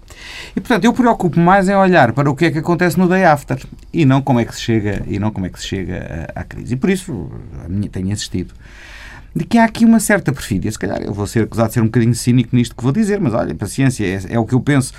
E 0.54 0.60
portanto, 0.60 0.84
eu 0.84 0.92
preocupo 0.92 1.40
mais 1.40 1.68
em 1.68 1.74
olhar 1.74 2.12
para 2.12 2.30
o 2.30 2.36
que 2.36 2.46
é 2.46 2.50
que 2.50 2.58
acontece 2.58 2.98
no 2.98 3.08
day 3.08 3.24
after 3.24 3.58
e 3.92 4.04
não 4.04 4.20
como 4.20 4.40
é 4.40 4.44
que 4.44 4.54
se 4.54 4.60
chega 4.60 5.02
e 5.06 5.18
não 5.18 5.30
como 5.30 5.46
é 5.46 5.48
que 5.48 5.60
se 5.60 5.66
chega 5.66 6.28
à, 6.34 6.40
à 6.40 6.44
crise. 6.44 6.74
E 6.74 6.76
por 6.76 6.90
isso 6.90 7.30
a 7.64 7.68
minha 7.68 7.88
tenho 7.88 8.10
insistido 8.10 8.54
de 9.34 9.44
que 9.44 9.58
há 9.58 9.64
aqui 9.64 9.84
uma 9.84 10.00
certa 10.00 10.32
perfídia. 10.32 10.70
Se 10.70 10.78
calhar 10.78 11.00
eu 11.02 11.12
vou 11.12 11.26
ser 11.26 11.44
acusado 11.44 11.68
de 11.68 11.74
ser 11.74 11.80
um 11.80 11.86
bocadinho 11.86 12.14
cínico 12.14 12.54
nisto 12.54 12.74
que 12.74 12.82
vou 12.82 12.92
dizer, 12.92 13.20
mas 13.20 13.32
olha, 13.34 13.54
paciência, 13.54 14.04
é, 14.04 14.34
é 14.34 14.38
o 14.38 14.44
que 14.44 14.54
eu 14.54 14.60
penso. 14.60 14.92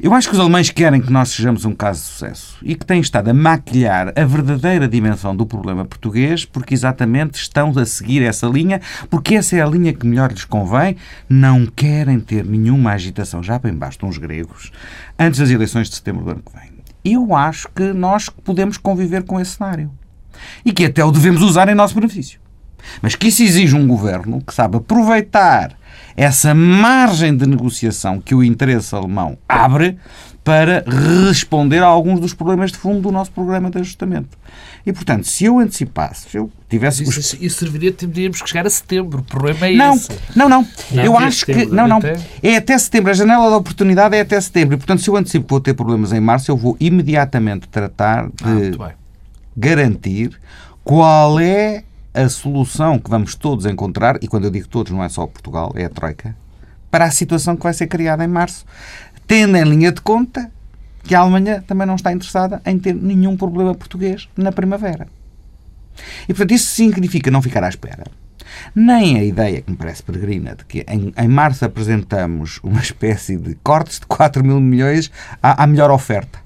Eu 0.00 0.12
acho 0.12 0.28
que 0.28 0.34
os 0.34 0.40
alemães 0.40 0.70
querem 0.70 1.00
que 1.00 1.12
nós 1.12 1.30
sejamos 1.30 1.64
um 1.64 1.74
caso 1.74 2.00
de 2.00 2.06
sucesso 2.06 2.56
e 2.62 2.74
que 2.74 2.84
têm 2.84 3.00
estado 3.00 3.28
a 3.28 3.34
maquilhar 3.34 4.12
a 4.16 4.24
verdadeira 4.24 4.88
dimensão 4.88 5.36
do 5.36 5.46
problema 5.46 5.84
português 5.84 6.44
porque 6.44 6.74
exatamente 6.74 7.36
estão 7.36 7.72
a 7.78 7.86
seguir 7.86 8.22
essa 8.22 8.46
linha, 8.46 8.80
porque 9.08 9.36
essa 9.36 9.56
é 9.56 9.62
a 9.62 9.66
linha 9.66 9.92
que 9.92 10.06
melhor 10.06 10.30
lhes 10.32 10.44
convém. 10.44 10.96
Não 11.28 11.66
querem 11.66 12.18
ter 12.18 12.44
nenhuma 12.44 12.92
agitação, 12.92 13.42
já 13.42 13.58
bem 13.58 13.72
bastam 13.72 14.08
os 14.08 14.18
gregos, 14.18 14.72
antes 15.18 15.38
das 15.38 15.50
eleições 15.50 15.88
de 15.88 15.94
setembro 15.94 16.24
do 16.24 16.30
ano 16.32 16.42
que 16.44 16.58
vem. 16.58 16.72
Eu 17.04 17.34
acho 17.34 17.68
que 17.68 17.92
nós 17.92 18.28
podemos 18.28 18.76
conviver 18.76 19.22
com 19.22 19.38
esse 19.38 19.52
cenário 19.52 19.90
e 20.64 20.72
que 20.72 20.86
até 20.86 21.04
o 21.04 21.12
devemos 21.12 21.42
usar 21.42 21.68
em 21.68 21.74
nosso 21.74 21.94
benefício. 21.94 22.43
Mas 23.02 23.14
que 23.14 23.28
isso 23.28 23.42
exige 23.42 23.74
um 23.76 23.86
governo 23.86 24.40
que 24.46 24.54
sabe 24.54 24.76
aproveitar 24.76 25.72
essa 26.16 26.54
margem 26.54 27.36
de 27.36 27.46
negociação 27.46 28.20
que 28.20 28.34
o 28.34 28.42
interesse 28.44 28.94
alemão 28.94 29.36
abre 29.48 29.98
para 30.44 30.84
responder 31.26 31.82
a 31.82 31.86
alguns 31.86 32.20
dos 32.20 32.34
problemas 32.34 32.70
de 32.70 32.76
fundo 32.78 33.00
do 33.00 33.10
nosso 33.10 33.32
programa 33.32 33.70
de 33.70 33.78
ajustamento. 33.78 34.36
E, 34.84 34.92
portanto, 34.92 35.26
se 35.26 35.46
eu 35.46 35.58
antecipasse, 35.58 36.28
se 36.28 36.36
eu 36.36 36.52
tivesse... 36.68 37.02
Isso, 37.02 37.18
os- 37.18 37.32
isso 37.40 37.58
serviria, 37.60 37.90
teríamos 37.90 38.42
que 38.42 38.48
chegar 38.48 38.66
a 38.66 38.70
setembro. 38.70 39.20
O 39.20 39.22
problema 39.22 39.66
é 39.66 39.74
Não, 39.74 39.94
esse. 39.94 40.10
não, 40.36 40.46
não. 40.48 40.68
Não, 40.90 41.02
eu 41.02 41.16
até 41.16 41.24
acho 41.26 41.46
que. 41.46 41.64
Não, 41.64 41.88
não. 41.88 41.96
até- 41.96 42.16
É 42.42 42.56
até 42.56 42.76
setembro. 42.76 43.10
A 43.10 43.14
janela 43.14 43.48
da 43.48 43.56
oportunidade 43.56 44.14
é 44.14 44.20
até 44.20 44.38
setembro. 44.38 44.74
E, 44.74 44.76
portanto, 44.76 45.00
se 45.00 45.08
eu 45.08 45.16
antecipo 45.16 45.46
que 45.46 45.50
vou 45.50 45.60
ter 45.60 45.72
problemas 45.72 46.12
em 46.12 46.20
março, 46.20 46.50
eu 46.50 46.56
vou 46.58 46.76
imediatamente 46.78 47.66
tratar 47.68 48.28
Ah, 48.42 48.54
de 48.54 48.76
bem. 48.76 48.88
garantir 49.56 50.38
qual 50.84 51.40
é 51.40 51.84
a 52.14 52.28
solução 52.28 52.98
que 52.98 53.10
vamos 53.10 53.34
todos 53.34 53.66
encontrar, 53.66 54.22
e 54.22 54.28
quando 54.28 54.44
eu 54.44 54.50
digo 54.50 54.68
todos, 54.68 54.92
não 54.92 55.02
é 55.02 55.08
só 55.08 55.26
Portugal, 55.26 55.72
é 55.74 55.84
a 55.84 55.90
Troika, 55.90 56.34
para 56.90 57.06
a 57.06 57.10
situação 57.10 57.56
que 57.56 57.62
vai 57.64 57.74
ser 57.74 57.88
criada 57.88 58.24
em 58.24 58.28
março, 58.28 58.64
tendo 59.26 59.56
em 59.56 59.64
linha 59.64 59.90
de 59.90 60.00
conta 60.00 60.50
que 61.02 61.14
a 61.14 61.20
Alemanha 61.20 61.62
também 61.66 61.86
não 61.86 61.96
está 61.96 62.12
interessada 62.12 62.62
em 62.64 62.78
ter 62.78 62.94
nenhum 62.94 63.36
problema 63.36 63.74
português 63.74 64.28
na 64.36 64.52
primavera. 64.52 65.08
E, 66.24 66.28
portanto, 66.28 66.52
isso 66.52 66.66
significa 66.66 67.30
não 67.30 67.42
ficar 67.42 67.62
à 67.64 67.68
espera. 67.68 68.04
Nem 68.74 69.18
a 69.18 69.24
ideia, 69.24 69.60
que 69.60 69.70
me 69.70 69.76
parece 69.76 70.02
peregrina, 70.02 70.54
de 70.54 70.64
que 70.64 70.84
em, 70.88 71.12
em 71.16 71.28
março 71.28 71.64
apresentamos 71.64 72.60
uma 72.62 72.80
espécie 72.80 73.36
de 73.36 73.54
cortes 73.56 74.00
de 74.00 74.06
4 74.06 74.44
mil 74.44 74.60
milhões 74.60 75.10
à, 75.42 75.64
à 75.64 75.66
melhor 75.66 75.90
oferta. 75.90 76.43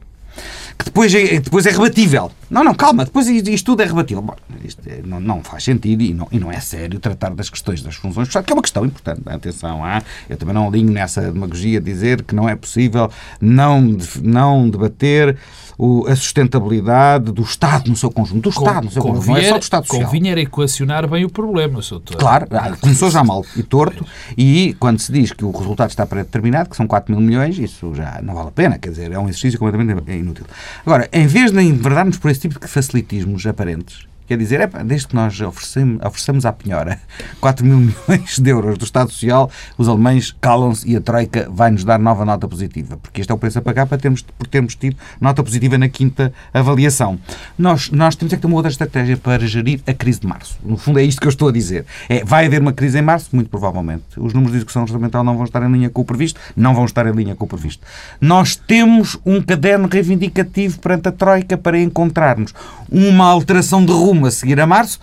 Que 0.79 0.85
depois 0.85 1.13
é, 1.15 1.41
depois 1.41 1.67
é 1.67 1.71
rebatível. 1.71 2.31
Não, 2.49 2.63
não, 2.63 2.73
calma, 2.75 3.05
depois 3.05 3.27
isto, 3.27 3.67
tudo 3.67 3.83
é 3.83 3.87
rebatível. 3.87 4.23
Bom, 4.23 4.35
isto 4.65 4.81
é- 4.89 5.01
não, 5.05 5.19
não 5.21 5.43
faz 5.43 5.65
sentido 5.65 6.03
e 6.03 6.15
não, 6.15 6.29
e 6.31 6.39
não 6.39 6.51
é 6.53 6.61
sério 6.61 6.99
tratar 7.01 7.31
das 7.35 7.51
questões 7.51 7.83
das 7.83 7.97
funções 7.97 8.29
do 8.29 8.31
Estado, 8.31 8.45
que 8.45 8.53
é 8.53 8.55
uma 8.57 8.63
questão 8.63 8.87
importante. 8.87 9.21
Atenção, 9.27 9.85
ah, 9.85 10.03
eu 10.31 10.37
também 10.37 10.55
não 10.55 10.69
alinho 10.69 10.93
nessa 10.93 11.21
demagogia 11.33 11.81
de 11.81 11.93
dizer 11.93 12.23
que 12.23 12.35
não 12.35 12.49
é 12.49 12.55
possível 12.55 13.11
não, 13.41 13.97
não 14.23 14.71
debater 14.71 15.37
o- 15.77 16.07
a 16.09 16.17
sustentabilidade 16.63 17.31
do 17.33 17.43
Estado 17.43 17.89
no 17.91 17.97
seu 17.97 18.11
conjunto. 18.11 18.43
Do 18.43 18.49
Estado 18.51 18.85
no 18.85 18.91
seu 18.91 19.03
conjunto, 19.03 19.27
não 19.29 19.37
é 19.37 19.49
só 19.49 19.59
do 19.59 19.63
Estado 19.63 19.87
Social. 19.87 20.05
convinha 20.07 20.33
era 20.33 20.41
equacionar 20.41 21.07
bem 21.09 21.25
o 21.25 21.31
problema, 21.31 21.81
Sr. 21.83 21.91
Doutor. 21.91 22.17
Claro, 22.17 22.47
ah, 22.51 22.77
começou 22.81 23.11
já 23.11 23.23
mal 23.23 23.45
e 23.57 23.63
torto, 23.63 24.05
e 24.37 24.75
quando 24.81 24.99
se 24.99 25.13
diz 25.13 25.33
que 25.33 25.45
o 25.45 25.51
resultado 25.51 25.91
está 25.91 26.05
pré-determinado, 26.07 26.71
que 26.71 26.77
são 26.77 26.87
4 26.87 27.15
mil 27.15 27.21
milhões, 27.25 27.59
isso 27.59 27.95
já 27.95 28.21
não 28.23 28.35
vale 28.35 28.49
a 28.49 28.53
pena, 28.53 28.79
quer 28.79 28.91
dizer, 28.91 29.13
é 29.13 29.19
um 29.19 29.29
exercício 29.29 29.59
completamente 29.59 30.11
inútil. 30.11 30.45
Agora, 30.85 31.09
em 31.13 31.27
vez 31.27 31.51
de 31.51 31.63
enverdarmos 31.63 32.19
por 32.19 32.31
esse 32.31 32.41
tipo 32.41 32.59
de 32.59 32.67
facilitismos 32.67 33.47
aparentes, 33.47 34.07
quer 34.29 34.37
dizer, 34.37 34.61
epá, 34.61 34.83
desde 34.83 35.09
que 35.09 35.15
nós 35.15 35.41
oferecemos, 35.41 36.05
oferecemos 36.05 36.45
à 36.45 36.53
penhora 36.53 37.01
4 37.41 37.65
mil 37.67 37.79
milhões 37.79 38.39
de 38.39 38.51
euros 38.51 38.77
do 38.77 38.85
Estado 38.85 39.11
Social, 39.11 39.51
os 39.77 39.89
alemães 39.89 40.37
calam-se 40.41 40.89
e 40.89 40.95
a 40.95 41.01
Troika 41.01 41.49
vai-nos 41.51 41.83
dar 41.83 41.99
nova 41.99 42.25
nota 42.25 42.47
positiva, 42.47 42.99
porque 42.99 43.23
este 43.23 43.31
é 43.31 43.35
o 43.35 43.39
preço 43.39 43.59
a 43.59 43.63
pagar 43.63 43.87
para 43.87 43.97
termos, 43.97 44.21
por 44.23 44.47
termos 44.47 44.75
tido 44.75 44.97
nota 45.21 45.43
positiva 45.43 45.79
na 45.79 45.89
quinta 45.89 46.33
avaliação. 46.53 47.19
Nós, 47.59 47.91
nós 47.91 48.15
temos 48.15 48.33
é 48.33 48.37
que 48.37 48.43
ter 48.43 48.47
uma 48.47 48.57
outra 48.57 48.71
estratégia 48.71 49.17
para 49.17 49.47
gerir 49.47 49.81
a 49.87 49.95
crise 49.95 50.21
de 50.21 50.27
março. 50.27 50.59
No 50.63 50.77
fundo 50.77 50.99
é 50.99 51.03
isto 51.03 51.21
que 51.21 51.27
eu 51.27 51.31
estou 51.31 51.49
a 51.49 51.53
dizer. 51.53 51.87
É, 52.09 52.23
vai 52.23 52.47
haver 52.47 52.61
uma 52.61 52.73
crise 52.73 52.99
em 52.99 53.03
março? 53.03 53.31
Muito 53.33 53.49
provavelmente. 53.49 54.05
Os 54.17 54.35
números 54.35 54.53
de 54.53 54.59
execução 54.59 54.83
orçamental 54.83 55.25
não 55.25 55.37
vão 55.37 55.45
estar 55.45 55.63
em 55.63 55.73
linha 55.73 55.89
com 55.89 56.03
o 56.03 56.05
previsto? 56.05 56.39
Não 56.55 56.75
vão 56.75 56.85
estar 56.85 57.07
em 57.07 57.13
linha 57.13 57.35
com 57.35 57.45
o 57.45 57.49
previsto. 57.49 57.87
Nós 58.21 58.57
temos 58.57 59.19
um 59.25 59.41
caderno 59.41 59.89
reivindicativo 59.91 60.79
perante 60.79 61.09
a 61.09 61.13
Troika 61.13 61.57
para 61.57 61.81
encontrarmos 61.81 62.53
uma 62.91 63.25
alteração 63.25 63.85
de 63.85 63.93
rumo 63.93 64.18
a 64.25 64.31
seguir 64.31 64.61
a 64.61 64.67
março? 64.67 65.01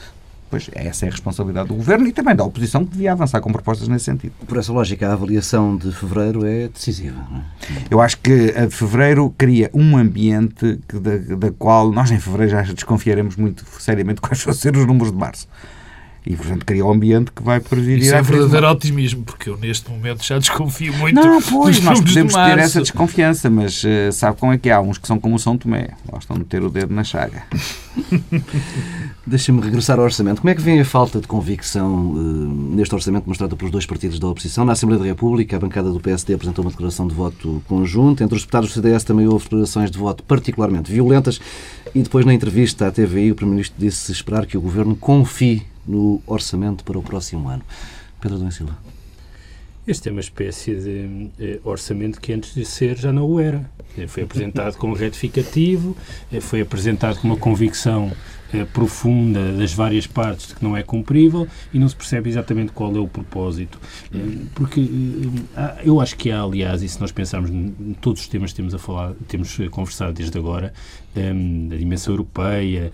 Pois 0.50 0.70
essa 0.74 1.06
é 1.06 1.10
a 1.10 1.12
responsabilidade 1.12 1.70
do 1.70 1.74
Governo 1.74 2.08
e 2.08 2.12
também 2.12 2.36
da 2.36 2.44
oposição 2.44 2.86
que 2.86 2.92
devia 2.92 3.12
avançar 3.12 3.42
com 3.42 3.52
propostas 3.52 3.88
nesse 3.88 4.06
sentido. 4.06 4.34
Por 4.48 4.58
essa 4.58 4.72
lógica, 4.72 5.10
a 5.10 5.14
avaliação 5.14 5.76
de 5.76 5.92
fevereiro 5.92 6.46
é 6.46 6.68
decisiva. 6.68 7.18
Não 7.30 7.40
é? 7.40 7.44
Eu 7.90 8.00
acho 8.00 8.18
que 8.20 8.54
a 8.56 8.66
de 8.66 8.76
fevereiro 8.76 9.34
cria 9.38 9.70
um 9.74 9.98
ambiente 9.98 10.80
que, 10.88 11.00
da, 11.00 11.36
da 11.36 11.52
qual 11.52 11.92
nós 11.92 12.12
em 12.12 12.20
fevereiro 12.20 12.52
já 12.52 12.62
desconfiaremos 12.62 13.36
muito 13.36 13.66
seriamente 13.80 14.22
quais 14.22 14.42
vão 14.44 14.54
ser 14.54 14.78
os 14.78 14.86
números 14.86 15.12
de 15.12 15.18
março. 15.18 15.48
E, 16.26 16.36
portanto, 16.36 16.66
cria 16.66 16.84
um 16.84 16.92
ambiente 16.92 17.32
que 17.32 17.44
vai 17.44 17.60
prejudicar. 17.60 18.04
Isso 18.04 18.16
é 18.16 18.22
verdadeiro 18.22 18.72
otimismo, 18.72 19.24
porque 19.24 19.48
eu 19.48 19.58
neste 19.58 19.92
momento 19.92 20.26
já 20.26 20.40
desconfio 20.40 20.92
muito 20.98 21.14
Não, 21.14 21.40
pois, 21.40 21.80
nós 21.82 22.00
podemos 22.02 22.34
ter 22.34 22.40
março. 22.40 22.60
essa 22.60 22.82
desconfiança, 22.82 23.48
mas 23.48 23.84
eh, 23.86 24.12
sabe 24.12 24.40
como 24.40 24.52
é 24.52 24.58
que 24.58 24.72
há? 24.72 24.82
Uns 24.82 24.98
que 24.98 25.08
são 25.08 25.20
como 25.20 25.36
o 25.36 25.40
São 25.40 25.56
Tomé, 25.56 25.90
gostam 26.10 26.38
de 26.38 26.44
ter 26.46 26.64
o 26.64 26.70
dedo 26.70 26.92
na 26.92 27.04
chaga. 27.04 27.44
Deixa-me 29.28 29.62
regressar 29.62 30.00
ao 30.00 30.06
orçamento. 30.06 30.42
Como 30.42 30.50
é 30.50 30.56
que 30.56 30.62
vem 30.62 30.80
a 30.80 30.86
falta 30.86 31.22
de 31.22 31.28
convicção 31.28 32.16
eh, 32.16 32.76
neste 32.76 32.96
orçamento 32.96 33.28
mostrada 33.28 33.56
pelos 33.56 33.72
dois 33.72 33.86
partidos 33.86 34.18
da 34.18 34.28
oposição? 34.28 34.66
Na 34.66 34.74
Assembleia 34.74 35.04
da 35.04 35.08
República, 35.08 35.58
a 35.58 35.60
bancada 35.60 35.92
do 35.92 36.00
PSD 36.00 36.34
apresentou 36.34 36.66
uma 36.66 36.72
declaração 36.72 37.08
de 37.08 37.14
voto 37.14 37.62
conjunto. 37.68 38.24
Entre 38.24 38.36
os 38.36 38.42
deputados 38.42 38.70
do 38.70 38.74
CDS 38.74 39.04
também 39.04 39.28
houve 39.28 39.44
declarações 39.44 39.92
de 39.92 39.98
voto 40.00 40.24
particularmente 40.24 40.92
violentas. 40.92 41.40
E 41.94 42.02
depois, 42.02 42.26
na 42.26 42.34
entrevista 42.34 42.88
à 42.88 42.92
TVI, 42.92 43.32
o 43.32 43.36
Primeiro-Ministro 43.36 43.76
disse 43.78 44.12
esperar 44.12 44.48
que 44.48 44.58
o 44.58 44.62
Governo 44.62 44.96
confie 44.96 45.64
no 45.88 46.22
orçamento 46.26 46.84
para 46.84 46.98
o 46.98 47.04
próximo 47.04 47.48
ano. 47.50 47.64
Pedro 48.20 48.38
Domingos 48.38 48.56
Silva. 48.56 48.78
Este 49.88 50.10
é 50.10 50.12
uma 50.12 50.22
espécie 50.22 50.74
de 50.76 51.30
eh, 51.40 51.60
orçamento 51.64 52.20
que 52.20 52.34
antes 52.34 52.56
de 52.56 52.66
ser 52.66 52.98
já 52.98 53.14
não 53.14 53.26
o 53.30 53.40
era. 53.40 53.70
Eh, 53.96 54.08
Foi 54.08 54.24
apresentado 54.24 54.78
como 54.78 54.96
retificativo, 54.96 55.96
eh, 56.32 56.42
foi 56.42 56.62
apresentado 56.62 57.20
com 57.20 57.28
uma 57.28 57.38
convicção 57.38 58.12
eh, 58.54 58.66
profunda 58.66 59.52
das 59.54 59.74
várias 59.74 60.08
partes 60.08 60.48
de 60.48 60.56
que 60.56 60.64
não 60.64 60.76
é 60.76 60.84
cumprível 60.84 61.48
e 61.74 61.80
não 61.80 61.88
se 61.88 61.96
percebe 61.96 62.30
exatamente 62.30 62.72
qual 62.72 62.96
é 62.96 63.00
o 63.00 63.08
propósito. 63.08 63.80
Eh, 64.14 64.18
Porque 64.54 64.82
eh, 65.56 65.82
eu 65.84 66.00
acho 66.00 66.16
que 66.16 66.32
há, 66.32 66.42
aliás, 66.42 66.82
e 66.84 66.90
se 66.90 67.00
nós 67.00 67.12
pensarmos 67.12 67.50
em 67.50 67.96
todos 68.02 68.22
os 68.22 68.28
temas 68.28 68.52
que 68.52 68.58
temos 68.58 68.74
a 68.74 68.80
falar, 68.80 69.14
temos 69.28 69.58
conversado 69.72 70.14
desde 70.14 70.38
agora, 70.38 70.74
eh, 71.16 71.32
a 71.32 71.78
dimensão 71.78 72.14
europeia, 72.14 72.92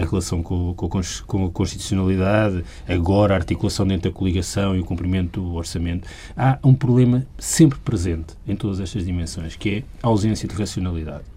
a 0.00 0.04
relação 0.04 0.42
com, 0.42 0.74
com 0.74 1.46
a 1.46 1.50
constitucionalidade, 1.50 2.64
agora 2.88 3.34
a 3.34 3.36
articulação 3.36 3.86
dentro 3.86 4.10
da 4.10 4.16
coligação 4.16 4.76
e 4.76 4.80
o 4.80 4.84
cumprimento 4.84 5.40
do 5.40 5.54
orçamento, 5.54 6.08
há 6.36 6.58
um 6.62 6.74
problema 6.74 7.26
sempre 7.38 7.78
presente 7.78 8.34
em 8.46 8.56
todas 8.56 8.80
estas 8.80 9.04
dimensões, 9.04 9.56
que 9.56 9.70
é 9.70 9.82
a 10.02 10.08
ausência 10.08 10.48
de 10.48 10.54
racionalidade. 10.54 11.33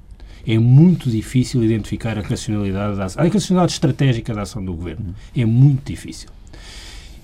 É 0.47 0.57
muito 0.57 1.09
difícil 1.09 1.61
identificar 1.61 2.17
a 2.17 2.21
racionalidade 2.21 2.95
da 2.95 3.05
ação, 3.05 3.21
a 3.21 3.27
racionalidade 3.27 3.73
estratégica 3.73 4.33
da 4.33 4.43
ação 4.43 4.63
do 4.63 4.73
governo. 4.73 5.13
É 5.35 5.45
muito 5.45 5.91
difícil. 5.91 6.29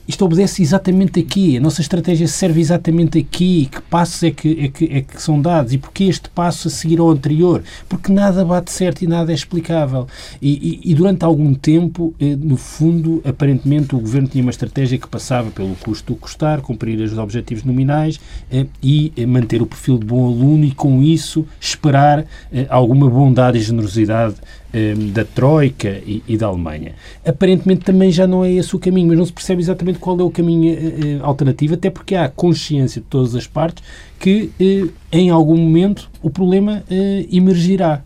Isto 0.08 0.26
obedece 0.26 0.62
exatamente 0.62 1.20
aqui. 1.20 1.56
A 1.58 1.62
nossa 1.62 1.80
estratégia 1.82 2.28
serve 2.28 2.60
exatamente 2.60 3.18
aqui. 3.18 3.68
Que 3.72 3.82
passos 3.84 4.22
é 4.24 4.32
que, 4.32 4.60
é 4.60 4.68
que, 4.68 4.86
é 4.86 5.02
que 5.02 5.22
são 5.22 5.42
dados? 5.42 5.72
E 5.74 5.78
porquê 5.78 6.06
este 6.06 6.30
passo 6.30 6.68
a 6.68 6.72
seguir 6.72 7.00
ao 7.00 7.10
anterior? 7.10 7.64
Porque 7.88 8.12
nada 8.12 8.44
bate 8.44 8.72
certo 8.72 9.02
e 9.04 9.08
nada 9.08 9.32
é 9.32 9.36
explicável. 9.36 10.06
E, 10.42 10.82
e- 10.84 10.92
e 10.92 10.94
durante 10.94 11.24
algum 11.24 11.54
tempo, 11.54 12.14
eh, 12.20 12.36
no 12.36 12.58
fundo, 12.58 13.22
aparentemente, 13.24 13.96
o 13.96 14.00
Governo 14.00 14.28
tinha 14.28 14.44
uma 14.44 14.52
estratégia 14.52 14.98
que 14.98 15.08
passava 15.08 15.50
pelo 15.52 15.74
custo 15.76 16.14
do 16.14 16.20
custar, 16.20 16.60
cumprir 16.62 17.00
os 17.00 17.18
objetivos 17.18 17.64
nominais 17.64 18.20
eh, 18.52 18.66
e 18.82 19.14
eh, 19.16 19.26
manter 19.26 19.62
o 19.62 19.66
perfil 19.66 19.98
de 19.98 20.06
bom 20.06 20.26
aluno 20.28 20.66
e, 20.66 20.72
com 20.72 21.02
isso, 21.02 21.46
esperar 21.62 22.26
alguma 22.70 23.10
bondade 23.10 23.58
e 23.58 23.62
generosidade 23.62 24.36
eh, 24.74 24.96
da 24.96 25.24
Troika 25.24 26.02
e, 26.06 26.24
e 26.28 26.36
da 26.36 26.48
Alemanha. 26.48 26.94
Aparentemente 27.26 27.86
também 27.86 28.12
já 28.12 28.26
não 28.26 28.44
é 28.44 28.52
esse 28.52 28.76
o 28.76 28.80
caminho, 28.80 29.08
mas 29.10 29.18
não 29.18 29.26
se 29.26 29.34
percebe 29.34 29.62
exatamente 29.62 30.00
qual 30.00 30.20
é 30.20 30.24
o 30.24 30.32
caminho 30.32 30.74
eh, 30.74 30.78
eh, 30.78 31.20
alternativo, 31.22 31.76
até 31.76 31.90
porque 31.90 32.16
há 32.16 32.28
consciência 32.28 33.00
de 33.00 33.08
todas 33.08 33.36
as 33.36 33.48
partes 33.48 33.84
que 34.20 34.52
eh, 34.60 34.88
em 35.12 35.30
algum 35.30 35.58
momento 35.58 36.10
o 36.22 36.30
problema 36.30 36.84
emergirá. 37.32 38.02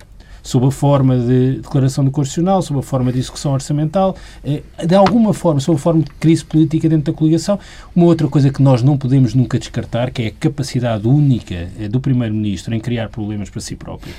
Sob 0.47 0.65
a 0.65 0.71
forma 0.71 1.17
de 1.17 1.57
declaração 1.57 2.05
do 2.05 2.09
Constitucional, 2.09 2.61
sob 2.61 2.79
a 2.79 2.81
forma 2.81 3.11
de 3.11 3.19
execução 3.19 3.51
orçamental, 3.51 4.15
eh, 4.45 4.63
de 4.85 4.95
alguma 4.95 5.33
forma, 5.33 5.59
sob 5.59 5.75
a 5.75 5.81
forma 5.81 6.03
de 6.03 6.09
crise 6.11 6.45
política 6.45 6.87
dentro 6.87 7.11
da 7.11 7.17
coligação. 7.17 7.59
Uma 7.93 8.05
outra 8.05 8.29
coisa 8.29 8.49
que 8.49 8.61
nós 8.61 8.81
não 8.81 8.97
podemos 8.97 9.33
nunca 9.33 9.59
descartar, 9.59 10.09
que 10.09 10.21
é 10.21 10.27
a 10.27 10.31
capacidade 10.31 11.05
única 11.05 11.69
eh, 11.77 11.89
do 11.89 11.99
Primeiro-Ministro 11.99 12.73
em 12.73 12.79
criar 12.79 13.09
problemas 13.09 13.49
para 13.49 13.59
si 13.59 13.75
próprio. 13.75 14.13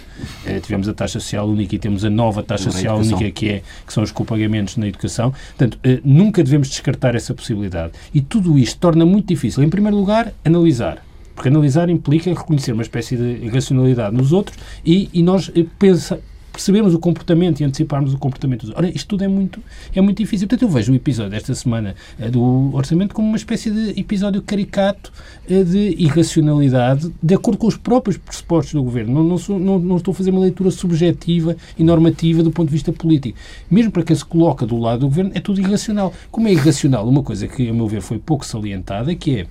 Eh, 0.45 0.61
tivemos 0.61 0.87
a 0.87 0.93
taxa 0.93 1.19
social 1.19 1.49
única 1.49 1.75
e 1.75 1.79
temos 1.79 2.05
a 2.05 2.11
nova 2.11 2.43
taxa 2.43 2.71
social 2.71 2.99
única, 2.99 3.31
que, 3.31 3.49
é, 3.49 3.63
que 3.87 3.91
são 3.95 4.03
os 4.03 4.13
copagamentos 4.13 4.77
na 4.77 4.87
educação. 4.87 5.33
Portanto, 5.57 5.79
nunca 6.05 6.45
devemos 6.45 6.69
descartar 6.69 7.15
essa 7.15 7.33
possibilidade. 7.33 7.95
E 8.13 8.21
tudo 8.21 8.59
isto 8.59 8.79
torna 8.79 9.07
muito 9.07 9.29
difícil, 9.29 9.63
em 9.63 9.71
primeiro 9.71 9.97
lugar, 9.97 10.35
analisar. 10.45 11.08
Porque 11.39 11.49
analisar 11.51 11.89
implica 11.89 12.31
reconhecer 12.35 12.73
uma 12.73 12.83
espécie 12.83 13.17
de 13.17 13.45
irracionalidade 13.47 14.17
nos 14.17 14.33
outros 14.33 14.59
e, 14.85 15.09
e 15.13 15.23
nós 15.23 15.53
eh, 15.55 15.65
pensa, 15.79 16.19
percebermos 16.53 16.93
o 16.95 16.99
comportamento 16.99 17.61
e 17.61 17.65
anteciparmos 17.65 18.13
o 18.13 18.19
comportamento 18.19 18.63
dos 18.63 18.71
outros. 18.71 18.85
Ora, 18.89 18.93
isto 18.97 19.07
tudo 19.07 19.23
é 19.23 19.29
muito, 19.29 19.61
é 19.95 20.01
muito 20.01 20.19
difícil. 20.19 20.49
Portanto, 20.49 20.69
eu 20.69 20.75
vejo 20.75 20.93
o 20.93 20.97
episódio 20.97 21.31
desta 21.31 21.55
semana 21.55 21.95
eh, 22.19 22.29
do 22.29 22.75
orçamento 22.75 23.15
como 23.15 23.29
uma 23.29 23.37
espécie 23.37 23.71
de 23.71 24.01
episódio 24.01 24.43
caricato 24.43 25.13
eh, 25.49 25.63
de 25.63 25.95
irracionalidade 25.97 27.09
de 27.23 27.35
acordo 27.35 27.57
com 27.59 27.69
os 27.69 27.77
próprios 27.77 28.17
pressupostos 28.17 28.75
do 28.75 28.83
governo. 28.83 29.15
Não, 29.15 29.23
não, 29.23 29.39
sou- 29.39 29.61
não- 29.61 29.79
não 29.79 29.97
estou 29.99 30.11
a 30.11 30.15
fazer 30.17 30.33
uma 30.33 30.41
leitura 30.41 30.73
subjetiva 30.73 31.57
e 31.79 31.85
normativa 31.85 32.43
do 32.43 32.51
ponto 32.51 32.67
de 32.69 32.73
vista 32.75 32.93
político. 32.93 33.39
Mesmo 33.71 33.93
para 33.93 34.03
quem 34.03 34.17
se 34.17 34.25
coloca 34.25 34.67
do 34.67 34.77
lado 34.77 35.01
do 35.01 35.07
governo, 35.07 35.31
é 35.35 35.41
tudo 35.41 35.61
irracional. 35.61 36.13
Como 36.33 36.49
é 36.49 36.53
irracional 36.53 37.09
uma 37.09 37.23
coisa 37.23 37.47
que, 37.47 37.69
a 37.69 37.73
meu 37.73 37.87
ver, 37.87 38.01
foi 38.01 38.19
pouco 38.19 38.45
salientada, 38.45 39.15
que 39.15 39.37
é 39.41 39.47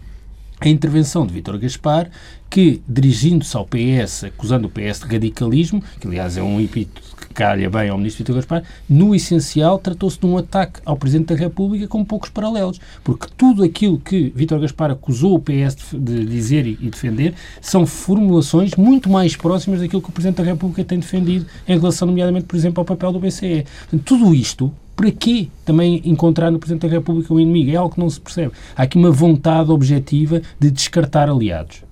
a 0.59 0.67
intervenção 0.67 1.25
de 1.25 1.33
Vítor 1.33 1.57
Gaspar, 1.59 2.09
que, 2.49 2.81
dirigindo-se 2.87 3.55
ao 3.55 3.65
PS, 3.65 4.23
acusando 4.23 4.67
o 4.67 4.71
PS 4.71 5.01
de 5.01 5.05
radicalismo, 5.05 5.83
que 5.99 6.07
aliás 6.07 6.37
é 6.37 6.41
um 6.41 6.59
epíteto 6.59 7.01
que 7.15 7.33
calha 7.33 7.69
bem 7.69 7.89
ao 7.89 7.97
ministro 7.97 8.23
Vítor 8.23 8.35
Gaspar, 8.37 8.63
no 8.89 9.13
essencial 9.13 9.77
tratou-se 9.77 10.19
de 10.19 10.25
um 10.25 10.37
ataque 10.37 10.79
ao 10.83 10.97
Presidente 10.97 11.27
da 11.27 11.35
República 11.35 11.87
com 11.87 12.03
poucos 12.03 12.29
paralelos, 12.29 12.79
porque 13.03 13.27
tudo 13.37 13.63
aquilo 13.63 13.99
que 13.99 14.31
Vítor 14.35 14.59
Gaspar 14.59 14.91
acusou 14.91 15.35
o 15.35 15.39
PS 15.39 15.77
de 15.93 16.25
dizer 16.25 16.65
e 16.65 16.75
defender 16.89 17.35
são 17.61 17.85
formulações 17.85 18.75
muito 18.75 19.09
mais 19.09 19.35
próximas 19.35 19.79
daquilo 19.79 20.01
que 20.01 20.09
o 20.09 20.13
Presidente 20.13 20.37
da 20.37 20.43
República 20.43 20.83
tem 20.83 20.99
defendido 20.99 21.45
em 21.67 21.77
relação, 21.77 22.07
nomeadamente, 22.07 22.45
por 22.45 22.55
exemplo, 22.55 22.81
ao 22.81 22.85
papel 22.85 23.11
do 23.11 23.19
BCE. 23.19 23.65
Portanto, 23.89 24.03
tudo 24.03 24.33
isto 24.33 24.73
para 24.97 25.11
quê 25.11 25.47
também 25.63 26.01
encontrar 26.03 26.49
no 26.49 26.57
Presidente 26.57 26.87
da 26.87 26.93
República 26.93 27.31
um 27.31 27.39
inimigo? 27.39 27.71
É 27.71 27.75
algo 27.75 27.93
que 27.93 27.99
não 27.99 28.09
se 28.09 28.19
percebe. 28.19 28.51
Há 28.75 28.81
aqui 28.81 28.97
uma 28.97 29.11
vontade 29.11 29.69
objetiva 29.69 30.41
de 30.59 30.71
descartar 30.71 31.29
aliados. 31.29 31.83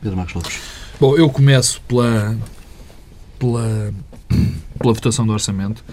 Pedro 0.00 0.16
Marcos 0.16 0.34
Lopes. 0.34 0.60
Bom, 1.00 1.16
eu 1.16 1.30
começo 1.30 1.80
pela, 1.82 2.36
pela, 3.38 3.94
pela 4.78 4.92
votação 4.92 5.24
do 5.24 5.32
orçamento. 5.32 5.84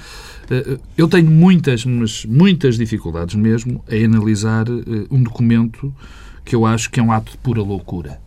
Eh, 0.50 0.80
Eu 0.98 1.08
tenho 1.08 1.30
muitas, 1.30 1.86
mas 1.86 2.26
muitas 2.26 2.76
dificuldades 2.76 3.36
mesmo 3.36 3.84
em 3.88 4.06
analisar 4.06 4.68
eh, 4.68 5.06
um 5.12 5.22
documento 5.22 5.94
que 6.44 6.56
eu 6.56 6.66
acho 6.66 6.90
que 6.90 7.00
é 7.00 7.04
um 7.04 7.12
ato 7.12 7.34
de 7.34 7.38
pura 7.38 7.62
loucura. 7.62 8.20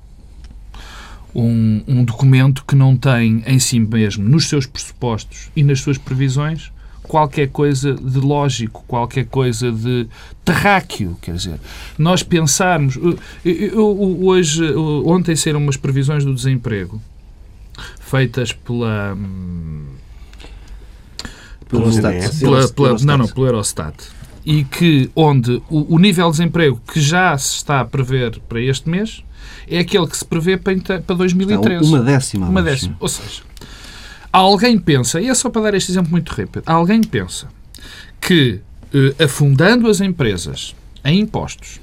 Um, 1.35 1.83
um 1.89 2.05
documento 2.05 2.65
que 2.65 2.77
não 2.77 2.97
tem 2.97 3.43
em 3.45 3.59
si 3.59 3.81
mesmo, 3.81 4.29
nos 4.29 4.49
seus 4.49 4.67
pressupostos 4.67 5.51
e 5.57 5.65
nas 5.65 5.81
suas 5.81 5.99
previsões, 5.99 6.71
qualquer 7.03 7.49
coisa 7.49 7.95
de 7.95 8.19
lógico, 8.19 8.85
qualquer 8.87 9.27
coisa 9.27 9.71
de 9.73 10.07
terráqueo, 10.45 11.17
quer 11.21 11.35
dizer, 11.35 11.61
nós 11.99 12.23
pensarmos, 12.23 12.97
eu, 12.97 13.19
eu- 13.45 14.19
hoje, 14.25 14.65
ontem 15.05 15.35
saíram 15.37 15.61
umas 15.61 15.77
previsões 15.77 16.25
do 16.25 16.35
desemprego 16.35 17.01
feitas 18.01 18.53
pela, 18.53 19.15
hum, 19.15 19.85
Pelo 21.69 21.85
pela, 22.41 22.69
pela- 22.75 22.89
não, 23.07 23.19
não, 23.19 23.29
pelo 23.29 23.47
Eurostat. 23.47 23.95
E 24.45 24.65
que 24.65 25.11
onde 25.15 25.63
o, 25.71 25.95
o 25.95 25.99
nível 25.99 26.27
de 26.27 26.33
desemprego 26.33 26.81
que 26.93 27.01
já 27.01 27.37
se 27.39 27.57
está 27.57 27.81
a 27.81 27.85
prever 27.85 28.39
para 28.49 28.61
este 28.61 28.89
mês 28.91 29.23
é 29.69 29.79
aquele 29.79 30.07
que 30.07 30.17
se 30.17 30.25
prevê 30.25 30.57
para, 30.57 30.73
inte- 30.73 31.01
para 31.01 31.17
2013. 31.17 31.85
Está 31.85 31.97
uma 31.97 32.01
décima. 32.05 32.49
Uma 32.49 32.63
décima. 32.63 32.97
Ou 33.01 33.09
seja, 33.09 33.43
alguém 34.33 34.79
pensa, 34.79 35.21
e 35.21 35.29
é 35.29 35.35
só 35.35 35.51
para 35.51 35.63
dar 35.63 35.75
este 35.75 35.93
exemplo 35.93 36.11
muito 36.11 36.31
rápido, 36.31 36.63
alguém 36.67 37.03
pensa 37.03 37.49
que 38.21 38.61
eh, 38.95 39.25
afundando 39.25 39.89
as 39.89 40.01
empresas 40.01 40.75
em 41.05 41.21
impostos, 41.21 41.81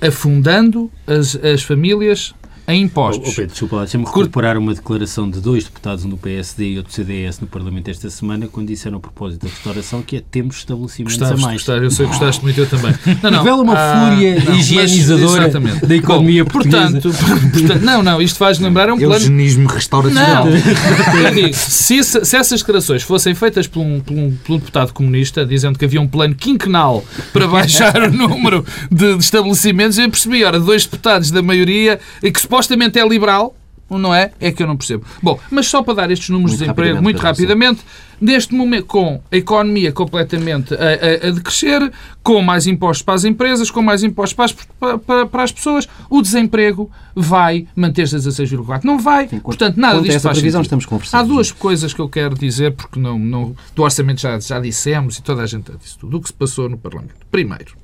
afundando 0.00 0.90
as, 1.06 1.36
as 1.36 1.62
famílias 1.62 2.34
em 2.68 2.82
impostos, 2.82 3.28
oh, 3.28 3.34
Pedro, 3.34 3.50
desculpa 3.50 3.78
deixa-me 3.78 4.04
recuperar 4.04 4.58
uma 4.58 4.74
declaração 4.74 5.30
de 5.30 5.40
dois 5.40 5.64
deputados, 5.64 6.04
um 6.04 6.08
do 6.08 6.16
PSD 6.16 6.72
e 6.72 6.76
outro 6.78 6.92
do 6.92 6.94
CDS, 6.94 7.40
no 7.40 7.46
Parlamento 7.46 7.88
esta 7.90 8.10
semana, 8.10 8.48
quando 8.48 8.68
disseram 8.68 8.98
a 8.98 9.00
propósito 9.00 9.42
da 9.42 9.48
restauração 9.48 10.02
que 10.02 10.16
é 10.16 10.22
temos 10.30 10.56
estabelecimentos 10.56 11.16
Gostaste, 11.16 11.42
a 11.42 11.46
mais. 11.46 11.56
gostaste, 11.58 11.84
eu 11.84 11.90
sei 11.90 12.06
que 12.06 12.12
gostaste 12.12 12.42
muito, 12.42 12.60
eu 12.60 12.66
também. 12.66 12.94
Não, 13.22 13.30
não, 13.30 13.38
Revela 13.38 13.62
uma 13.62 13.74
ah, 13.74 14.10
fúria 14.10 14.34
não, 14.36 14.44
mas- 14.46 14.58
higienizadora 14.58 15.44
exatamente. 15.44 15.86
da 15.86 15.96
economia 15.96 16.44
Bom, 16.44 16.50
portuguesa. 16.50 17.00
Portanto, 17.00 17.52
portanto, 17.52 17.82
não, 17.82 18.02
não, 18.02 18.20
isto 18.20 18.38
faz 18.38 18.58
lembrar 18.58 18.88
é 18.88 18.92
um 18.92 18.98
plano 18.98 19.14
Eugenismo 19.14 19.68
restauracional. 19.68 20.46
Não, 20.46 21.32
digo, 21.34 21.54
se, 21.54 22.02
se 22.02 22.36
essas 22.36 22.60
declarações 22.60 23.02
fossem 23.02 23.34
feitas 23.34 23.66
por 23.66 23.80
um, 23.80 24.00
por, 24.00 24.14
um, 24.14 24.36
por 24.44 24.54
um 24.54 24.58
deputado 24.58 24.92
comunista, 24.92 25.44
dizendo 25.44 25.78
que 25.78 25.84
havia 25.84 26.00
um 26.00 26.06
plano 26.06 26.34
quinquenal 26.34 27.04
para 27.32 27.46
baixar 27.46 28.02
o 28.02 28.10
número 28.12 28.64
de, 28.90 29.16
de 29.16 29.24
estabelecimentos, 29.24 29.98
eu 29.98 30.10
percebi, 30.10 30.44
ora, 30.44 30.58
dois 30.60 30.84
deputados 30.84 31.30
da 31.30 31.42
maioria, 31.42 31.98
e 32.22 32.30
que 32.30 32.38
supostamente 32.56 32.98
é 32.98 33.06
liberal, 33.06 33.54
não 33.88 34.14
é? 34.14 34.32
É 34.40 34.50
que 34.50 34.62
eu 34.62 34.66
não 34.66 34.76
percebo. 34.76 35.04
Bom, 35.22 35.38
mas 35.50 35.66
só 35.66 35.82
para 35.82 35.94
dar 35.94 36.10
estes 36.10 36.30
números 36.30 36.52
Muito 36.52 36.58
de 36.58 36.64
desemprego 36.64 37.02
muito 37.02 37.18
rapidamente, 37.20 37.82
neste 38.20 38.54
momento, 38.54 38.86
com 38.86 39.20
a 39.30 39.36
economia 39.36 39.92
completamente 39.92 40.74
a, 40.74 40.78
a, 40.78 41.28
a 41.28 41.30
decrescer, 41.32 41.92
com 42.22 42.40
mais 42.40 42.66
impostos 42.66 43.02
para 43.02 43.14
as 43.14 43.24
empresas, 43.24 43.70
com 43.70 43.82
mais 43.82 44.02
impostos 44.02 44.32
para 44.32 44.44
as, 44.46 45.00
para, 45.00 45.26
para 45.26 45.42
as 45.42 45.52
pessoas, 45.52 45.86
o 46.08 46.22
desemprego 46.22 46.90
vai 47.14 47.68
manter-se 47.76 48.16
a 48.16 48.18
16,4. 48.18 48.82
Não 48.84 48.98
vai. 48.98 49.28
Sim, 49.28 49.38
Portanto, 49.38 49.76
nada 49.76 50.00
disto 50.00 50.20
faz 50.20 50.38
previsão 50.38 50.60
sentido. 50.60 50.62
estamos 50.62 50.86
conversados. 50.86 51.30
Há 51.30 51.32
duas 51.32 51.52
coisas 51.52 51.92
que 51.92 52.00
eu 52.00 52.08
quero 52.08 52.34
dizer, 52.34 52.72
porque 52.72 52.98
não, 52.98 53.18
não, 53.18 53.54
do 53.74 53.82
orçamento 53.82 54.20
já, 54.20 54.40
já 54.40 54.58
dissemos 54.58 55.18
e 55.18 55.22
toda 55.22 55.42
a 55.42 55.46
gente 55.46 55.70
já 55.70 55.78
disse 55.78 55.98
tudo. 55.98 56.16
O 56.16 56.20
que 56.20 56.28
se 56.28 56.34
passou 56.34 56.68
no 56.68 56.78
Parlamento. 56.78 57.14
Primeiro, 57.30 57.76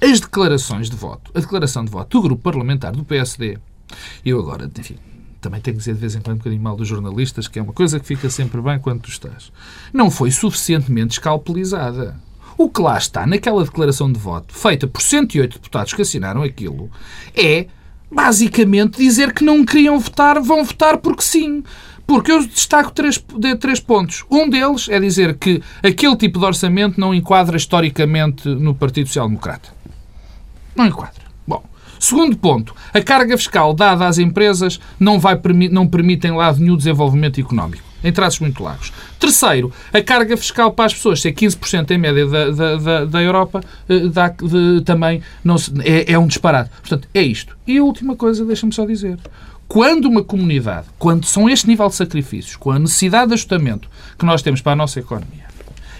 as 0.00 0.20
declarações 0.20 0.88
de 0.88 0.96
voto, 0.96 1.30
a 1.34 1.40
declaração 1.40 1.84
de 1.84 1.90
voto 1.90 2.18
do 2.18 2.22
grupo 2.22 2.42
parlamentar 2.42 2.92
do 2.92 3.04
PSD, 3.04 3.58
eu 4.24 4.38
agora, 4.38 4.70
enfim, 4.78 4.96
também 5.40 5.60
tenho 5.60 5.76
que 5.76 5.80
dizer 5.80 5.94
de 5.94 6.00
vez 6.00 6.14
em 6.14 6.20
quando 6.20 6.36
um 6.36 6.38
bocadinho 6.38 6.62
mal 6.62 6.76
dos 6.76 6.88
jornalistas, 6.88 7.48
que 7.48 7.58
é 7.58 7.62
uma 7.62 7.72
coisa 7.72 7.98
que 7.98 8.06
fica 8.06 8.30
sempre 8.30 8.60
bem 8.60 8.78
quando 8.78 9.02
tu 9.02 9.10
estás, 9.10 9.52
não 9.92 10.10
foi 10.10 10.30
suficientemente 10.30 11.14
escalpelizada. 11.14 12.16
O 12.56 12.68
que 12.68 12.80
lá 12.80 12.96
está 12.96 13.26
naquela 13.26 13.64
declaração 13.64 14.12
de 14.12 14.18
voto, 14.18 14.54
feita 14.54 14.86
por 14.86 15.02
108 15.02 15.54
deputados 15.54 15.92
que 15.92 16.02
assinaram 16.02 16.42
aquilo, 16.42 16.90
é 17.34 17.66
basicamente 18.10 18.98
dizer 18.98 19.32
que 19.32 19.42
não 19.42 19.64
queriam 19.64 19.98
votar, 19.98 20.40
vão 20.40 20.64
votar 20.64 20.98
porque 20.98 21.22
sim. 21.22 21.64
Porque 22.06 22.30
eu 22.30 22.46
destaco 22.46 22.90
três, 22.92 23.24
três 23.58 23.80
pontos. 23.80 24.24
Um 24.30 24.48
deles 24.48 24.88
é 24.88 25.00
dizer 25.00 25.36
que 25.38 25.62
aquele 25.82 26.16
tipo 26.16 26.38
de 26.38 26.44
orçamento 26.44 27.00
não 27.00 27.14
enquadra 27.14 27.56
historicamente 27.56 28.48
no 28.48 28.74
Partido 28.74 29.06
Social 29.06 29.28
Democrata. 29.28 29.70
Não 30.76 30.86
enquadra. 30.86 31.21
Segundo 32.02 32.36
ponto, 32.36 32.74
a 32.92 33.00
carga 33.00 33.38
fiscal 33.38 33.72
dada 33.72 34.08
às 34.08 34.18
empresas 34.18 34.80
não, 34.98 35.20
vai, 35.20 35.40
não 35.70 35.86
permite 35.86 36.26
em 36.26 36.32
lado 36.32 36.58
nenhum 36.58 36.76
desenvolvimento 36.76 37.40
económico. 37.40 37.84
Em 38.02 38.12
traços 38.12 38.40
muito 38.40 38.60
largos. 38.60 38.92
Terceiro, 39.20 39.72
a 39.92 40.02
carga 40.02 40.36
fiscal 40.36 40.72
para 40.72 40.86
as 40.86 40.94
pessoas 40.94 41.20
ser 41.20 41.32
15% 41.32 41.92
em 41.92 41.98
média 41.98 42.26
da, 42.26 42.50
da, 42.50 42.76
da, 42.76 43.04
da 43.04 43.22
Europa 43.22 43.62
eh, 43.88 44.08
dá, 44.08 44.30
de, 44.30 44.82
também 44.84 45.22
não 45.44 45.56
se, 45.56 45.72
é, 45.84 46.14
é 46.14 46.18
um 46.18 46.26
disparate. 46.26 46.70
Portanto, 46.80 47.06
é 47.14 47.22
isto. 47.22 47.56
E 47.68 47.78
a 47.78 47.84
última 47.84 48.16
coisa, 48.16 48.44
deixa-me 48.44 48.72
só 48.72 48.84
dizer. 48.84 49.16
Quando 49.68 50.06
uma 50.06 50.24
comunidade, 50.24 50.88
quando 50.98 51.24
são 51.24 51.48
este 51.48 51.68
nível 51.68 51.88
de 51.88 51.94
sacrifícios, 51.94 52.56
com 52.56 52.72
a 52.72 52.80
necessidade 52.80 53.28
de 53.28 53.34
ajustamento 53.34 53.88
que 54.18 54.26
nós 54.26 54.42
temos 54.42 54.60
para 54.60 54.72
a 54.72 54.76
nossa 54.76 54.98
economia, 54.98 55.46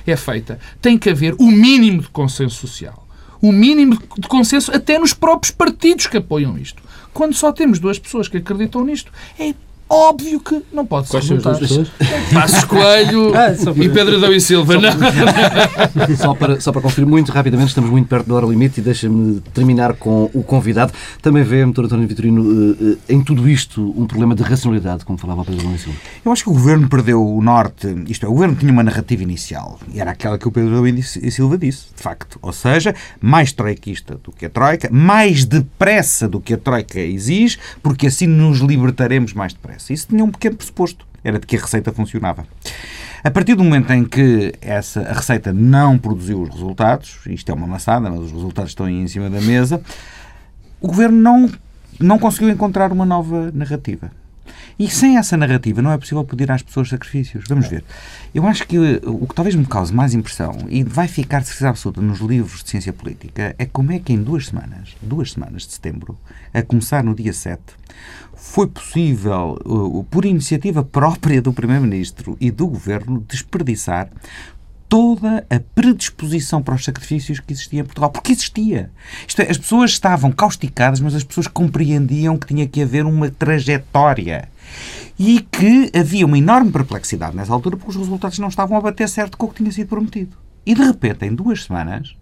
é 0.04 0.16
feita, 0.16 0.58
tem 0.80 0.98
que 0.98 1.10
haver 1.10 1.36
o 1.38 1.46
mínimo 1.46 2.02
de 2.02 2.08
consenso 2.08 2.56
social. 2.56 3.01
O 3.42 3.52
mínimo 3.52 3.98
de 4.16 4.28
consenso 4.28 4.74
até 4.74 4.98
nos 4.98 5.12
próprios 5.12 5.50
partidos 5.50 6.06
que 6.06 6.16
apoiam 6.16 6.56
isto. 6.56 6.82
Quando 7.12 7.34
só 7.34 7.52
temos 7.52 7.78
duas 7.78 7.98
pessoas 7.98 8.28
que 8.28 8.38
acreditam 8.38 8.84
nisto, 8.84 9.12
é 9.38 9.52
óbvio 9.94 10.40
que 10.40 10.62
não 10.72 10.86
pode 10.86 11.06
ser 11.06 11.12
Quais 11.12 11.26
são 11.26 11.36
as 11.36 11.42
duas 11.42 11.58
pessoas? 11.58 11.88
Passos 12.32 12.64
Coelho 12.64 13.32
Ah, 13.36 13.54
só 13.54 13.72
para- 13.72 13.84
e 13.84 13.88
Pedro 13.88 14.16
Adão 14.16 14.32
e 14.32 14.40
Silva. 14.40 14.74
Não. 14.78 14.90
Só 16.16 16.34
para, 16.34 16.60
só 16.60 16.72
para 16.72 16.80
conferir 16.80 17.08
muito 17.08 17.32
rapidamente, 17.32 17.68
estamos 17.70 17.90
muito 17.90 18.06
perto 18.08 18.28
da 18.28 18.34
hora 18.34 18.46
limite 18.46 18.80
e 18.80 18.82
deixa-me 18.82 19.40
terminar 19.54 19.94
com 19.94 20.30
o 20.32 20.42
convidado. 20.42 20.92
Também 21.20 21.42
vê, 21.42 21.64
Dr. 21.66 21.84
António 21.84 22.06
Vitorino, 22.06 22.76
eh, 22.80 22.96
eh, 23.08 23.14
em 23.14 23.22
tudo 23.22 23.48
isto 23.48 23.82
um 23.96 24.06
problema 24.06 24.34
de 24.34 24.42
racionalidade, 24.42 25.04
como 25.04 25.18
falava 25.18 25.42
o 25.42 25.44
Pedro 25.44 25.64
Nuno 25.64 25.78
Silva. 25.78 25.98
Eu 26.24 26.32
acho 26.32 26.44
que 26.44 26.50
o 26.50 26.52
governo 26.52 26.88
perdeu 26.88 27.24
o 27.24 27.42
norte. 27.42 27.88
Isto 28.08 28.26
é, 28.26 28.28
o 28.28 28.32
governo 28.32 28.54
tinha 28.56 28.72
uma 28.72 28.82
narrativa 28.82 29.22
inicial 29.22 29.78
e 29.92 30.00
era 30.00 30.10
aquela 30.12 30.38
que 30.38 30.46
o 30.46 30.52
Pedro 30.52 30.70
Adão 30.72 30.86
e 30.86 31.02
Silva 31.02 31.58
disse, 31.58 31.86
de 31.96 32.02
facto. 32.02 32.38
Ou 32.42 32.52
seja, 32.52 32.94
mais 33.20 33.52
troiquista 33.52 34.18
do 34.22 34.32
que 34.32 34.46
a 34.46 34.50
Troika, 34.50 34.88
mais 34.90 35.44
depressa 35.44 36.28
do 36.28 36.40
que 36.40 36.54
a 36.54 36.58
Troika 36.58 37.00
exige, 37.00 37.58
porque 37.82 38.06
assim 38.06 38.26
nos 38.26 38.60
libertaremos 38.60 39.32
mais 39.32 39.52
depressa. 39.52 39.81
Isso 39.90 40.08
tinha 40.08 40.24
um 40.24 40.30
pequeno 40.30 40.56
pressuposto. 40.56 41.06
Era 41.24 41.38
de 41.38 41.46
que 41.46 41.56
a 41.56 41.60
receita 41.60 41.92
funcionava. 41.92 42.46
A 43.24 43.30
partir 43.30 43.54
do 43.54 43.62
momento 43.62 43.92
em 43.92 44.04
que 44.04 44.52
essa, 44.60 45.00
a 45.02 45.12
receita 45.12 45.52
não 45.52 45.96
produziu 45.96 46.42
os 46.42 46.50
resultados, 46.50 47.20
isto 47.26 47.50
é 47.50 47.54
uma 47.54 47.66
maçada, 47.66 48.10
mas 48.10 48.20
os 48.20 48.32
resultados 48.32 48.72
estão 48.72 48.86
aí 48.86 48.94
em 48.94 49.06
cima 49.06 49.30
da 49.30 49.40
mesa, 49.40 49.80
o 50.80 50.88
governo 50.88 51.16
não, 51.16 51.50
não 52.00 52.18
conseguiu 52.18 52.50
encontrar 52.50 52.90
uma 52.90 53.06
nova 53.06 53.52
narrativa. 53.52 54.10
E 54.78 54.88
sem 54.88 55.16
essa 55.16 55.36
narrativa 55.36 55.82
não 55.82 55.92
é 55.92 55.98
possível 55.98 56.24
pedir 56.24 56.50
às 56.50 56.62
pessoas 56.62 56.88
sacrifícios. 56.88 57.44
Vamos 57.48 57.68
ver. 57.68 57.84
Eu 58.34 58.46
acho 58.46 58.66
que 58.66 58.78
o 58.78 59.26
que 59.26 59.34
talvez 59.34 59.54
me 59.54 59.66
cause 59.66 59.92
mais 59.92 60.14
impressão, 60.14 60.56
e 60.68 60.82
vai 60.82 61.08
ficar 61.08 61.40
de 61.40 61.46
certeza 61.46 61.68
absoluta 61.68 62.00
nos 62.00 62.20
livros 62.20 62.62
de 62.62 62.70
ciência 62.70 62.92
política, 62.92 63.54
é 63.58 63.66
como 63.66 63.92
é 63.92 63.98
que 63.98 64.12
em 64.12 64.22
duas 64.22 64.46
semanas, 64.46 64.96
duas 65.00 65.32
semanas 65.32 65.66
de 65.66 65.72
setembro, 65.74 66.18
a 66.52 66.62
começar 66.62 67.04
no 67.04 67.14
dia 67.14 67.32
7, 67.32 67.60
foi 68.34 68.66
possível, 68.66 69.58
uh, 69.64 70.04
por 70.04 70.24
iniciativa 70.24 70.82
própria 70.82 71.40
do 71.40 71.52
Primeiro-Ministro 71.52 72.36
e 72.40 72.50
do 72.50 72.66
Governo, 72.66 73.24
desperdiçar 73.28 74.10
toda 74.92 75.46
a 75.48 75.58
predisposição 75.74 76.62
para 76.62 76.74
os 76.74 76.84
sacrifícios 76.84 77.40
que 77.40 77.54
existia 77.54 77.80
em 77.80 77.84
Portugal. 77.84 78.10
Porque 78.10 78.30
existia. 78.30 78.90
Isto 79.26 79.40
é, 79.40 79.50
as 79.50 79.56
pessoas 79.56 79.92
estavam 79.92 80.30
causticadas, 80.30 81.00
mas 81.00 81.14
as 81.14 81.24
pessoas 81.24 81.46
compreendiam 81.46 82.36
que 82.36 82.48
tinha 82.48 82.68
que 82.68 82.82
haver 82.82 83.06
uma 83.06 83.30
trajetória. 83.30 84.50
E 85.18 85.40
que 85.40 85.90
havia 85.98 86.26
uma 86.26 86.36
enorme 86.36 86.70
perplexidade 86.70 87.34
nessa 87.34 87.54
altura 87.54 87.78
porque 87.78 87.92
os 87.92 87.96
resultados 87.96 88.38
não 88.38 88.48
estavam 88.48 88.76
a 88.76 88.82
bater 88.82 89.08
certo 89.08 89.38
com 89.38 89.46
o 89.46 89.48
que 89.48 89.62
tinha 89.62 89.72
sido 89.72 89.88
prometido. 89.88 90.36
E 90.66 90.74
de 90.74 90.82
repente, 90.82 91.24
em 91.24 91.34
duas 91.34 91.64
semanas, 91.64 92.14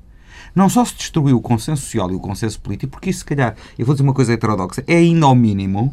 não 0.54 0.68
só 0.68 0.84
se 0.84 0.94
destruiu 0.94 1.38
o 1.38 1.42
consenso 1.42 1.82
social 1.82 2.08
e 2.12 2.14
o 2.14 2.20
consenso 2.20 2.60
político, 2.60 2.92
porque 2.92 3.10
isso, 3.10 3.18
se 3.18 3.24
calhar, 3.24 3.56
eu 3.76 3.84
vou 3.84 3.96
dizer 3.96 4.04
uma 4.04 4.14
coisa 4.14 4.32
heterodoxa, 4.32 4.84
é 4.86 4.94
ainda 4.94 5.26
ao 5.26 5.34
mínimo. 5.34 5.92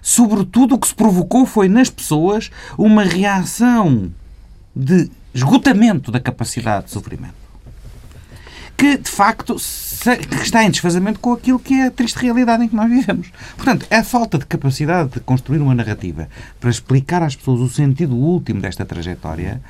Sobretudo, 0.00 0.76
o 0.76 0.78
que 0.78 0.86
se 0.86 0.94
provocou 0.94 1.44
foi 1.46 1.68
nas 1.68 1.90
pessoas 1.90 2.48
uma 2.78 3.02
reação 3.02 4.12
de 4.72 5.10
esgotamento 5.36 6.10
da 6.10 6.18
capacidade 6.18 6.86
de 6.86 6.92
sofrimento. 6.92 7.45
Que, 8.76 8.98
de 8.98 9.10
facto, 9.10 9.56
que 9.56 10.42
está 10.42 10.62
em 10.62 10.70
desfazamento 10.70 11.18
com 11.18 11.32
aquilo 11.32 11.58
que 11.58 11.74
é 11.74 11.86
a 11.86 11.90
triste 11.90 12.18
realidade 12.18 12.64
em 12.64 12.68
que 12.68 12.76
nós 12.76 12.88
vivemos. 12.88 13.32
Portanto, 13.56 13.86
a 13.90 14.04
falta 14.04 14.38
de 14.38 14.46
capacidade 14.46 15.10
de 15.10 15.20
construir 15.20 15.58
uma 15.58 15.74
narrativa 15.74 16.28
para 16.60 16.70
explicar 16.70 17.22
às 17.22 17.34
pessoas 17.34 17.60
o 17.60 17.68
sentido 17.68 18.14
último 18.14 18.60
desta 18.60 18.84
trajetória, 18.84 19.60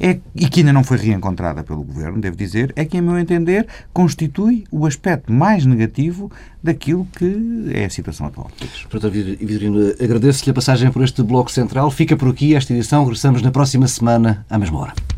é, 0.00 0.18
e 0.34 0.48
que 0.48 0.60
ainda 0.60 0.72
não 0.72 0.84
foi 0.84 0.98
reencontrada 0.98 1.62
pelo 1.62 1.82
Governo, 1.82 2.20
devo 2.20 2.36
dizer, 2.36 2.72
é 2.76 2.84
que, 2.84 2.98
a 2.98 3.02
meu 3.02 3.18
entender, 3.18 3.66
constitui 3.92 4.64
o 4.70 4.86
aspecto 4.86 5.32
mais 5.32 5.64
negativo 5.64 6.30
daquilo 6.62 7.06
que 7.16 7.70
é 7.72 7.84
a 7.84 7.90
situação 7.90 8.26
atual. 8.26 8.50
Dr. 8.90 9.08
Vitorino, 9.08 9.94
agradeço-lhe 10.02 10.50
a 10.50 10.54
passagem 10.54 10.90
por 10.90 11.02
este 11.02 11.22
Bloco 11.22 11.50
Central. 11.50 11.90
Fica 11.90 12.16
por 12.16 12.28
aqui 12.28 12.54
esta 12.54 12.72
edição. 12.72 13.04
Regressamos 13.04 13.42
na 13.42 13.50
próxima 13.50 13.86
semana, 13.86 14.44
à 14.50 14.58
mesma 14.58 14.78
hora. 14.78 15.17